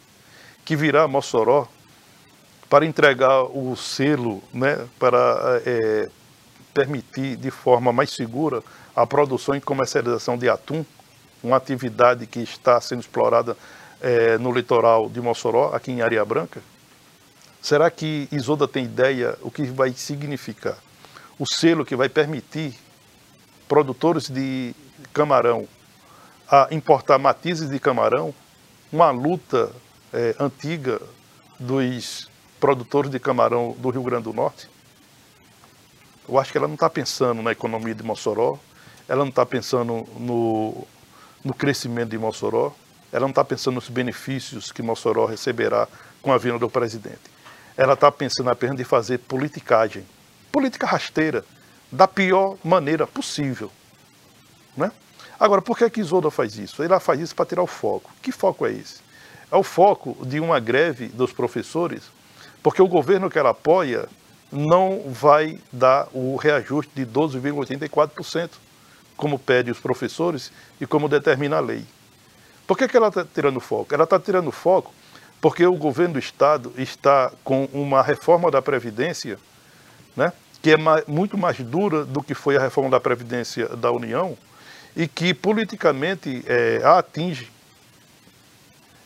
que 0.64 0.76
virá 0.76 1.02
a 1.02 1.08
Mossoró 1.08 1.66
para 2.70 2.86
entregar 2.86 3.42
o 3.42 3.74
selo, 3.74 4.44
né, 4.52 4.86
para 4.96 5.60
é, 5.66 6.08
permitir 6.72 7.34
de 7.34 7.50
forma 7.50 7.92
mais 7.92 8.10
segura 8.10 8.62
a 8.94 9.04
produção 9.04 9.56
e 9.56 9.60
comercialização 9.60 10.38
de 10.38 10.48
atum, 10.48 10.84
uma 11.42 11.56
atividade 11.56 12.28
que 12.28 12.38
está 12.38 12.80
sendo 12.80 13.00
explorada 13.00 13.56
é, 14.00 14.38
no 14.38 14.52
litoral 14.52 15.08
de 15.08 15.20
Mossoró, 15.20 15.70
aqui 15.74 15.90
em 15.90 16.02
Areia 16.02 16.24
Branca? 16.24 16.60
Será 17.60 17.90
que 17.90 18.28
Isolda 18.30 18.68
tem 18.68 18.84
ideia 18.84 19.38
o 19.40 19.50
que 19.50 19.62
vai 19.62 19.92
significar? 19.92 20.76
O 21.38 21.46
selo 21.46 21.84
que 21.84 21.96
vai 21.96 22.08
permitir 22.08 22.74
produtores 23.66 24.28
de 24.28 24.74
camarão 25.12 25.66
a 26.46 26.68
importar 26.70 27.18
matizes 27.18 27.70
de 27.70 27.78
camarão, 27.78 28.34
uma 28.92 29.10
luta 29.10 29.72
é, 30.12 30.36
antiga 30.38 31.00
dos 31.58 32.30
produtores 32.60 33.10
de 33.10 33.18
camarão 33.18 33.74
do 33.78 33.90
Rio 33.90 34.02
Grande 34.02 34.24
do 34.24 34.32
Norte? 34.32 34.68
Eu 36.28 36.38
acho 36.38 36.52
que 36.52 36.58
ela 36.58 36.68
não 36.68 36.74
está 36.74 36.88
pensando 36.88 37.42
na 37.42 37.52
economia 37.52 37.94
de 37.94 38.02
Mossoró, 38.02 38.58
ela 39.08 39.20
não 39.20 39.30
está 39.30 39.44
pensando 39.44 40.06
no, 40.18 40.86
no 41.44 41.54
crescimento 41.54 42.10
de 42.10 42.18
Mossoró, 42.18 42.72
ela 43.14 43.20
não 43.20 43.30
está 43.30 43.44
pensando 43.44 43.76
nos 43.76 43.88
benefícios 43.88 44.72
que 44.72 44.82
Mossoró 44.82 45.24
receberá 45.24 45.86
com 46.20 46.32
a 46.32 46.36
vinda 46.36 46.58
do 46.58 46.68
presidente. 46.68 47.20
Ela 47.76 47.92
está 47.92 48.10
pensando 48.10 48.50
apenas 48.50 48.80
em 48.80 48.82
fazer 48.82 49.18
politicagem, 49.18 50.04
política 50.50 50.84
rasteira, 50.84 51.44
da 51.92 52.08
pior 52.08 52.56
maneira 52.64 53.06
possível. 53.06 53.70
Né? 54.76 54.90
Agora, 55.38 55.62
por 55.62 55.78
que, 55.78 55.88
que 55.90 56.00
Isolda 56.00 56.28
faz 56.28 56.58
isso? 56.58 56.82
Ela 56.82 56.98
faz 56.98 57.20
isso 57.20 57.36
para 57.36 57.46
tirar 57.46 57.62
o 57.62 57.68
foco. 57.68 58.10
Que 58.20 58.32
foco 58.32 58.66
é 58.66 58.72
esse? 58.72 58.96
É 59.48 59.54
o 59.54 59.62
foco 59.62 60.26
de 60.26 60.40
uma 60.40 60.58
greve 60.58 61.06
dos 61.06 61.32
professores, 61.32 62.02
porque 62.64 62.82
o 62.82 62.88
governo 62.88 63.30
que 63.30 63.38
ela 63.38 63.50
apoia 63.50 64.08
não 64.50 65.04
vai 65.06 65.60
dar 65.72 66.08
o 66.12 66.34
reajuste 66.34 66.90
de 66.96 67.06
12,84%, 67.06 68.50
como 69.16 69.38
pedem 69.38 69.70
os 69.70 69.78
professores 69.78 70.50
e 70.80 70.86
como 70.86 71.08
determina 71.08 71.58
a 71.58 71.60
lei. 71.60 71.86
Por 72.66 72.78
que, 72.78 72.88
que 72.88 72.96
ela 72.96 73.08
está 73.08 73.24
tirando 73.24 73.60
foco? 73.60 73.94
Ela 73.94 74.04
está 74.04 74.18
tirando 74.18 74.50
foco 74.50 74.92
porque 75.40 75.66
o 75.66 75.74
governo 75.74 76.14
do 76.14 76.18
Estado 76.18 76.72
está 76.78 77.30
com 77.42 77.68
uma 77.72 78.02
reforma 78.02 78.50
da 78.50 78.62
Previdência, 78.62 79.38
né, 80.16 80.32
que 80.62 80.70
é 80.70 80.76
mais, 80.78 81.04
muito 81.06 81.36
mais 81.36 81.58
dura 81.58 82.04
do 82.04 82.22
que 82.22 82.32
foi 82.32 82.56
a 82.56 82.60
reforma 82.60 82.88
da 82.88 82.98
Previdência 82.98 83.68
da 83.68 83.92
União 83.92 84.38
e 84.96 85.06
que 85.06 85.34
politicamente 85.34 86.42
é, 86.46 86.80
a 86.82 86.98
atinge. 86.98 87.52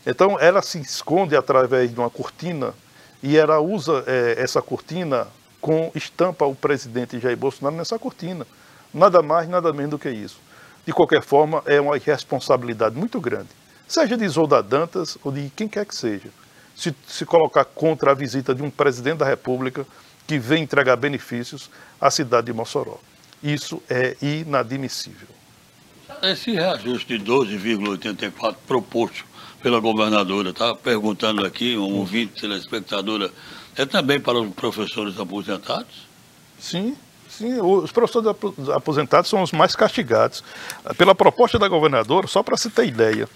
Então 0.07 0.38
ela 0.38 0.62
se 0.62 0.81
esconde 0.81 1.35
através 1.35 1.92
de 1.92 1.99
uma 1.99 2.09
cortina 2.09 2.73
e 3.21 3.37
ela 3.37 3.59
usa 3.59 4.05
é, 4.07 4.37
essa 4.38 4.62
cortina 4.62 5.27
com 5.61 5.90
estampa 5.92 6.47
o 6.47 6.55
presidente 6.55 7.18
Jair 7.18 7.37
Bolsonaro 7.37 7.75
nessa 7.75 7.99
cortina. 7.99 8.47
Nada 8.94 9.21
mais, 9.23 9.49
nada 9.49 9.73
menos 9.73 9.90
do 9.90 9.99
que 9.99 10.09
isso 10.09 10.38
de 10.88 10.92
qualquer 10.94 11.22
forma, 11.22 11.62
é 11.66 11.79
uma 11.79 11.98
irresponsabilidade 11.98 12.96
muito 12.96 13.20
grande, 13.20 13.51
seja 13.87 14.16
de 14.16 14.24
Isolda 14.24 14.62
Dantas 14.62 15.18
ou 15.22 15.31
de 15.31 15.53
quem 15.55 15.68
quer 15.68 15.85
que 15.85 15.94
seja, 15.94 16.31
se, 16.74 16.94
se 17.07 17.27
colocar 17.27 17.66
contra 17.66 18.12
a 18.12 18.14
visita 18.14 18.55
de 18.55 18.62
um 18.62 18.70
presidente 18.70 19.18
da 19.18 19.27
República 19.27 19.87
que 20.27 20.38
vem 20.38 20.62
entregar 20.62 20.96
benefícios 20.96 21.68
à 22.01 22.11
cidade 22.11 22.46
de 22.46 22.55
Mossoró. 22.55 22.98
Isso 23.42 23.83
é 23.87 24.16
inadmissível. 24.22 25.29
Esse 26.22 26.53
reajuste 26.53 27.18
de 27.18 27.22
12,84 27.22 28.57
proposto 28.66 29.27
pela 29.62 29.81
governadora, 29.81 30.51
está 30.51 30.74
perguntando 30.74 31.44
aqui, 31.44 31.77
um 31.77 31.98
ouvinte 31.98 32.40
telespectadora, 32.40 33.31
é 33.77 33.85
também 33.85 34.18
para 34.18 34.40
os 34.40 34.55
professores 34.55 35.20
aposentados? 35.20 36.09
Sim, 36.59 36.96
Sim, 37.28 37.60
os 37.60 37.92
professores 37.92 38.28
aposentados 38.74 39.28
são 39.28 39.42
os 39.42 39.52
mais 39.52 39.76
castigados. 39.76 40.42
Pela 40.96 41.14
proposta 41.14 41.58
da 41.58 41.68
governadora, 41.68 42.26
só 42.26 42.42
para 42.42 42.56
se 42.56 42.70
ter 42.70 42.86
ideia, 42.86 43.28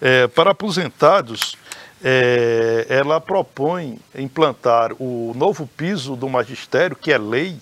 é, 0.00 0.26
para 0.28 0.52
aposentados, 0.52 1.56
é, 2.02 2.86
ela 2.88 3.20
propõe 3.20 3.98
implantar 4.14 4.92
o 4.98 5.32
novo 5.36 5.66
piso 5.76 6.14
do 6.14 6.28
magistério, 6.28 6.96
que 6.96 7.12
é 7.12 7.18
lei, 7.18 7.58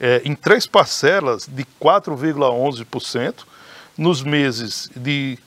é, 0.00 0.22
em 0.24 0.34
três 0.34 0.66
parcelas 0.66 1.46
de 1.46 1.64
4,11% 1.80 3.34
nos 3.96 4.22
meses 4.22 4.90
de. 4.96 5.38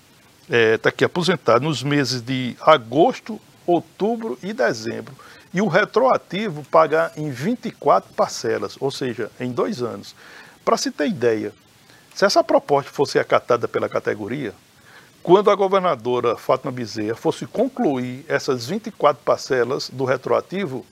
Está 0.75 0.89
aqui 0.89 1.06
aposentado, 1.06 1.63
nos 1.63 1.82
meses 1.82 2.21
de 2.21 2.58
agosto, 2.60 3.39
outubro 3.65 4.38
e 4.43 4.51
dezembro 4.51 5.15
e 5.54 5.62
o 5.62 5.68
retroativo 5.68 6.64
pagar 6.64 7.12
em 7.18 7.30
24 7.30 8.14
parcelas, 8.14 8.78
ou 8.80 8.90
seja, 8.90 9.30
em 9.40 9.52
dois 9.52 9.82
anos. 9.82 10.16
Para 10.64 10.78
se 10.78 10.92
ter 10.92 11.08
ideia, 11.08 11.52
se 12.16 12.26
essa 12.26 12.44
proposta 12.44 12.92
fosse 12.92 13.20
acatada 13.20 13.68
pela 13.68 13.90
categoria, 13.90 14.54
quando 15.22 15.52
a 15.52 15.56
governadora 15.56 16.38
Fátima 16.38 16.72
Bezerra 16.72 17.16
fosse 17.16 17.46
concluir 17.46 18.26
essas 18.28 18.66
24 18.68 19.22
parcelas 19.24 19.90
do 19.90 20.06
retroativo, 20.06 20.86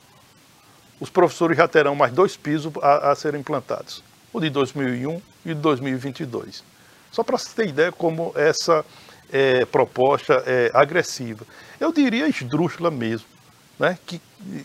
os 0.99 1.09
professores 1.09 1.57
já 1.57 1.67
terão 1.67 1.95
mais 1.95 2.11
dois 2.11 2.35
pisos 2.35 2.71
a, 2.81 3.11
a 3.11 3.15
serem 3.15 3.39
implantados, 3.39 4.03
o 4.33 4.39
de 4.39 4.49
2001 4.49 5.21
e 5.45 5.49
de 5.49 5.55
2022. 5.55 6.63
Só 7.11 7.23
para 7.23 7.37
se 7.37 7.55
ter 7.55 7.69
ideia 7.69 7.91
como 7.91 8.33
essa 8.35 8.85
é, 9.31 9.65
proposta 9.65 10.43
é 10.45 10.69
agressiva. 10.73 11.45
Eu 11.79 11.91
diria 11.91 12.27
esdrúxula 12.27 12.91
mesmo 12.91 13.38
né, 13.79 13.97
que, 14.05 14.21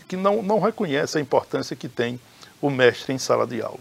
que 0.07 0.17
não, 0.17 0.43
não 0.43 0.59
reconhece 0.59 1.17
a 1.17 1.21
importância 1.21 1.75
que 1.75 1.87
tem 1.87 2.19
o 2.61 2.69
mestre 2.69 3.13
em 3.13 3.17
sala 3.17 3.47
de 3.47 3.61
aula. 3.61 3.79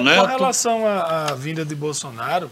Neto. 0.00 0.20
Com 0.20 0.26
relação 0.26 0.86
à, 0.86 1.28
à 1.30 1.34
vinda 1.34 1.64
de 1.64 1.74
Bolsonaro, 1.74 2.50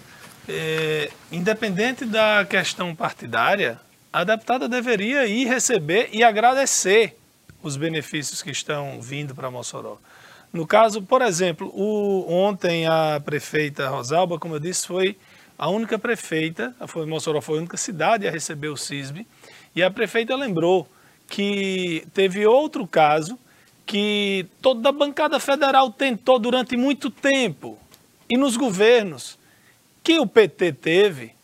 é, 0.49 1.11
independente 1.33 2.05
da 2.05 2.45
questão 2.45 2.95
partidária, 2.95 3.81
a 4.13 4.23
deputada 4.23 4.69
deveria 4.69 5.27
ir 5.27 5.47
receber 5.47 6.11
e 6.13 6.23
agradecer 6.23 7.17
os 7.63 7.77
benefícios 7.77 8.43
que 8.43 8.51
estão 8.51 9.01
vindo 9.01 9.35
para 9.35 9.51
Mossoró. 9.51 9.99
No 10.53 10.67
caso, 10.67 11.03
por 11.03 11.23
exemplo, 11.23 11.69
o, 11.75 12.33
ontem 12.33 12.87
a 12.87 13.21
prefeita 13.25 13.89
Rosalba, 13.89 14.39
como 14.39 14.55
eu 14.55 14.61
disse, 14.61 14.87
foi 14.87 15.19
a 15.59 15.69
única 15.69 15.99
prefeita, 15.99 16.75
foi, 16.87 17.07
Mossoró 17.07 17.41
foi 17.41 17.57
a 17.57 17.59
única 17.61 17.77
cidade 17.77 18.29
a 18.29 18.31
receber 18.31 18.69
o 18.69 18.77
CISB, 18.77 19.27
e 19.75 19.83
a 19.83 19.91
prefeita 19.91 20.37
lembrou 20.37 20.89
que 21.29 22.07
teve 22.13 22.47
outro 22.47 22.87
caso 22.87 23.39
que 23.87 24.47
toda 24.63 24.89
a 24.89 24.93
bancada 24.93 25.39
federal 25.39 25.91
tentou 25.91 26.39
durante 26.39 26.77
muito 26.77 27.11
tempo. 27.11 27.79
E 28.29 28.37
nos 28.37 28.57
governos 28.57 29.39
que 30.03 30.19
o 30.19 30.27
PT 30.27 30.73
teve, 30.73 31.35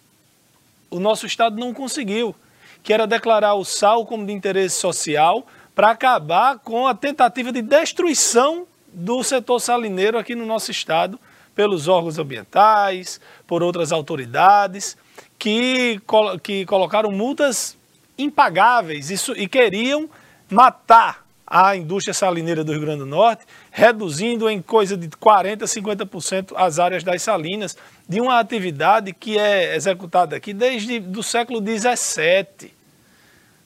o 0.91 0.99
nosso 0.99 1.27
Estado 1.27 1.59
não 1.59 1.73
conseguiu, 1.73 2.35
que 2.83 2.93
era 2.93 3.07
declarar 3.07 3.55
o 3.55 3.65
sal 3.65 4.07
como 4.07 4.27
de 4.27 4.33
interesse 4.33 4.81
social 4.81 5.47
para 5.75 5.91
acabar 5.91 6.59
com 6.59 6.87
a 6.87 6.95
tentativa 6.95 7.53
de 7.53 7.63
destruição 7.63 8.67
do 8.93 9.23
setor 9.23 9.61
salineiro 9.61 10.19
aqui 10.19 10.35
no 10.35 10.45
nosso 10.45 10.71
Estado, 10.71 11.19
pelos 11.55 11.89
órgãos 11.89 12.19
ambientais, 12.19 13.21
por 13.47 13.63
outras 13.63 13.93
autoridades, 13.93 14.97
que, 15.39 16.01
que 16.43 16.65
colocaram 16.65 17.11
multas 17.11 17.77
impagáveis 18.23 19.11
isso, 19.11 19.33
e 19.37 19.49
queriam 19.49 20.09
matar 20.51 21.25
a 21.47 21.75
indústria 21.75 22.15
salineira 22.15 22.63
do 22.63 22.71
Rio 22.71 22.83
Grande 22.83 23.01
do 23.01 23.07
Norte, 23.07 23.45
reduzindo 23.73 24.49
em 24.49 24.63
coisa 24.63 24.97
de 24.97 25.09
40%, 25.09 25.63
50% 25.65 26.53
as 26.55 26.79
áreas 26.79 27.03
das 27.03 27.23
salinas, 27.23 27.77
de 28.09 28.21
uma 28.21 28.39
atividade 28.39 29.13
que 29.13 29.37
é 29.37 29.75
executada 29.75 30.37
aqui 30.37 30.55
desde 30.55 31.01
o 31.17 31.23
século 31.25 31.61
XVII. 31.61 32.73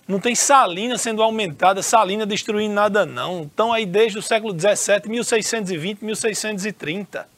Não 0.09 0.18
tem 0.18 0.34
salina 0.34 0.96
sendo 0.96 1.22
aumentada, 1.22 1.82
salina 1.82 2.24
destruindo 2.24 2.74
nada 2.74 3.05
não. 3.05 3.42
Estão 3.42 3.72
aí 3.72 3.84
desde 3.84 4.18
o 4.18 4.22
século 4.22 4.55
XVII, 4.59 5.09
1620, 5.09 6.02
1630. 6.02 7.28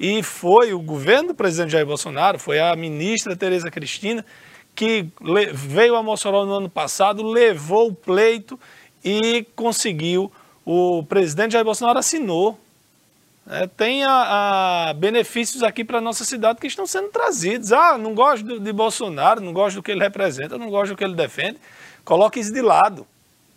E 0.00 0.22
foi 0.22 0.72
o 0.72 0.80
governo 0.80 1.28
do 1.28 1.34
presidente 1.34 1.72
Jair 1.72 1.86
Bolsonaro, 1.86 2.38
foi 2.38 2.60
a 2.60 2.74
ministra 2.76 3.34
Tereza 3.34 3.70
Cristina, 3.70 4.24
que 4.78 5.08
veio 5.52 5.96
a 5.96 6.02
Mossoró 6.04 6.46
no 6.46 6.54
ano 6.54 6.70
passado, 6.70 7.26
levou 7.26 7.88
o 7.88 7.94
pleito 7.94 8.58
e 9.04 9.44
conseguiu. 9.56 10.30
O 10.64 11.02
presidente 11.02 11.54
Jair 11.54 11.64
Bolsonaro 11.64 11.98
assinou 11.98 12.56
é, 13.50 13.66
tem 13.66 14.04
a, 14.04 14.90
a 14.90 14.94
benefícios 14.94 15.64
aqui 15.64 15.82
para 15.82 15.98
a 15.98 16.00
nossa 16.00 16.22
cidade 16.22 16.60
que 16.60 16.68
estão 16.68 16.86
sendo 16.86 17.08
trazidos. 17.08 17.72
Ah, 17.72 17.98
não 17.98 18.14
gosto 18.14 18.46
de, 18.46 18.60
de 18.60 18.72
Bolsonaro, 18.72 19.40
não 19.40 19.52
gosto 19.52 19.76
do 19.76 19.82
que 19.82 19.90
ele 19.90 20.00
representa, 20.00 20.56
não 20.56 20.70
gosto 20.70 20.92
do 20.92 20.96
que 20.96 21.02
ele 21.02 21.16
defende. 21.16 21.58
Coloque 22.04 22.38
isso 22.38 22.52
de 22.52 22.62
lado. 22.62 23.04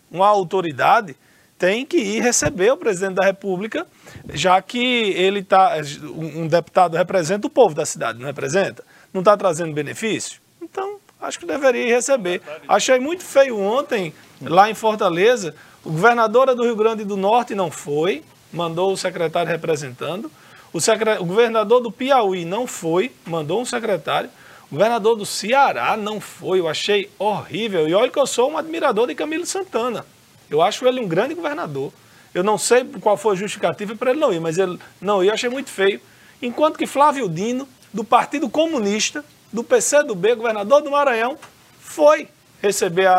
Uma 0.10 0.28
autoridade 0.28 1.16
tem 1.60 1.86
que 1.86 1.98
ir 1.98 2.24
receber 2.24 2.72
o 2.72 2.78
presidente 2.78 3.14
da 3.14 3.26
República, 3.26 3.86
já 4.34 4.60
que 4.60 4.80
ele 4.80 5.44
tá, 5.44 5.76
um 6.16 6.48
deputado 6.48 6.98
representa 6.98 7.46
o 7.46 7.50
povo 7.52 7.76
da 7.76 7.86
cidade, 7.86 8.18
não 8.18 8.26
representa? 8.26 8.84
Não 9.14 9.22
está 9.22 9.38
trazendo 9.38 9.72
benefício? 9.72 10.42
Então, 10.60 10.91
acho 11.22 11.40
que 11.40 11.46
deveria 11.46 11.96
receber. 11.96 12.42
Achei 12.68 13.00
muito 13.00 13.24
feio 13.24 13.60
ontem, 13.60 14.14
lá 14.42 14.70
em 14.70 14.74
Fortaleza, 14.74 15.56
o 15.84 15.92
governadora 15.92 16.56
do 16.56 16.64
Rio 16.64 16.76
Grande 16.76 17.04
do 17.04 17.16
Norte 17.16 17.54
não 17.54 17.70
foi, 17.70 18.24
mandou 18.52 18.92
o 18.92 18.98
secretário 18.98 19.50
representando. 19.50 20.32
O, 20.74 20.80
secre... 20.80 21.18
o 21.20 21.26
governador 21.26 21.82
do 21.82 21.92
Piauí 21.92 22.46
não 22.46 22.66
foi, 22.66 23.12
mandou 23.26 23.62
um 23.62 23.66
secretário. 23.66 24.30
O 24.70 24.76
governador 24.76 25.16
do 25.16 25.26
Ceará 25.26 25.98
não 25.98 26.22
foi, 26.22 26.60
eu 26.60 26.68
achei 26.68 27.10
horrível. 27.20 27.88
E 27.88 27.94
olha 27.94 28.10
que 28.10 28.20
eu 28.20 28.26
sou 28.26 28.52
um 28.52 28.58
admirador 28.58 29.08
de 29.08 29.16
Camilo 29.16 29.46
Santana. 29.46 30.06
Eu 30.50 30.62
acho 30.62 30.88
ele 30.88 31.00
um 31.02 31.08
grande 31.08 31.34
governador. 31.34 31.92
Eu 32.34 32.44
não 32.44 32.58
sei 32.58 32.86
qual 33.02 33.18
foi 33.18 33.34
a 33.34 33.38
justificativa 33.38 33.96
para 33.96 34.12
ele 34.12 34.20
não 34.20 34.32
ir, 34.32 34.40
mas 34.40 34.58
ele 34.58 34.80
não 35.02 35.24
ir, 35.24 35.28
eu 35.28 35.34
achei 35.34 35.50
muito 35.50 35.70
feio. 35.70 36.00
Enquanto 36.42 36.78
que 36.78 36.88
Flávio 36.88 37.28
Dino, 37.28 37.68
do 37.94 38.04
Partido 38.04 38.50
Comunista, 38.50 39.26
do 39.52 39.64
PCdoB, 39.64 40.36
governador 40.36 40.82
do 40.82 40.92
Maranhão, 40.92 41.38
foi 41.80 42.28
receber 42.62 43.10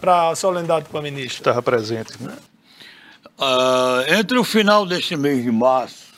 para 0.00 0.30
a 0.30 0.36
solenidade 0.36 0.88
com 0.88 0.96
a 0.98 1.02
ministra. 1.02 1.38
Estava 1.38 1.62
presente, 1.62 2.20
né? 2.22 2.36
Uh, 3.38 4.02
entre 4.18 4.36
o 4.38 4.42
final 4.42 4.84
deste 4.84 5.16
mês 5.16 5.44
de 5.44 5.52
março 5.52 6.08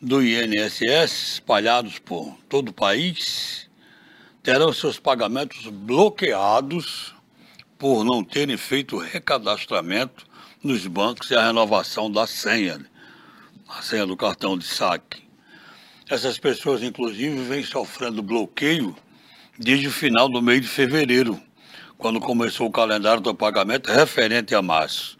do 0.00 0.22
INSS, 0.22 1.34
espalhados 1.34 1.98
por 1.98 2.34
todo 2.48 2.70
o 2.70 2.72
país, 2.72 3.68
terão 4.42 4.72
seus 4.72 4.98
pagamentos 4.98 5.66
bloqueados 5.66 7.14
por 7.80 8.04
não 8.04 8.22
terem 8.22 8.58
feito 8.58 8.96
o 8.96 8.98
recadastramento 8.98 10.26
nos 10.62 10.86
bancos 10.86 11.30
e 11.30 11.34
a 11.34 11.46
renovação 11.46 12.12
da 12.12 12.26
senha, 12.26 12.78
a 13.66 13.80
senha 13.80 14.06
do 14.06 14.14
cartão 14.18 14.58
de 14.58 14.66
saque. 14.66 15.22
Essas 16.06 16.38
pessoas, 16.38 16.82
inclusive, 16.82 17.42
vêm 17.42 17.64
sofrendo 17.64 18.22
bloqueio 18.22 18.94
desde 19.58 19.88
o 19.88 19.90
final 19.90 20.28
do 20.28 20.42
mês 20.42 20.60
de 20.60 20.68
fevereiro, 20.68 21.40
quando 21.96 22.20
começou 22.20 22.66
o 22.66 22.70
calendário 22.70 23.22
do 23.22 23.34
pagamento 23.34 23.90
referente 23.90 24.54
a 24.54 24.60
março. 24.60 25.18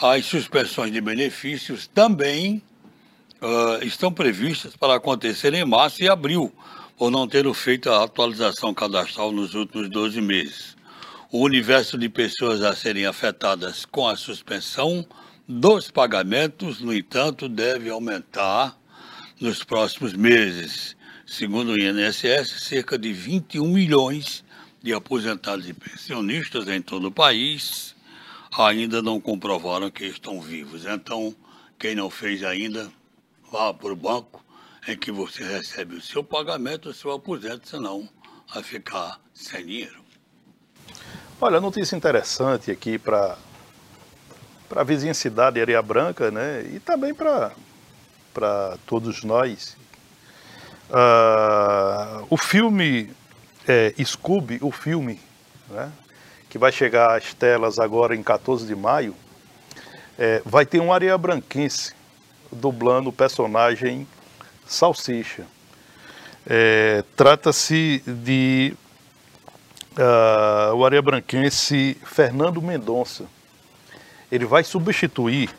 As 0.00 0.24
suspensões 0.26 0.92
de 0.92 1.00
benefícios 1.00 1.88
também 1.88 2.62
uh, 3.42 3.84
estão 3.84 4.12
previstas 4.12 4.76
para 4.76 4.94
acontecer 4.94 5.52
em 5.54 5.64
março 5.64 6.00
e 6.04 6.08
abril, 6.08 6.52
por 6.96 7.10
não 7.10 7.26
ter 7.26 7.52
feito 7.52 7.90
a 7.90 8.04
atualização 8.04 8.72
cadastral 8.72 9.32
nos 9.32 9.56
últimos 9.56 9.88
12 9.88 10.20
meses. 10.20 10.79
O 11.32 11.44
universo 11.44 11.96
de 11.96 12.08
pessoas 12.08 12.60
a 12.60 12.74
serem 12.74 13.06
afetadas 13.06 13.84
com 13.84 14.08
a 14.08 14.16
suspensão 14.16 15.06
dos 15.46 15.88
pagamentos, 15.88 16.80
no 16.80 16.92
entanto, 16.92 17.48
deve 17.48 17.88
aumentar 17.88 18.76
nos 19.40 19.62
próximos 19.62 20.12
meses. 20.12 20.96
Segundo 21.24 21.70
o 21.70 21.78
INSS, 21.78 22.64
cerca 22.64 22.98
de 22.98 23.12
21 23.12 23.64
milhões 23.64 24.44
de 24.82 24.92
aposentados 24.92 25.68
e 25.68 25.72
pensionistas 25.72 26.66
em 26.66 26.82
todo 26.82 27.06
o 27.06 27.12
país 27.12 27.94
ainda 28.58 29.00
não 29.00 29.20
comprovaram 29.20 29.88
que 29.88 30.06
estão 30.06 30.40
vivos. 30.40 30.84
Então, 30.84 31.32
quem 31.78 31.94
não 31.94 32.10
fez 32.10 32.42
ainda, 32.42 32.90
vá 33.52 33.72
para 33.72 33.92
o 33.92 33.96
banco 33.96 34.44
em 34.88 34.96
que 34.96 35.12
você 35.12 35.44
recebe 35.44 35.94
o 35.94 36.02
seu 36.02 36.24
pagamento, 36.24 36.88
o 36.88 36.94
seu 36.94 37.12
aposento, 37.12 37.68
senão 37.68 38.08
vai 38.52 38.64
ficar 38.64 39.20
sem 39.32 39.64
dinheiro. 39.64 39.99
Olha, 41.42 41.58
notícia 41.58 41.96
interessante 41.96 42.70
aqui 42.70 42.98
para 42.98 43.34
a 44.76 44.84
vizinha 44.84 45.14
cidade 45.14 45.54
de 45.54 45.62
Areia 45.62 45.80
Branca, 45.80 46.30
né? 46.30 46.62
E 46.70 46.78
também 46.78 47.14
para 47.14 48.76
todos 48.84 49.24
nós. 49.24 49.74
Uh, 50.90 52.26
o 52.28 52.36
filme 52.36 53.10
é, 53.66 53.94
Scooby, 54.04 54.58
o 54.60 54.70
filme, 54.70 55.18
né, 55.70 55.90
que 56.50 56.58
vai 56.58 56.70
chegar 56.70 57.16
às 57.16 57.32
telas 57.32 57.78
agora 57.78 58.14
em 58.14 58.22
14 58.22 58.66
de 58.66 58.74
maio, 58.76 59.16
é, 60.18 60.42
vai 60.44 60.66
ter 60.66 60.78
um 60.78 60.92
areia 60.92 61.16
branquense 61.16 61.94
dublando 62.52 63.08
o 63.08 63.12
personagem 63.14 64.06
Salsicha. 64.66 65.46
É, 66.46 67.02
Trata-se 67.16 68.02
de 68.06 68.74
uh, 69.96 70.74
o 70.74 70.84
areia 70.84 71.02
branquense 71.02 71.96
Fernando 72.04 72.60
Mendonça. 72.60 73.24
Ele 74.30 74.44
vai 74.44 74.62
substituir 74.62 75.50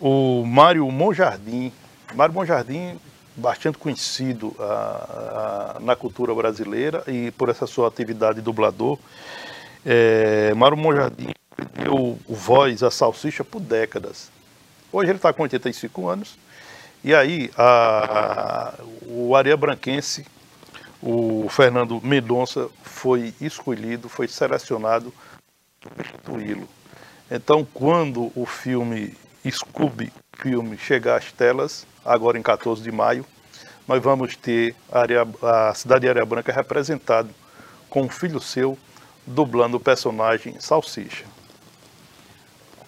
o 0.00 0.44
Mário 0.44 0.88
Monjardim, 0.90 1.72
Mário 2.14 2.34
Monjardim, 2.34 2.98
bastante 3.34 3.78
conhecido 3.78 4.54
ah, 4.58 5.74
ah, 5.76 5.80
na 5.80 5.94
cultura 5.94 6.34
brasileira 6.34 7.02
e 7.06 7.30
por 7.32 7.48
essa 7.48 7.66
sua 7.66 7.88
atividade 7.88 8.40
dublador. 8.40 8.98
É, 9.86 10.52
Mário 10.54 10.76
Monjardim 10.76 11.32
deu 11.74 12.18
voz 12.28 12.82
à 12.82 12.90
salsicha 12.90 13.44
por 13.44 13.60
décadas. 13.60 14.30
Hoje 14.92 15.10
ele 15.10 15.18
está 15.18 15.32
com 15.32 15.42
85 15.42 16.08
anos. 16.08 16.38
E 17.04 17.14
aí, 17.14 17.50
a, 17.56 18.74
o 19.06 19.36
Areia 19.36 19.56
Branquense, 19.56 20.26
o 21.02 21.48
Fernando 21.48 22.00
Mendonça, 22.02 22.68
foi 22.82 23.32
escolhido, 23.40 24.08
foi 24.08 24.28
selecionado 24.28 25.12
para 25.80 26.04
substituí-lo. 26.04 26.68
Então, 27.30 27.66
quando 27.72 28.32
o 28.34 28.46
filme 28.46 29.14
Scooby 29.48 30.12
filme 30.38 30.78
chegar 30.78 31.16
às 31.16 31.32
telas, 31.32 31.86
agora 32.04 32.38
em 32.38 32.42
14 32.42 32.82
de 32.82 32.92
maio, 32.92 33.24
nós 33.86 34.02
vamos 34.02 34.36
ter 34.36 34.74
a, 34.90 35.00
área, 35.00 35.26
a 35.42 35.74
cidade 35.74 36.02
de 36.02 36.08
Areia 36.08 36.26
Branca 36.26 36.52
representada 36.52 37.28
com 37.90 38.02
um 38.02 38.08
filho 38.08 38.40
seu 38.40 38.78
dublando 39.26 39.76
o 39.76 39.80
personagem 39.80 40.58
Salsicha. 40.60 41.24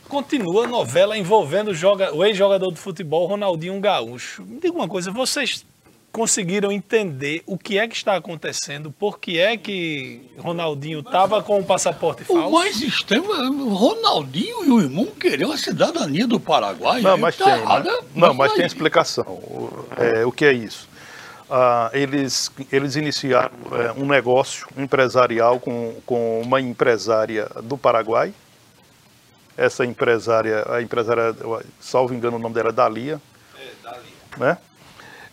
Continua 0.09 0.65
a 0.65 0.69
novela 0.69 1.17
envolvendo 1.17 1.71
o 2.15 2.25
ex-jogador 2.25 2.73
de 2.73 2.81
futebol 2.81 3.27
Ronaldinho 3.27 3.79
Gaúcho. 3.81 4.43
Me 4.45 4.59
diga 4.59 4.75
uma 4.75 4.89
coisa, 4.89 5.11
vocês 5.11 5.65
conseguiram 6.13 6.73
entender 6.73 7.43
o 7.47 7.57
que 7.57 7.79
é 7.79 7.87
que 7.87 7.95
está 7.95 8.17
acontecendo, 8.17 8.91
por 8.91 9.19
que 9.19 9.39
é 9.39 9.57
que 9.57 10.31
Ronaldinho 10.39 11.01
estava 11.01 11.43
com 11.43 11.59
o 11.59 11.65
passaporte 11.65 12.25
falso? 12.25 12.49
O 12.49 12.53
mais 12.53 12.81
estranho 12.81 13.25
é 13.33 13.75
Ronaldinho 13.75 14.65
e 14.65 14.71
o 14.71 14.81
irmão 14.81 15.07
queriam 15.07 15.53
a 15.53 15.57
cidadania 15.57 16.27
do 16.27 16.41
Paraguai. 16.41 17.01
Não, 17.01 17.17
mas 17.17 17.37
tá 17.37 17.45
tem. 17.45 17.55
Errado, 17.55 17.85
né? 17.85 17.99
Não, 18.15 18.35
mas 18.35 18.53
tem 18.53 18.67
explicação. 18.67 19.25
É, 19.97 20.25
o 20.27 20.33
que 20.33 20.45
é 20.45 20.53
isso? 20.53 20.89
Ah, 21.49 21.91
eles, 21.93 22.51
eles 22.71 22.97
iniciaram 22.97 23.53
é, 23.73 23.93
um 24.01 24.07
negócio 24.07 24.67
empresarial 24.77 25.59
com, 25.59 25.97
com 26.07 26.41
uma 26.43 26.61
empresária 26.61 27.49
do 27.63 27.77
Paraguai. 27.77 28.33
essa 29.57 29.85
empresária, 29.85 30.65
a 30.73 30.81
empresária, 30.81 31.35
salvo 31.81 32.15
engano, 32.15 32.37
o 32.37 32.41
nome 32.41 32.55
dela 32.55 32.71
é 32.71 32.73
Dalia. 32.73 33.21
É, 33.59 33.69
Dalia. 33.83 34.03
Né? 34.39 34.59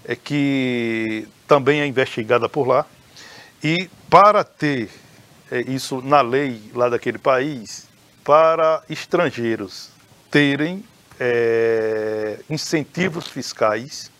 É 0.08 0.16
que 0.16 1.28
também 1.48 1.82
é 1.82 1.86
investigada 1.86 2.48
por 2.48 2.68
lá. 2.68 2.86
E 3.64 3.90
para 4.10 4.44
ter 4.44 4.90
é, 5.52 5.62
isso 5.62 6.02
na 6.02 6.22
lei 6.22 6.62
lá 6.74 6.90
daquele 6.90 7.18
país, 7.18 7.88
para 8.24 8.82
estrangeiros 8.90 9.90
terem 10.30 10.84
é, 11.20 12.40
incentivos 12.50 13.28
fiscais 13.28 14.12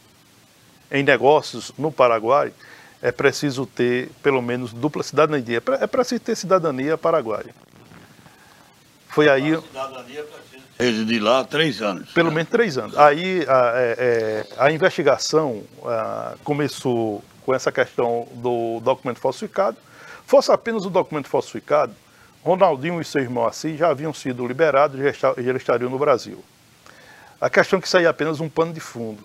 em 0.92 1.04
negócios 1.04 1.74
no 1.78 1.92
Paraguai, 1.92 2.54
é 3.02 3.12
preciso 3.12 3.66
ter 3.66 4.10
pelo 4.24 4.42
menos 4.42 4.74
dupla 4.74 5.04
cidadania. 5.04 5.62
É, 5.80 5.84
é 5.84 5.88
preciso 5.88 6.22
ter 6.22 6.36
cidadania 6.36 6.98
paraguaia. 6.98 7.54
Foi 9.10 9.30
aí. 9.30 9.54
A 9.56 9.62
cidadania 9.62 10.26
residir 10.78 11.22
lá 11.22 11.44
três 11.44 11.82
anos. 11.82 12.12
Pelo 12.12 12.32
menos 12.32 12.50
três 12.50 12.78
anos. 12.78 12.98
Aí 12.98 13.46
a, 13.48 13.72
é, 13.76 13.96
é, 13.98 14.48
a 14.58 14.72
investigação 14.72 15.64
a, 15.84 16.36
começou 16.44 17.24
com 17.46 17.54
essa 17.54 17.72
questão 17.72 18.28
do 18.34 18.80
documento 18.82 19.20
falsificado. 19.20 19.78
Fosse 20.26 20.52
apenas 20.52 20.86
o 20.86 20.90
documento 20.90 21.28
falsificado, 21.30 21.94
Ronaldinho 22.44 23.02
e 23.02 23.06
seu 23.06 23.22
irmão 23.22 23.48
Assis 23.48 23.78
já 23.78 23.90
haviam 23.90 24.14
sido 24.14 24.46
liberados 24.46 25.00
e 25.00 25.14
já 25.14 25.54
estariam 25.56 25.90
no 25.90 25.98
Brasil. 25.98 26.44
A 27.40 27.50
questão 27.50 27.80
é 27.80 27.82
que 27.82 27.90
saía 27.90 28.10
apenas 28.10 28.40
um 28.40 28.50
pano 28.50 28.74
de 28.74 28.80
fundo. 28.80 29.24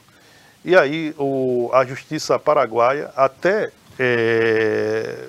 E 0.65 0.77
aí 0.77 1.15
o, 1.19 1.71
a 1.73 1.85
justiça 1.85 2.39
paraguaia, 2.39 3.11
até 3.17 3.73
é, 3.99 5.27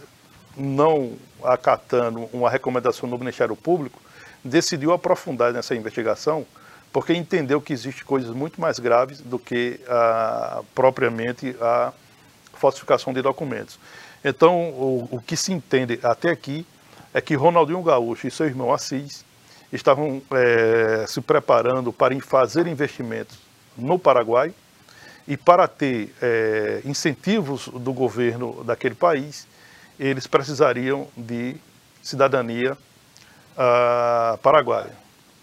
não 0.56 1.14
acatando 1.44 2.30
uma 2.32 2.50
recomendação 2.50 3.10
do 3.10 3.18
Ministério 3.18 3.56
Público, 3.56 4.00
decidiu 4.44 4.94
aprofundar 4.94 5.54
nessa 5.54 5.76
investigação, 5.76 6.46
porque 6.92 7.14
entendeu 7.14 7.62
que 7.62 7.74
existem 7.74 8.06
coisas 8.06 8.32
muito 8.32 8.60
mais 8.60 8.80
graves 8.80 9.20
do 9.22 9.40
que 9.40 9.80
a, 9.88 10.62
propriamente 10.76 11.56
a 11.60 11.92
falsificação 12.54 13.14
de 13.14 13.22
documentos. 13.22 13.80
Então, 14.24 14.70
o, 14.70 15.08
o 15.12 15.22
que 15.22 15.36
se 15.36 15.52
entende 15.52 16.00
até 16.04 16.30
aqui 16.30 16.66
é 17.14 17.22
que 17.22 17.36
Ronaldinho 17.36 17.82
Gaúcho 17.82 18.28
e 18.28 18.32
seu 18.32 18.46
irmão 18.46 18.74
Assis 18.74 19.26
estavam 19.72 20.22
é, 20.32 21.06
se 21.08 21.20
preparando 21.20 21.92
para 21.92 22.20
fazer 22.22 22.68
investimentos 22.68 23.38
no 23.78 23.98
Paraguai, 23.98 24.54
e 25.28 25.38
para 25.38 25.68
ter 25.68 26.14
é, 26.22 26.82
incentivos 26.86 27.68
do 27.70 27.94
governo 27.94 28.64
daquele 28.64 28.96
país, 28.96 29.48
eles 30.00 30.28
precisariam 30.28 31.08
de 31.16 31.56
cidadania 32.02 32.78
uh, 33.54 34.38
paraguaia. 34.40 34.92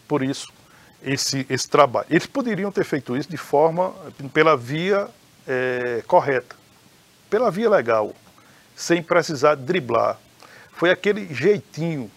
Por 0.07 0.23
isso, 0.23 0.53
esse, 1.03 1.47
esse 1.49 1.69
trabalho. 1.69 2.07
Eles 2.11 2.27
poderiam 2.27 2.71
ter 2.71 2.85
feito 2.85 3.17
isso 3.17 3.29
de 3.29 3.37
forma, 3.37 3.95
pela 4.33 4.57
via 4.57 5.09
é, 5.47 6.03
correta, 6.07 6.57
pela 7.29 7.51
via 7.51 7.69
legal, 7.71 8.15
sem 8.75 9.03
precisar 9.03 9.55
driblar. 9.55 10.19
Foi 10.73 10.91
aquele 10.91 11.33
jeitinho 11.33 12.11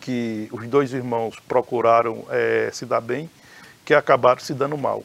que 0.00 0.48
os 0.52 0.66
dois 0.68 0.92
irmãos 0.92 1.36
procuraram 1.46 2.24
é, 2.30 2.70
se 2.72 2.86
dar 2.86 3.00
bem, 3.00 3.30
que 3.84 3.94
acabaram 3.94 4.40
se 4.40 4.54
dando 4.54 4.76
mal. 4.76 5.04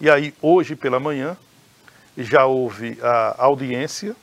E 0.00 0.08
aí, 0.08 0.34
hoje 0.40 0.74
pela 0.74 1.00
manhã, 1.00 1.36
já 2.16 2.46
houve 2.46 2.98
a 3.02 3.34
audiência, 3.38 4.14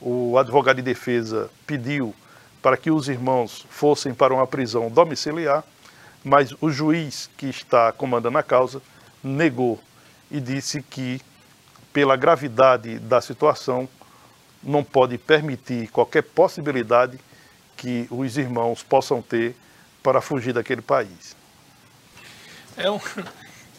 o 0.00 0.38
advogado 0.38 0.76
de 0.76 0.82
defesa 0.82 1.50
pediu 1.66 2.14
para 2.62 2.76
que 2.76 2.90
os 2.90 3.08
irmãos 3.08 3.66
fossem 3.70 4.12
para 4.14 4.34
uma 4.34 4.46
prisão 4.46 4.90
domiciliar, 4.90 5.64
mas 6.24 6.54
o 6.60 6.70
juiz 6.70 7.30
que 7.36 7.46
está 7.46 7.92
comandando 7.92 8.38
a 8.38 8.42
causa 8.42 8.82
negou 9.22 9.80
e 10.30 10.40
disse 10.40 10.82
que, 10.82 11.20
pela 11.92 12.16
gravidade 12.16 12.98
da 12.98 13.20
situação, 13.20 13.88
não 14.62 14.82
pode 14.82 15.16
permitir 15.18 15.88
qualquer 15.88 16.22
possibilidade 16.22 17.18
que 17.76 18.06
os 18.10 18.36
irmãos 18.36 18.82
possam 18.82 19.22
ter 19.22 19.54
para 20.02 20.20
fugir 20.20 20.52
daquele 20.52 20.82
país. 20.82 21.36
É 22.76 22.90
um, 22.90 23.00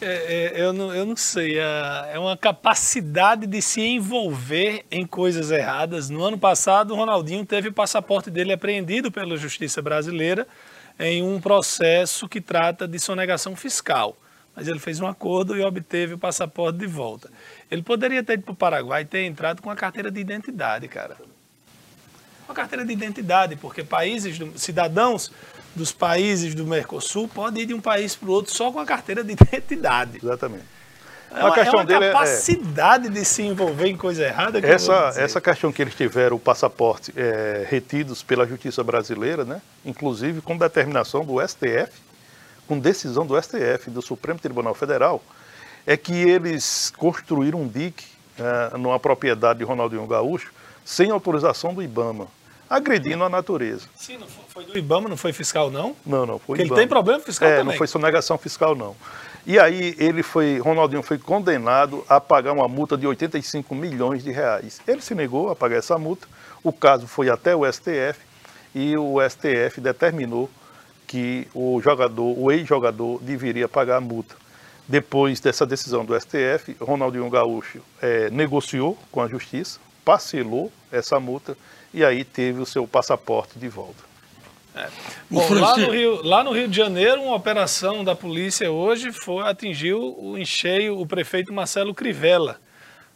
é, 0.00 0.52
é, 0.54 0.62
eu, 0.62 0.72
não, 0.72 0.94
eu 0.94 1.04
não 1.04 1.16
sei, 1.16 1.58
é, 1.58 2.12
é 2.14 2.18
uma 2.18 2.36
capacidade 2.36 3.46
de 3.46 3.60
se 3.60 3.80
envolver 3.80 4.84
em 4.90 5.06
coisas 5.06 5.50
erradas. 5.50 6.08
No 6.08 6.22
ano 6.24 6.38
passado, 6.38 6.92
o 6.92 6.96
Ronaldinho 6.96 7.44
teve 7.44 7.68
o 7.68 7.72
passaporte 7.72 8.30
dele 8.30 8.52
apreendido 8.52 9.12
pela 9.12 9.36
Justiça 9.36 9.82
Brasileira 9.82 10.46
em 10.98 11.22
um 11.22 11.40
processo 11.40 12.28
que 12.28 12.40
trata 12.40 12.88
de 12.88 12.98
sonegação 12.98 13.54
fiscal. 13.54 14.16
Mas 14.54 14.68
ele 14.68 14.78
fez 14.78 15.00
um 15.00 15.06
acordo 15.06 15.56
e 15.56 15.62
obteve 15.62 16.14
o 16.14 16.18
passaporte 16.18 16.78
de 16.78 16.86
volta. 16.86 17.30
Ele 17.70 17.82
poderia 17.82 18.22
ter 18.22 18.34
ido 18.34 18.42
para 18.42 18.52
o 18.52 18.56
Paraguai 18.56 19.02
e 19.02 19.06
ter 19.06 19.24
entrado 19.24 19.62
com 19.62 19.70
a 19.70 19.76
carteira 19.76 20.10
de 20.10 20.20
identidade, 20.20 20.88
cara. 20.88 21.16
Uma 22.48 22.54
carteira 22.54 22.84
de 22.84 22.92
identidade, 22.92 23.54
porque 23.56 23.84
países, 23.84 24.38
cidadãos 24.56 25.30
dos 25.74 25.92
países 25.92 26.54
do 26.54 26.66
Mercosul 26.66 27.28
pode 27.28 27.60
ir 27.60 27.66
de 27.66 27.74
um 27.74 27.80
país 27.80 28.14
para 28.14 28.28
o 28.28 28.32
outro 28.32 28.52
só 28.52 28.70
com 28.72 28.78
a 28.78 28.86
carteira 28.86 29.22
de 29.22 29.32
identidade. 29.40 30.18
Exatamente. 30.22 30.64
É 31.32 31.44
uma, 31.44 31.54
questão 31.54 31.74
é 31.74 31.76
uma 31.76 31.84
dele 31.84 32.04
é- 32.06 32.12
capacidade 32.12 33.06
é, 33.06 33.10
de 33.10 33.24
se 33.24 33.42
envolver 33.42 33.86
em 33.86 33.96
coisa 33.96 34.24
errada. 34.24 34.60
Que 34.60 34.66
essa, 34.66 35.12
essa 35.16 35.40
questão 35.40 35.70
que 35.70 35.80
eles 35.80 35.94
tiveram 35.94 36.36
o 36.36 36.40
passaporte 36.40 37.12
é, 37.16 37.66
retidos 37.70 38.20
pela 38.20 38.44
justiça 38.44 38.82
brasileira, 38.82 39.44
né? 39.44 39.62
inclusive 39.84 40.40
com 40.40 40.56
determinação 40.56 41.24
do 41.24 41.40
STF, 41.46 41.92
com 42.66 42.78
decisão 42.78 43.24
do 43.24 43.40
STF, 43.40 43.90
do 43.90 44.02
Supremo 44.02 44.40
Tribunal 44.40 44.74
Federal, 44.74 45.22
é 45.86 45.96
que 45.96 46.12
eles 46.12 46.92
construíram 46.96 47.62
um 47.62 47.68
dique 47.68 48.06
é, 48.36 48.76
numa 48.76 48.98
propriedade 48.98 49.60
de 49.60 49.64
Ronaldinho 49.64 50.06
Gaúcho 50.06 50.52
sem 50.84 51.10
autorização 51.10 51.72
do 51.72 51.80
IBAMA 51.80 52.26
agredindo 52.70 53.24
a 53.24 53.28
natureza. 53.28 53.88
Sim, 53.96 54.18
não 54.18 54.28
foi 54.28 54.44
do 54.64 54.78
IBAMA, 54.78 55.08
não 55.08 55.16
foi 55.16 55.32
fiscal 55.32 55.70
não? 55.70 55.96
Não, 56.04 56.26
não, 56.26 56.38
foi 56.38 56.46
Porque 56.46 56.62
IBAMA. 56.62 56.74
ele 56.74 56.80
tem 56.80 56.88
problema 56.88 57.20
fiscal 57.20 57.48
é, 57.48 57.52
também. 57.58 57.66
não 57.66 57.78
foi 57.78 57.86
sonegação 57.86 58.38
fiscal 58.38 58.74
não. 58.74 58.96
E 59.46 59.58
aí 59.58 59.94
ele 59.98 60.22
foi, 60.22 60.58
Ronaldinho 60.58 61.02
foi 61.02 61.18
condenado 61.18 62.04
a 62.08 62.20
pagar 62.20 62.52
uma 62.52 62.68
multa 62.68 62.96
de 62.96 63.06
85 63.06 63.74
milhões 63.74 64.22
de 64.22 64.30
reais. 64.30 64.80
Ele 64.86 65.00
se 65.00 65.14
negou 65.14 65.50
a 65.50 65.56
pagar 65.56 65.76
essa 65.76 65.98
multa, 65.98 66.26
o 66.62 66.72
caso 66.72 67.06
foi 67.06 67.30
até 67.30 67.56
o 67.56 67.70
STF 67.70 68.20
e 68.74 68.96
o 68.96 69.16
STF 69.28 69.80
determinou 69.80 70.48
que 71.06 71.48
o 71.54 71.80
jogador, 71.82 72.38
o 72.38 72.52
ex-jogador, 72.52 73.18
deveria 73.22 73.68
pagar 73.68 73.96
a 73.96 74.00
multa. 74.00 74.36
Depois 74.86 75.40
dessa 75.40 75.64
decisão 75.64 76.04
do 76.04 76.18
STF, 76.18 76.76
Ronaldinho 76.80 77.28
Gaúcho 77.30 77.80
é, 78.00 78.30
negociou 78.30 78.96
com 79.10 79.20
a 79.20 79.28
justiça, 79.28 79.80
parcelou 80.04 80.70
essa 80.92 81.18
multa 81.18 81.56
e 81.92 82.04
aí 82.04 82.24
teve 82.24 82.60
o 82.60 82.66
seu 82.66 82.86
passaporte 82.86 83.58
de 83.58 83.68
volta. 83.68 84.09
É. 84.74 84.88
Bom, 85.28 85.52
lá, 85.54 85.76
no 85.76 85.90
Rio, 85.90 86.22
lá 86.22 86.44
no 86.44 86.52
Rio 86.52 86.68
de 86.68 86.76
Janeiro, 86.76 87.22
uma 87.22 87.34
operação 87.34 88.04
da 88.04 88.14
polícia 88.14 88.70
hoje 88.70 89.12
foi 89.12 89.42
atingiu 89.42 90.16
o 90.18 90.38
encheio 90.38 90.98
o 90.98 91.06
prefeito 91.06 91.52
Marcelo 91.52 91.92
Crivella. 91.92 92.60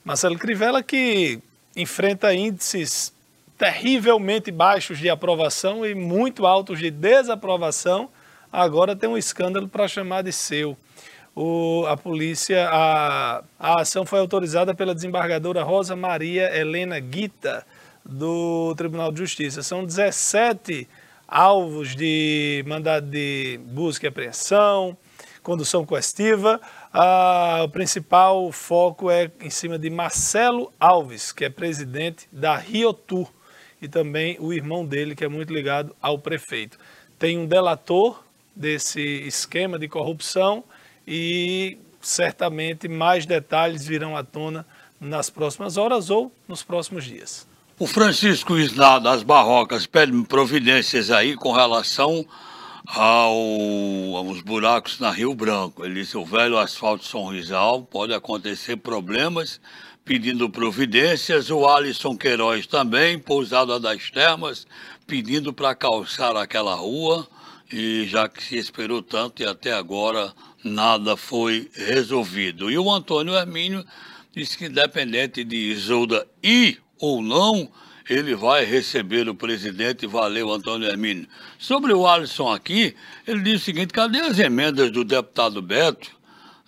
Marcelo 0.04 0.38
Crivella 0.38 0.82
que 0.82 1.38
enfrenta 1.76 2.34
índices 2.34 3.12
terrivelmente 3.56 4.50
baixos 4.50 4.98
de 4.98 5.08
aprovação 5.08 5.86
e 5.86 5.94
muito 5.94 6.46
altos 6.46 6.78
de 6.78 6.90
desaprovação, 6.90 8.10
agora 8.52 8.96
tem 8.96 9.08
um 9.08 9.16
escândalo 9.16 9.68
para 9.68 9.86
chamar 9.88 10.22
de 10.22 10.32
seu. 10.32 10.76
O, 11.34 11.84
a 11.88 11.96
polícia, 11.96 12.68
a, 12.70 13.42
a 13.58 13.80
ação 13.80 14.04
foi 14.06 14.20
autorizada 14.20 14.74
pela 14.74 14.94
desembargadora 14.94 15.62
Rosa 15.62 15.96
Maria 15.96 16.54
Helena 16.56 16.98
Guita, 17.00 17.66
do 18.04 18.74
Tribunal 18.76 19.10
de 19.10 19.18
Justiça. 19.18 19.62
São 19.62 19.84
17 19.84 20.86
alvos 21.34 21.96
de 21.96 22.62
mandado 22.64 23.10
de 23.10 23.58
busca 23.66 24.06
e 24.06 24.08
apreensão, 24.08 24.96
condução 25.42 25.84
coercitiva. 25.84 26.60
Ah, 26.92 27.62
o 27.64 27.68
principal 27.68 28.52
foco 28.52 29.10
é 29.10 29.28
em 29.40 29.50
cima 29.50 29.76
de 29.76 29.90
Marcelo 29.90 30.72
Alves, 30.78 31.32
que 31.32 31.44
é 31.44 31.50
presidente 31.50 32.28
da 32.30 32.56
Riotur, 32.56 33.28
e 33.82 33.88
também 33.88 34.36
o 34.38 34.52
irmão 34.52 34.86
dele, 34.86 35.16
que 35.16 35.24
é 35.24 35.28
muito 35.28 35.52
ligado 35.52 35.94
ao 36.00 36.20
prefeito. 36.20 36.78
Tem 37.18 37.36
um 37.36 37.46
delator 37.46 38.22
desse 38.54 39.00
esquema 39.00 39.76
de 39.76 39.88
corrupção 39.88 40.62
e 41.04 41.76
certamente 42.00 42.86
mais 42.86 43.26
detalhes 43.26 43.84
virão 43.84 44.16
à 44.16 44.22
tona 44.22 44.64
nas 45.00 45.30
próximas 45.30 45.76
horas 45.76 46.10
ou 46.10 46.30
nos 46.46 46.62
próximos 46.62 47.04
dias. 47.04 47.44
O 47.76 47.88
Francisco 47.88 48.56
Isla 48.56 49.00
das 49.00 49.24
Barrocas 49.24 49.84
pede 49.84 50.12
providências 50.26 51.10
aí 51.10 51.34
com 51.34 51.50
relação 51.50 52.24
ao, 52.86 53.34
aos 54.16 54.40
buracos 54.42 55.00
na 55.00 55.10
Rio 55.10 55.34
Branco. 55.34 55.84
Ele 55.84 55.94
disse 56.00 56.16
o 56.16 56.24
velho 56.24 56.56
asfalto 56.56 57.04
São 57.04 57.26
Rizal 57.26 57.82
pode 57.82 58.14
acontecer 58.14 58.76
problemas, 58.76 59.60
pedindo 60.04 60.48
providências. 60.48 61.50
O 61.50 61.66
Alisson 61.66 62.16
Queiroz 62.16 62.64
também, 62.64 63.18
pousada 63.18 63.80
das 63.80 64.08
Termas, 64.08 64.68
pedindo 65.04 65.52
para 65.52 65.74
calçar 65.74 66.36
aquela 66.36 66.76
rua 66.76 67.26
e 67.72 68.06
já 68.06 68.28
que 68.28 68.40
se 68.40 68.56
esperou 68.56 69.02
tanto 69.02 69.42
e 69.42 69.46
até 69.46 69.72
agora 69.72 70.32
nada 70.62 71.16
foi 71.16 71.68
resolvido. 71.74 72.70
E 72.70 72.78
o 72.78 72.88
Antônio 72.88 73.34
Hermínio 73.34 73.84
disse 74.32 74.56
que 74.56 74.66
independente 74.66 75.42
de 75.42 75.56
Isolda 75.56 76.24
ir 76.40 76.83
ou 76.98 77.22
não, 77.22 77.70
ele 78.08 78.34
vai 78.34 78.64
receber 78.64 79.28
o 79.28 79.34
presidente, 79.34 80.06
valeu 80.06 80.52
Antônio 80.52 80.88
Hermínio. 80.88 81.26
Sobre 81.58 81.92
o 81.92 82.06
Alisson 82.06 82.52
aqui, 82.52 82.94
ele 83.26 83.40
disse 83.40 83.56
o 83.56 83.60
seguinte, 83.60 83.92
cadê 83.92 84.20
as 84.20 84.38
emendas 84.38 84.90
do 84.90 85.04
deputado 85.04 85.62
Beto 85.62 86.10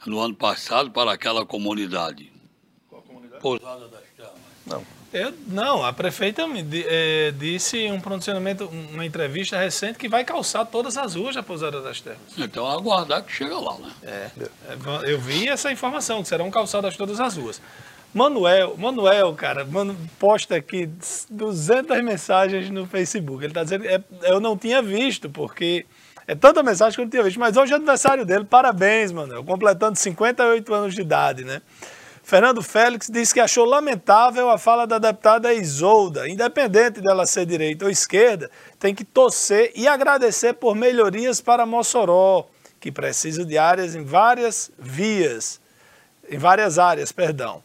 no 0.06 0.20
ano 0.20 0.34
passado 0.34 0.90
para 0.90 1.12
aquela 1.12 1.44
comunidade? 1.44 2.30
Qual 2.88 3.02
comunidade? 3.02 3.42
Pousada 3.42 3.88
das 3.88 4.02
Termas. 4.16 4.34
Não. 4.66 4.96
Eu, 5.12 5.32
não, 5.46 5.84
a 5.84 5.92
prefeita 5.92 6.46
me 6.46 6.64
é, 6.84 7.32
disse 7.38 7.78
em 7.78 7.92
um 7.92 8.00
pronunciamento, 8.00 8.66
uma 8.66 9.04
entrevista 9.06 9.56
recente, 9.56 9.98
que 9.98 10.08
vai 10.08 10.24
calçar 10.24 10.64
todas 10.66 10.96
as 10.96 11.14
ruas 11.14 11.34
da 11.34 11.42
Pousada 11.42 11.80
das 11.80 12.00
Terras. 12.00 12.18
Então 12.36 12.66
aguardar 12.66 13.22
que 13.22 13.32
chega 13.32 13.58
lá, 13.58 13.78
né? 13.78 13.92
É, 14.02 14.30
é, 14.38 15.12
eu 15.12 15.18
vi 15.18 15.48
essa 15.48 15.70
informação, 15.70 16.22
que 16.22 16.28
serão 16.28 16.50
calçadas 16.50 16.96
todas 16.96 17.20
as 17.20 17.36
ruas. 17.36 17.62
Manuel, 18.14 18.76
Manuel, 18.78 19.34
cara, 19.34 19.64
mano, 19.64 19.96
posta 20.18 20.56
aqui 20.56 20.88
200 21.30 22.02
mensagens 22.02 22.70
no 22.70 22.86
Facebook. 22.86 23.44
Ele 23.44 23.50
está 23.50 23.62
dizendo, 23.62 23.84
é, 23.84 24.02
eu 24.22 24.40
não 24.40 24.56
tinha 24.56 24.80
visto, 24.80 25.28
porque 25.28 25.84
é 26.26 26.34
tanta 26.34 26.62
mensagem 26.62 26.94
que 26.94 27.00
eu 27.00 27.04
não 27.04 27.10
tinha 27.10 27.22
visto. 27.22 27.38
Mas 27.38 27.56
hoje 27.56 27.72
é 27.72 27.76
aniversário 27.76 28.24
dele, 28.24 28.44
parabéns, 28.44 29.12
Manuel, 29.12 29.44
completando 29.44 29.98
58 29.98 30.74
anos 30.74 30.94
de 30.94 31.00
idade, 31.02 31.44
né? 31.44 31.60
Fernando 32.26 32.60
Félix 32.60 33.08
disse 33.08 33.32
que 33.32 33.38
achou 33.38 33.64
lamentável 33.64 34.50
a 34.50 34.58
fala 34.58 34.84
da 34.84 34.98
deputada 34.98 35.54
Isolda. 35.54 36.28
Independente 36.28 37.00
dela 37.00 37.24
ser 37.24 37.46
direita 37.46 37.84
ou 37.84 37.90
esquerda, 37.90 38.50
tem 38.80 38.92
que 38.92 39.04
torcer 39.04 39.70
e 39.76 39.86
agradecer 39.86 40.54
por 40.54 40.74
melhorias 40.74 41.40
para 41.40 41.64
Mossoró, 41.64 42.48
que 42.80 42.90
precisa 42.90 43.44
de 43.44 43.56
áreas 43.56 43.94
em 43.94 44.02
várias 44.02 44.72
vias, 44.76 45.60
em 46.28 46.36
várias 46.36 46.80
áreas, 46.80 47.12
perdão. 47.12 47.62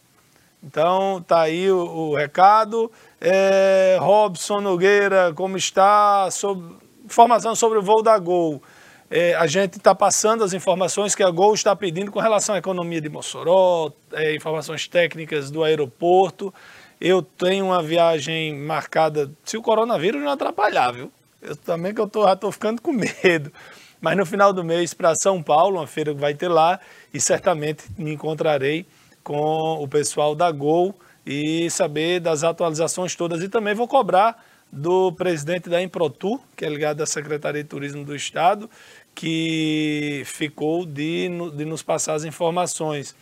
Então, 0.62 1.20
tá 1.26 1.42
aí 1.42 1.70
o, 1.70 1.78
o 1.78 2.16
recado. 2.16 2.90
É, 3.20 3.96
Robson 4.00 4.60
Nogueira, 4.60 5.32
como 5.34 5.56
está? 5.56 6.30
Sobre, 6.30 6.76
informação 7.04 7.54
sobre 7.54 7.78
o 7.78 7.82
voo 7.82 8.02
da 8.02 8.18
Gol. 8.18 8.62
É, 9.10 9.34
a 9.34 9.46
gente 9.46 9.76
está 9.76 9.94
passando 9.94 10.42
as 10.42 10.54
informações 10.54 11.14
que 11.14 11.22
a 11.22 11.30
Gol 11.30 11.52
está 11.52 11.74
pedindo 11.76 12.10
com 12.10 12.20
relação 12.20 12.54
à 12.54 12.58
economia 12.58 13.00
de 13.00 13.10
Mossoró, 13.10 13.90
é, 14.12 14.34
informações 14.34 14.88
técnicas 14.88 15.50
do 15.50 15.64
aeroporto. 15.64 16.54
Eu 17.00 17.20
tenho 17.20 17.66
uma 17.66 17.82
viagem 17.82 18.56
marcada, 18.56 19.30
se 19.44 19.56
o 19.56 19.62
coronavírus 19.62 20.22
não 20.22 20.30
atrapalhar, 20.30 20.92
viu? 20.92 21.10
Eu 21.42 21.56
também 21.56 21.92
que 21.92 22.00
eu 22.00 22.08
tô, 22.08 22.24
já 22.24 22.34
estou 22.34 22.52
ficando 22.52 22.80
com 22.80 22.92
medo. 22.92 23.52
Mas 24.00 24.16
no 24.16 24.24
final 24.24 24.52
do 24.52 24.64
mês 24.64 24.94
para 24.94 25.12
São 25.14 25.42
Paulo, 25.42 25.78
uma 25.78 25.86
feira 25.86 26.14
que 26.14 26.20
vai 26.20 26.34
ter 26.34 26.48
lá, 26.48 26.80
e 27.12 27.20
certamente 27.20 27.84
me 27.98 28.12
encontrarei 28.12 28.86
com 29.22 29.82
o 29.82 29.88
pessoal 29.88 30.34
da 30.34 30.50
Gol 30.50 30.94
e 31.24 31.70
saber 31.70 32.20
das 32.20 32.44
atualizações 32.44 33.14
todas. 33.14 33.42
E 33.42 33.48
também 33.48 33.74
vou 33.74 33.86
cobrar 33.86 34.44
do 34.70 35.12
presidente 35.12 35.68
da 35.68 35.82
Improtur, 35.82 36.40
que 36.56 36.64
é 36.64 36.68
ligado 36.68 37.02
à 37.02 37.06
Secretaria 37.06 37.62
de 37.62 37.68
Turismo 37.68 38.04
do 38.04 38.16
Estado, 38.16 38.68
que 39.14 40.22
ficou 40.24 40.86
de, 40.86 41.28
de 41.54 41.64
nos 41.64 41.82
passar 41.82 42.14
as 42.14 42.24
informações. 42.24 43.14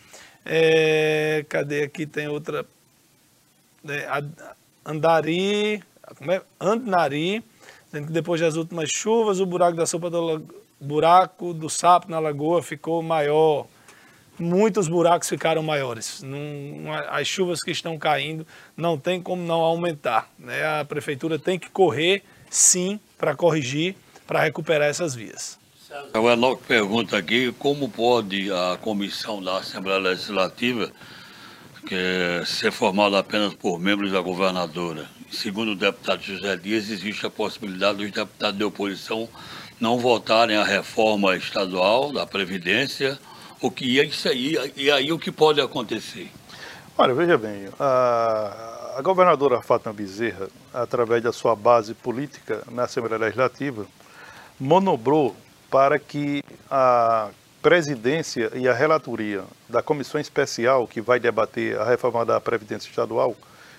É, 0.45 1.45
cadê 1.49 1.83
aqui? 1.83 2.05
Tem 2.05 2.27
outra. 2.27 2.65
É, 3.87 4.07
Andari. 4.85 5.83
Como 6.17 6.31
é? 6.31 6.41
Que 7.91 7.99
depois 8.11 8.39
das 8.39 8.55
últimas 8.55 8.89
chuvas, 8.89 9.39
o 9.39 9.45
buraco 9.45 9.75
da 9.75 9.85
sopa 9.85 10.09
do 10.09 10.41
buraco 10.79 11.53
do 11.53 11.69
sapo 11.69 12.09
na 12.09 12.19
lagoa 12.19 12.63
ficou 12.63 13.03
maior. 13.03 13.67
Muitos 14.41 14.87
buracos 14.87 15.29
ficaram 15.29 15.61
maiores. 15.61 16.23
As 17.09 17.27
chuvas 17.27 17.61
que 17.61 17.69
estão 17.69 17.95
caindo 17.95 18.45
não 18.75 18.97
tem 18.97 19.21
como 19.21 19.43
não 19.43 19.61
aumentar. 19.61 20.27
Né? 20.39 20.65
A 20.79 20.83
prefeitura 20.83 21.37
tem 21.37 21.59
que 21.59 21.69
correr, 21.69 22.23
sim, 22.49 22.99
para 23.19 23.35
corrigir, 23.35 23.95
para 24.25 24.41
recuperar 24.41 24.89
essas 24.89 25.13
vias. 25.13 25.59
O 26.13 26.27
Enoque 26.27 26.63
pergunta 26.63 27.17
aqui 27.17 27.53
como 27.59 27.87
pode 27.87 28.51
a 28.51 28.79
comissão 28.81 29.43
da 29.43 29.57
Assembleia 29.57 29.99
Legislativa, 29.99 30.91
que 31.85 31.93
é 31.93 32.43
ser 32.43 32.71
formada 32.71 33.19
apenas 33.19 33.53
por 33.53 33.79
membros 33.79 34.11
da 34.11 34.21
governadora. 34.21 35.07
Segundo 35.29 35.73
o 35.73 35.75
deputado 35.75 36.23
José 36.23 36.57
Dias, 36.57 36.89
existe 36.89 37.27
a 37.27 37.29
possibilidade 37.29 37.99
dos 37.99 38.11
deputados 38.11 38.57
de 38.57 38.63
oposição 38.63 39.29
não 39.79 39.99
votarem 39.99 40.57
a 40.57 40.63
reforma 40.63 41.35
estadual 41.35 42.11
da 42.11 42.25
Previdência, 42.25 43.19
o 43.61 43.69
que 43.69 43.99
é 43.99 44.03
isso 44.03 44.27
aí, 44.27 44.73
e 44.75 44.89
aí 44.89 45.11
o 45.11 45.19
que 45.19 45.31
pode 45.31 45.61
acontecer? 45.61 46.29
Olha, 46.97 47.13
veja 47.13 47.37
bem, 47.37 47.69
a, 47.79 48.95
a 48.97 49.01
governadora 49.01 49.61
Fátima 49.61 49.93
Bezerra, 49.93 50.47
através 50.73 51.23
da 51.23 51.31
sua 51.31 51.55
base 51.55 51.93
política 51.93 52.63
na 52.71 52.83
Assembleia 52.83 53.19
Legislativa, 53.19 53.85
monobrou 54.59 55.35
para 55.69 55.97
que 55.97 56.43
a 56.69 57.29
presidência 57.61 58.51
e 58.55 58.67
a 58.67 58.73
relatoria 58.73 59.43
da 59.69 59.81
comissão 59.81 60.19
especial 60.19 60.87
que 60.87 60.99
vai 60.99 61.19
debater 61.19 61.79
a 61.79 61.85
reforma 61.85 62.25
da 62.25 62.41
Previdência 62.41 62.89
Estadual 62.89 63.35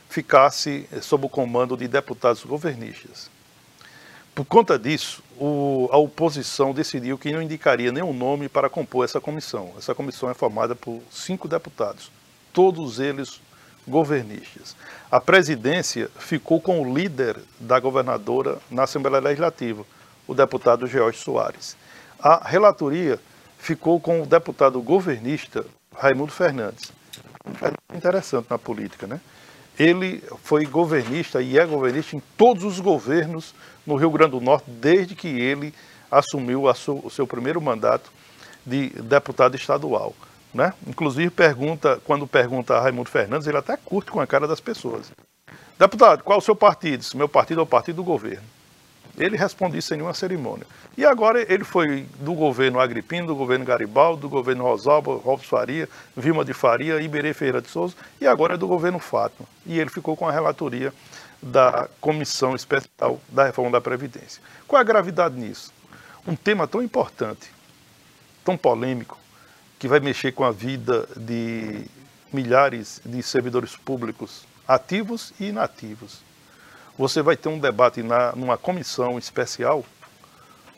ficasse 0.09 0.89
sob 1.01 1.27
o 1.27 1.29
comando 1.29 1.77
de 1.77 1.89
deputados 1.89 2.45
governistas. 2.45 3.31
Por 4.35 4.45
conta 4.47 4.79
disso, 4.79 5.23
o, 5.45 5.89
a 5.91 5.97
oposição 5.97 6.73
decidiu 6.73 7.19
que 7.19 7.33
não 7.33 7.43
indicaria 7.43 7.91
nenhum 7.91 8.13
nome 8.13 8.49
para 8.49 8.71
compor 8.71 9.05
essa 9.05 9.21
comissão. 9.21 9.73
Essa 9.77 9.93
comissão 9.93 10.31
é 10.31 10.35
formada 10.35 10.77
por 10.77 11.03
cinco 11.11 11.49
deputados, 11.49 12.13
todos 12.53 13.01
eles 13.01 13.41
governistas. 13.87 14.77
A 15.11 15.21
presidência 15.21 16.09
ficou 16.17 16.61
com 16.61 16.81
o 16.81 16.97
líder 16.97 17.41
da 17.59 17.81
governadora 17.81 18.59
na 18.71 18.85
Assembleia 18.85 19.21
Legislativa, 19.21 19.85
o 20.29 20.35
deputado 20.35 20.87
George 20.87 21.19
Soares. 21.19 21.77
A 22.21 22.49
relatoria 22.49 23.19
ficou 23.59 23.99
com 23.99 24.23
o 24.23 24.27
deputado 24.27 24.81
governista 24.81 25.67
Raimundo 25.93 26.31
Fernandes. 26.31 26.93
É 27.61 27.97
interessante 27.97 28.47
na 28.49 28.59
política, 28.59 29.09
né? 29.09 29.21
Ele 29.79 30.23
foi 30.45 30.67
governista 30.67 31.41
e 31.41 31.59
é 31.59 31.65
governista 31.65 32.17
em 32.17 32.23
todos 32.37 32.65
os 32.65 32.79
governos 32.81 33.55
no 33.87 33.97
Rio 33.97 34.11
Grande 34.11 34.33
do 34.33 34.41
Norte, 34.41 34.71
desde 34.71 35.15
que 35.15 35.29
ele 35.29 35.75
assumiu 36.11 36.65
o 36.65 37.11
seu 37.11 37.27
primeiro 37.27 37.61
mandato 37.61 38.11
de 38.65 38.91
deputado 38.91 39.57
estadual. 39.57 40.15
Né? 40.53 40.73
Inclusive, 40.87 41.31
pergunta, 41.31 42.01
quando 42.05 42.27
pergunta 42.27 42.77
a 42.77 42.81
Raimundo 42.81 43.09
Fernandes, 43.09 43.47
ele 43.47 43.57
até 43.57 43.77
curte 43.77 44.11
com 44.11 44.21
a 44.21 44.27
cara 44.27 44.47
das 44.47 44.61
pessoas. 44.61 45.11
Deputado, 45.79 46.23
qual 46.23 46.39
o 46.39 46.43
seu 46.43 46.55
partido? 46.55 47.05
Meu 47.15 47.29
partido 47.29 47.61
é 47.61 47.65
o 47.65 47.67
partido 47.67 47.97
do 47.97 48.05
governo. 48.05 48.45
Ele 49.19 49.37
responde 49.37 49.77
isso 49.77 49.89
sem 49.89 49.99
nenhuma 49.99 50.15
cerimônia. 50.15 50.67
E 50.97 51.05
agora 51.05 51.41
ele 51.53 51.65
foi 51.65 52.07
do 52.19 52.33
governo 52.33 52.81
Agripino, 52.81 53.27
do 53.27 53.37
governo 53.37 53.65
Garibaldo, 53.65 54.23
do 54.23 54.29
governo 54.29 54.65
Rosalba, 54.65 55.15
Robson 55.17 55.49
Faria, 55.49 55.89
Vilma 56.17 56.45
de 56.45 56.55
Faria, 56.55 57.01
Iberê 57.01 57.35
Ferreira 57.35 57.61
de 57.61 57.69
Souza 57.69 57.95
e 58.21 58.27
agora 58.27 58.55
é 58.55 58.57
do 58.57 58.67
governo 58.67 58.99
Fátima. 58.99 59.47
E 59.67 59.79
ele 59.79 59.91
ficou 59.91 60.17
com 60.17 60.27
a 60.27 60.33
relatoria 60.33 60.93
da 61.43 61.89
Comissão 62.01 62.55
Especial 62.55 63.21
da 63.29 63.45
Reforma 63.45 63.71
da 63.71 63.81
Previdência. 63.81 64.43
Qual 64.67 64.79
é 64.79 64.83
a 64.83 64.87
gravidade 64.87 65.39
nisso? 65.39 65.73
Um 66.27 66.37
tema 66.37 66.67
tão 66.67 66.83
importante, 66.83 67.51
tão 68.45 68.57
polêmico, 68.57 69.19
que 69.79 69.89
vai 69.89 69.99
mexer 70.01 70.33
com 70.33 70.45
a 70.45 70.53
vida 70.53 71.09
de 71.17 71.85
milhares 72.33 73.01
de 73.05 73.23
servidores 73.23 73.77
públicos 73.77 74.47
ativos 74.67 75.35
e 75.41 75.47
inativos 75.47 76.23
você 76.99 77.23
vai 77.23 77.37
ter 77.37 77.49
um 77.49 77.59
debate 77.59 78.03
na, 78.03 78.33
numa 78.33 78.57
comissão 78.57 79.19
especial, 79.19 79.85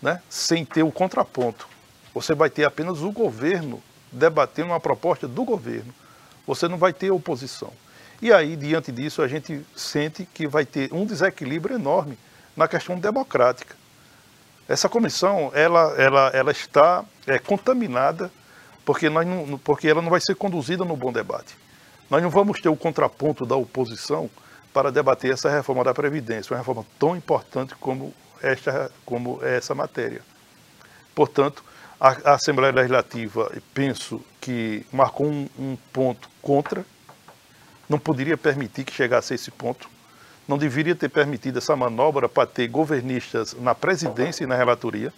né, 0.01 0.21
sem 0.29 0.65
ter 0.65 0.83
o 0.83 0.93
contraponto. 0.93 1.69
Você 2.15 2.35
vai 2.35 2.49
ter 2.49 2.65
apenas 2.65 3.03
o 3.03 3.11
governo 3.11 3.83
debatendo 4.13 4.69
uma 4.69 4.81
proposta 4.81 5.27
do 5.27 5.45
governo. 5.45 5.93
Você 6.47 6.69
não 6.69 6.79
vai 6.79 6.93
ter 6.93 7.11
oposição. 7.11 7.73
E 8.23 8.33
aí, 8.33 8.57
diante 8.57 8.93
disso, 8.93 9.23
a 9.23 9.29
gente 9.29 9.65
sente 9.75 10.27
que 10.33 10.47
vai 10.47 10.65
ter 10.65 10.93
um 10.93 11.05
desequilíbrio 11.05 11.77
enorme 11.77 12.17
na 12.57 12.69
questão 12.69 12.99
democrática. 12.99 13.75
Essa 14.69 14.89
comissão, 14.89 15.51
ela, 15.53 15.95
ela, 15.99 16.31
ela 16.33 16.51
está 16.53 17.05
é, 17.27 17.39
contaminada 17.39 18.31
porque, 18.85 19.09
nós 19.09 19.27
não, 19.27 19.59
porque 19.59 19.89
ela 19.89 20.01
não 20.01 20.11
vai 20.11 20.21
ser 20.21 20.35
conduzida 20.37 20.85
no 20.85 20.97
bom 20.97 21.13
debate. 21.13 21.57
Nós 22.09 22.23
não 22.23 22.31
vamos 22.31 22.61
ter 22.61 22.69
o 22.69 22.77
contraponto 22.77 23.45
da 23.45 23.57
oposição 23.57 24.31
para 24.75 24.91
debater 24.91 25.33
essa 25.33 25.49
reforma 25.49 25.85
da 25.85 25.95
Previdência, 25.95 26.53
uma 26.53 26.59
reforma 26.59 26.85
tão 26.99 27.17
importante 27.17 27.77
como 27.77 28.13
esta, 28.43 28.91
como 29.07 29.39
essa 29.41 29.73
matéria. 29.73 30.21
Portanto, 31.15 31.65
a, 32.01 32.33
a 32.33 32.35
Assembleia 32.35 32.73
Legislativa, 32.73 33.51
penso 33.73 34.21
que 34.41 34.85
marcou 34.93 35.29
um, 35.29 35.49
um 35.57 35.77
ponto 35.93 36.29
contra, 36.43 36.85
não 37.89 38.01
poderia 38.01 38.37
permitir 38.37 38.83
que 38.83 38.93
chegasse 38.93 39.33
a 39.33 39.37
esse 39.37 39.53
ponto, 39.53 39.89
não 40.49 40.59
deveria 40.59 40.97
ter 40.97 41.09
permitido 41.09 41.59
essa 41.59 41.77
manobra 41.77 42.29
para 42.29 42.47
ter 42.47 42.67
governistas 42.67 43.55
na 43.55 43.77
presidência 43.77 44.43
e 44.43 44.47
na 44.47 44.57
relatoria. 44.57 45.13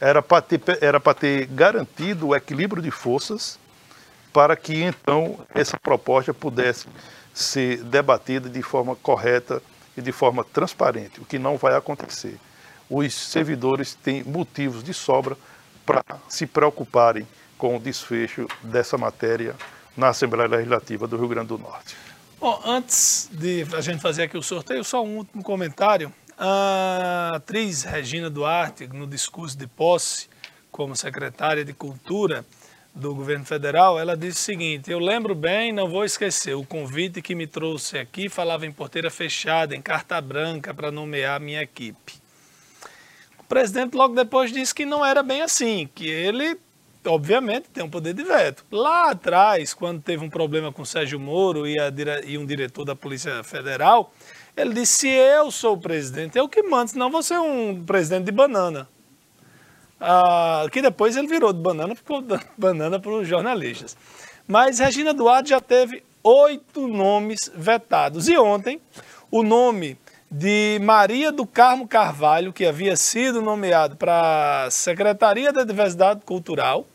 era 0.00 0.22
para 0.22 0.40
ter, 0.40 0.60
era 0.80 0.98
ter 1.14 1.46
garantido 1.46 2.28
o 2.28 2.34
equilíbrio 2.34 2.82
de 2.82 2.90
forças 2.90 3.58
para 4.32 4.56
que 4.56 4.82
então 4.82 5.38
essa 5.54 5.78
proposta 5.78 6.32
pudesse 6.34 6.88
ser 7.34 7.82
debatida 7.82 8.48
de 8.48 8.62
forma 8.62 8.94
correta 8.94 9.60
e 9.96 10.00
de 10.00 10.12
forma 10.12 10.44
transparente, 10.44 11.20
o 11.20 11.24
que 11.24 11.38
não 11.38 11.56
vai 11.56 11.74
acontecer. 11.74 12.38
Os 12.88 13.12
servidores 13.12 13.94
têm 13.94 14.22
motivos 14.22 14.84
de 14.84 14.94
sobra 14.94 15.36
para 15.84 16.04
se 16.28 16.46
preocuparem 16.46 17.26
com 17.58 17.76
o 17.76 17.80
desfecho 17.80 18.46
dessa 18.62 18.96
matéria 18.96 19.54
na 19.96 20.08
Assembleia 20.08 20.48
Legislativa 20.48 21.06
do 21.06 21.16
Rio 21.16 21.28
Grande 21.28 21.48
do 21.48 21.58
Norte. 21.58 21.96
Bom, 22.40 22.60
antes 22.64 23.28
de 23.32 23.66
a 23.74 23.80
gente 23.80 24.00
fazer 24.00 24.24
aqui 24.24 24.36
o 24.36 24.42
sorteio, 24.42 24.84
só 24.84 25.02
um 25.02 25.18
último 25.18 25.42
comentário. 25.42 26.12
A 26.36 27.32
atriz 27.36 27.84
Regina 27.84 28.28
Duarte, 28.28 28.88
no 28.88 29.06
discurso 29.06 29.56
de 29.56 29.66
posse 29.66 30.28
como 30.70 30.96
secretária 30.96 31.64
de 31.64 31.72
Cultura 31.72 32.44
do 32.94 33.14
governo 33.14 33.44
federal, 33.44 33.98
ela 33.98 34.16
disse 34.16 34.38
o 34.38 34.44
seguinte: 34.44 34.90
Eu 34.90 34.98
lembro 34.98 35.34
bem, 35.34 35.72
não 35.72 35.88
vou 35.88 36.04
esquecer, 36.04 36.54
o 36.54 36.64
convite 36.64 37.20
que 37.20 37.34
me 37.34 37.46
trouxe 37.46 37.98
aqui 37.98 38.28
falava 38.28 38.64
em 38.64 38.72
porteira 38.72 39.10
fechada, 39.10 39.74
em 39.74 39.82
carta 39.82 40.20
branca 40.20 40.72
para 40.72 40.90
nomear 40.90 41.40
minha 41.40 41.62
equipe. 41.62 42.14
O 43.38 43.44
presidente 43.44 43.94
logo 43.94 44.14
depois 44.14 44.52
disse 44.52 44.74
que 44.74 44.86
não 44.86 45.04
era 45.04 45.22
bem 45.22 45.42
assim, 45.42 45.88
que 45.94 46.08
ele 46.08 46.56
obviamente, 47.06 47.68
tem 47.68 47.84
um 47.84 47.90
poder 47.90 48.14
de 48.14 48.24
veto. 48.24 48.64
Lá 48.70 49.10
atrás, 49.10 49.74
quando 49.74 50.00
teve 50.00 50.24
um 50.24 50.30
problema 50.30 50.72
com 50.72 50.84
Sérgio 50.84 51.20
Moro 51.20 51.66
e, 51.66 51.76
e 52.26 52.38
um 52.38 52.46
diretor 52.46 52.84
da 52.84 52.96
Polícia 52.96 53.42
Federal, 53.44 54.12
ele 54.56 54.72
disse: 54.72 54.96
se 54.96 55.08
eu 55.08 55.50
sou 55.50 55.74
o 55.74 55.80
presidente, 55.80 56.38
eu 56.38 56.48
que 56.48 56.62
mando, 56.62 56.92
senão 56.92 57.10
você 57.10 57.34
é 57.34 57.40
um 57.40 57.84
presidente 57.84 58.24
de 58.24 58.32
banana. 58.32 58.88
Ah, 60.06 60.66
que 60.70 60.82
depois 60.82 61.16
ele 61.16 61.26
virou 61.26 61.50
de 61.50 61.60
banana, 61.60 61.94
ficou 61.94 62.20
dando 62.20 62.44
banana 62.58 63.00
para 63.00 63.10
os 63.10 63.26
jornalistas. 63.26 63.96
Mas 64.46 64.78
Regina 64.78 65.14
Duarte 65.14 65.48
já 65.48 65.60
teve 65.60 66.02
oito 66.22 66.86
nomes 66.86 67.50
vetados. 67.54 68.28
E 68.28 68.36
ontem, 68.36 68.78
o 69.30 69.42
nome 69.42 69.98
de 70.30 70.78
Maria 70.82 71.32
do 71.32 71.46
Carmo 71.46 71.88
Carvalho, 71.88 72.52
que 72.52 72.66
havia 72.66 72.96
sido 72.96 73.40
nomeado 73.40 73.96
para 73.96 74.64
a 74.64 74.70
Secretaria 74.70 75.50
da 75.50 75.64
Diversidade 75.64 76.20
Cultural, 76.26 76.86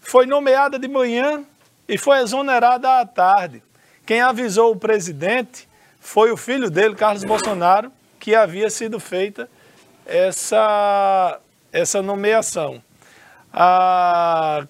foi 0.00 0.24
nomeada 0.24 0.78
de 0.78 0.88
manhã 0.88 1.44
e 1.86 1.98
foi 1.98 2.18
exonerada 2.20 2.98
à 2.98 3.04
tarde. 3.04 3.62
Quem 4.06 4.22
avisou 4.22 4.72
o 4.72 4.76
presidente 4.76 5.68
foi 6.00 6.32
o 6.32 6.36
filho 6.36 6.70
dele, 6.70 6.94
Carlos 6.94 7.24
Bolsonaro, 7.24 7.92
que 8.18 8.34
havia 8.34 8.70
sido 8.70 8.98
feita 8.98 9.50
essa, 10.06 11.38
essa 11.72 12.02
nomeação. 12.02 12.82
Ah, 13.52 14.66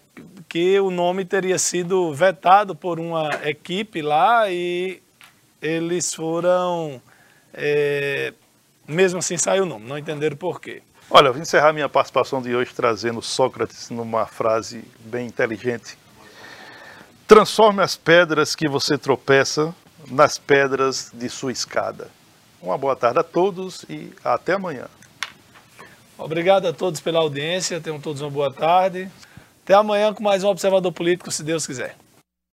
que 0.48 0.80
o 0.80 0.90
nome 0.90 1.24
teria 1.24 1.58
sido 1.58 2.12
vetado 2.14 2.74
por 2.74 2.98
uma 2.98 3.28
equipe 3.44 4.00
lá 4.00 4.50
e 4.50 5.02
eles 5.60 6.14
foram. 6.14 7.00
É, 7.52 8.32
mesmo 8.86 9.18
assim 9.18 9.36
saiu 9.36 9.64
o 9.64 9.66
nome, 9.66 9.86
não 9.86 9.98
entenderam 9.98 10.36
por 10.36 10.60
quê. 10.60 10.82
Olha, 11.10 11.32
vou 11.32 11.40
encerrar 11.40 11.72
minha 11.72 11.88
participação 11.88 12.40
de 12.40 12.54
hoje 12.54 12.72
trazendo 12.74 13.20
Sócrates 13.22 13.90
numa 13.90 14.26
frase 14.26 14.84
bem 15.00 15.26
inteligente. 15.26 15.98
Transforme 17.26 17.82
as 17.82 17.96
pedras 17.96 18.54
que 18.54 18.68
você 18.68 18.96
tropeça 18.96 19.74
nas 20.10 20.38
pedras 20.38 21.10
de 21.12 21.28
sua 21.28 21.52
escada. 21.52 22.08
Uma 22.60 22.76
boa 22.76 22.96
tarde 22.96 23.18
a 23.18 23.22
todos 23.22 23.84
e 23.88 24.12
até 24.24 24.54
amanhã. 24.54 24.86
Obrigado 26.18 26.66
a 26.66 26.72
todos 26.72 27.00
pela 27.00 27.20
audiência, 27.20 27.80
tenham 27.80 28.00
todos 28.00 28.20
uma 28.20 28.30
boa 28.30 28.52
tarde. 28.52 29.08
Até 29.62 29.74
amanhã 29.74 30.12
com 30.12 30.22
mais 30.22 30.42
um 30.42 30.48
Observador 30.48 30.90
Político, 30.90 31.30
se 31.30 31.44
Deus 31.44 31.64
quiser. 31.64 31.94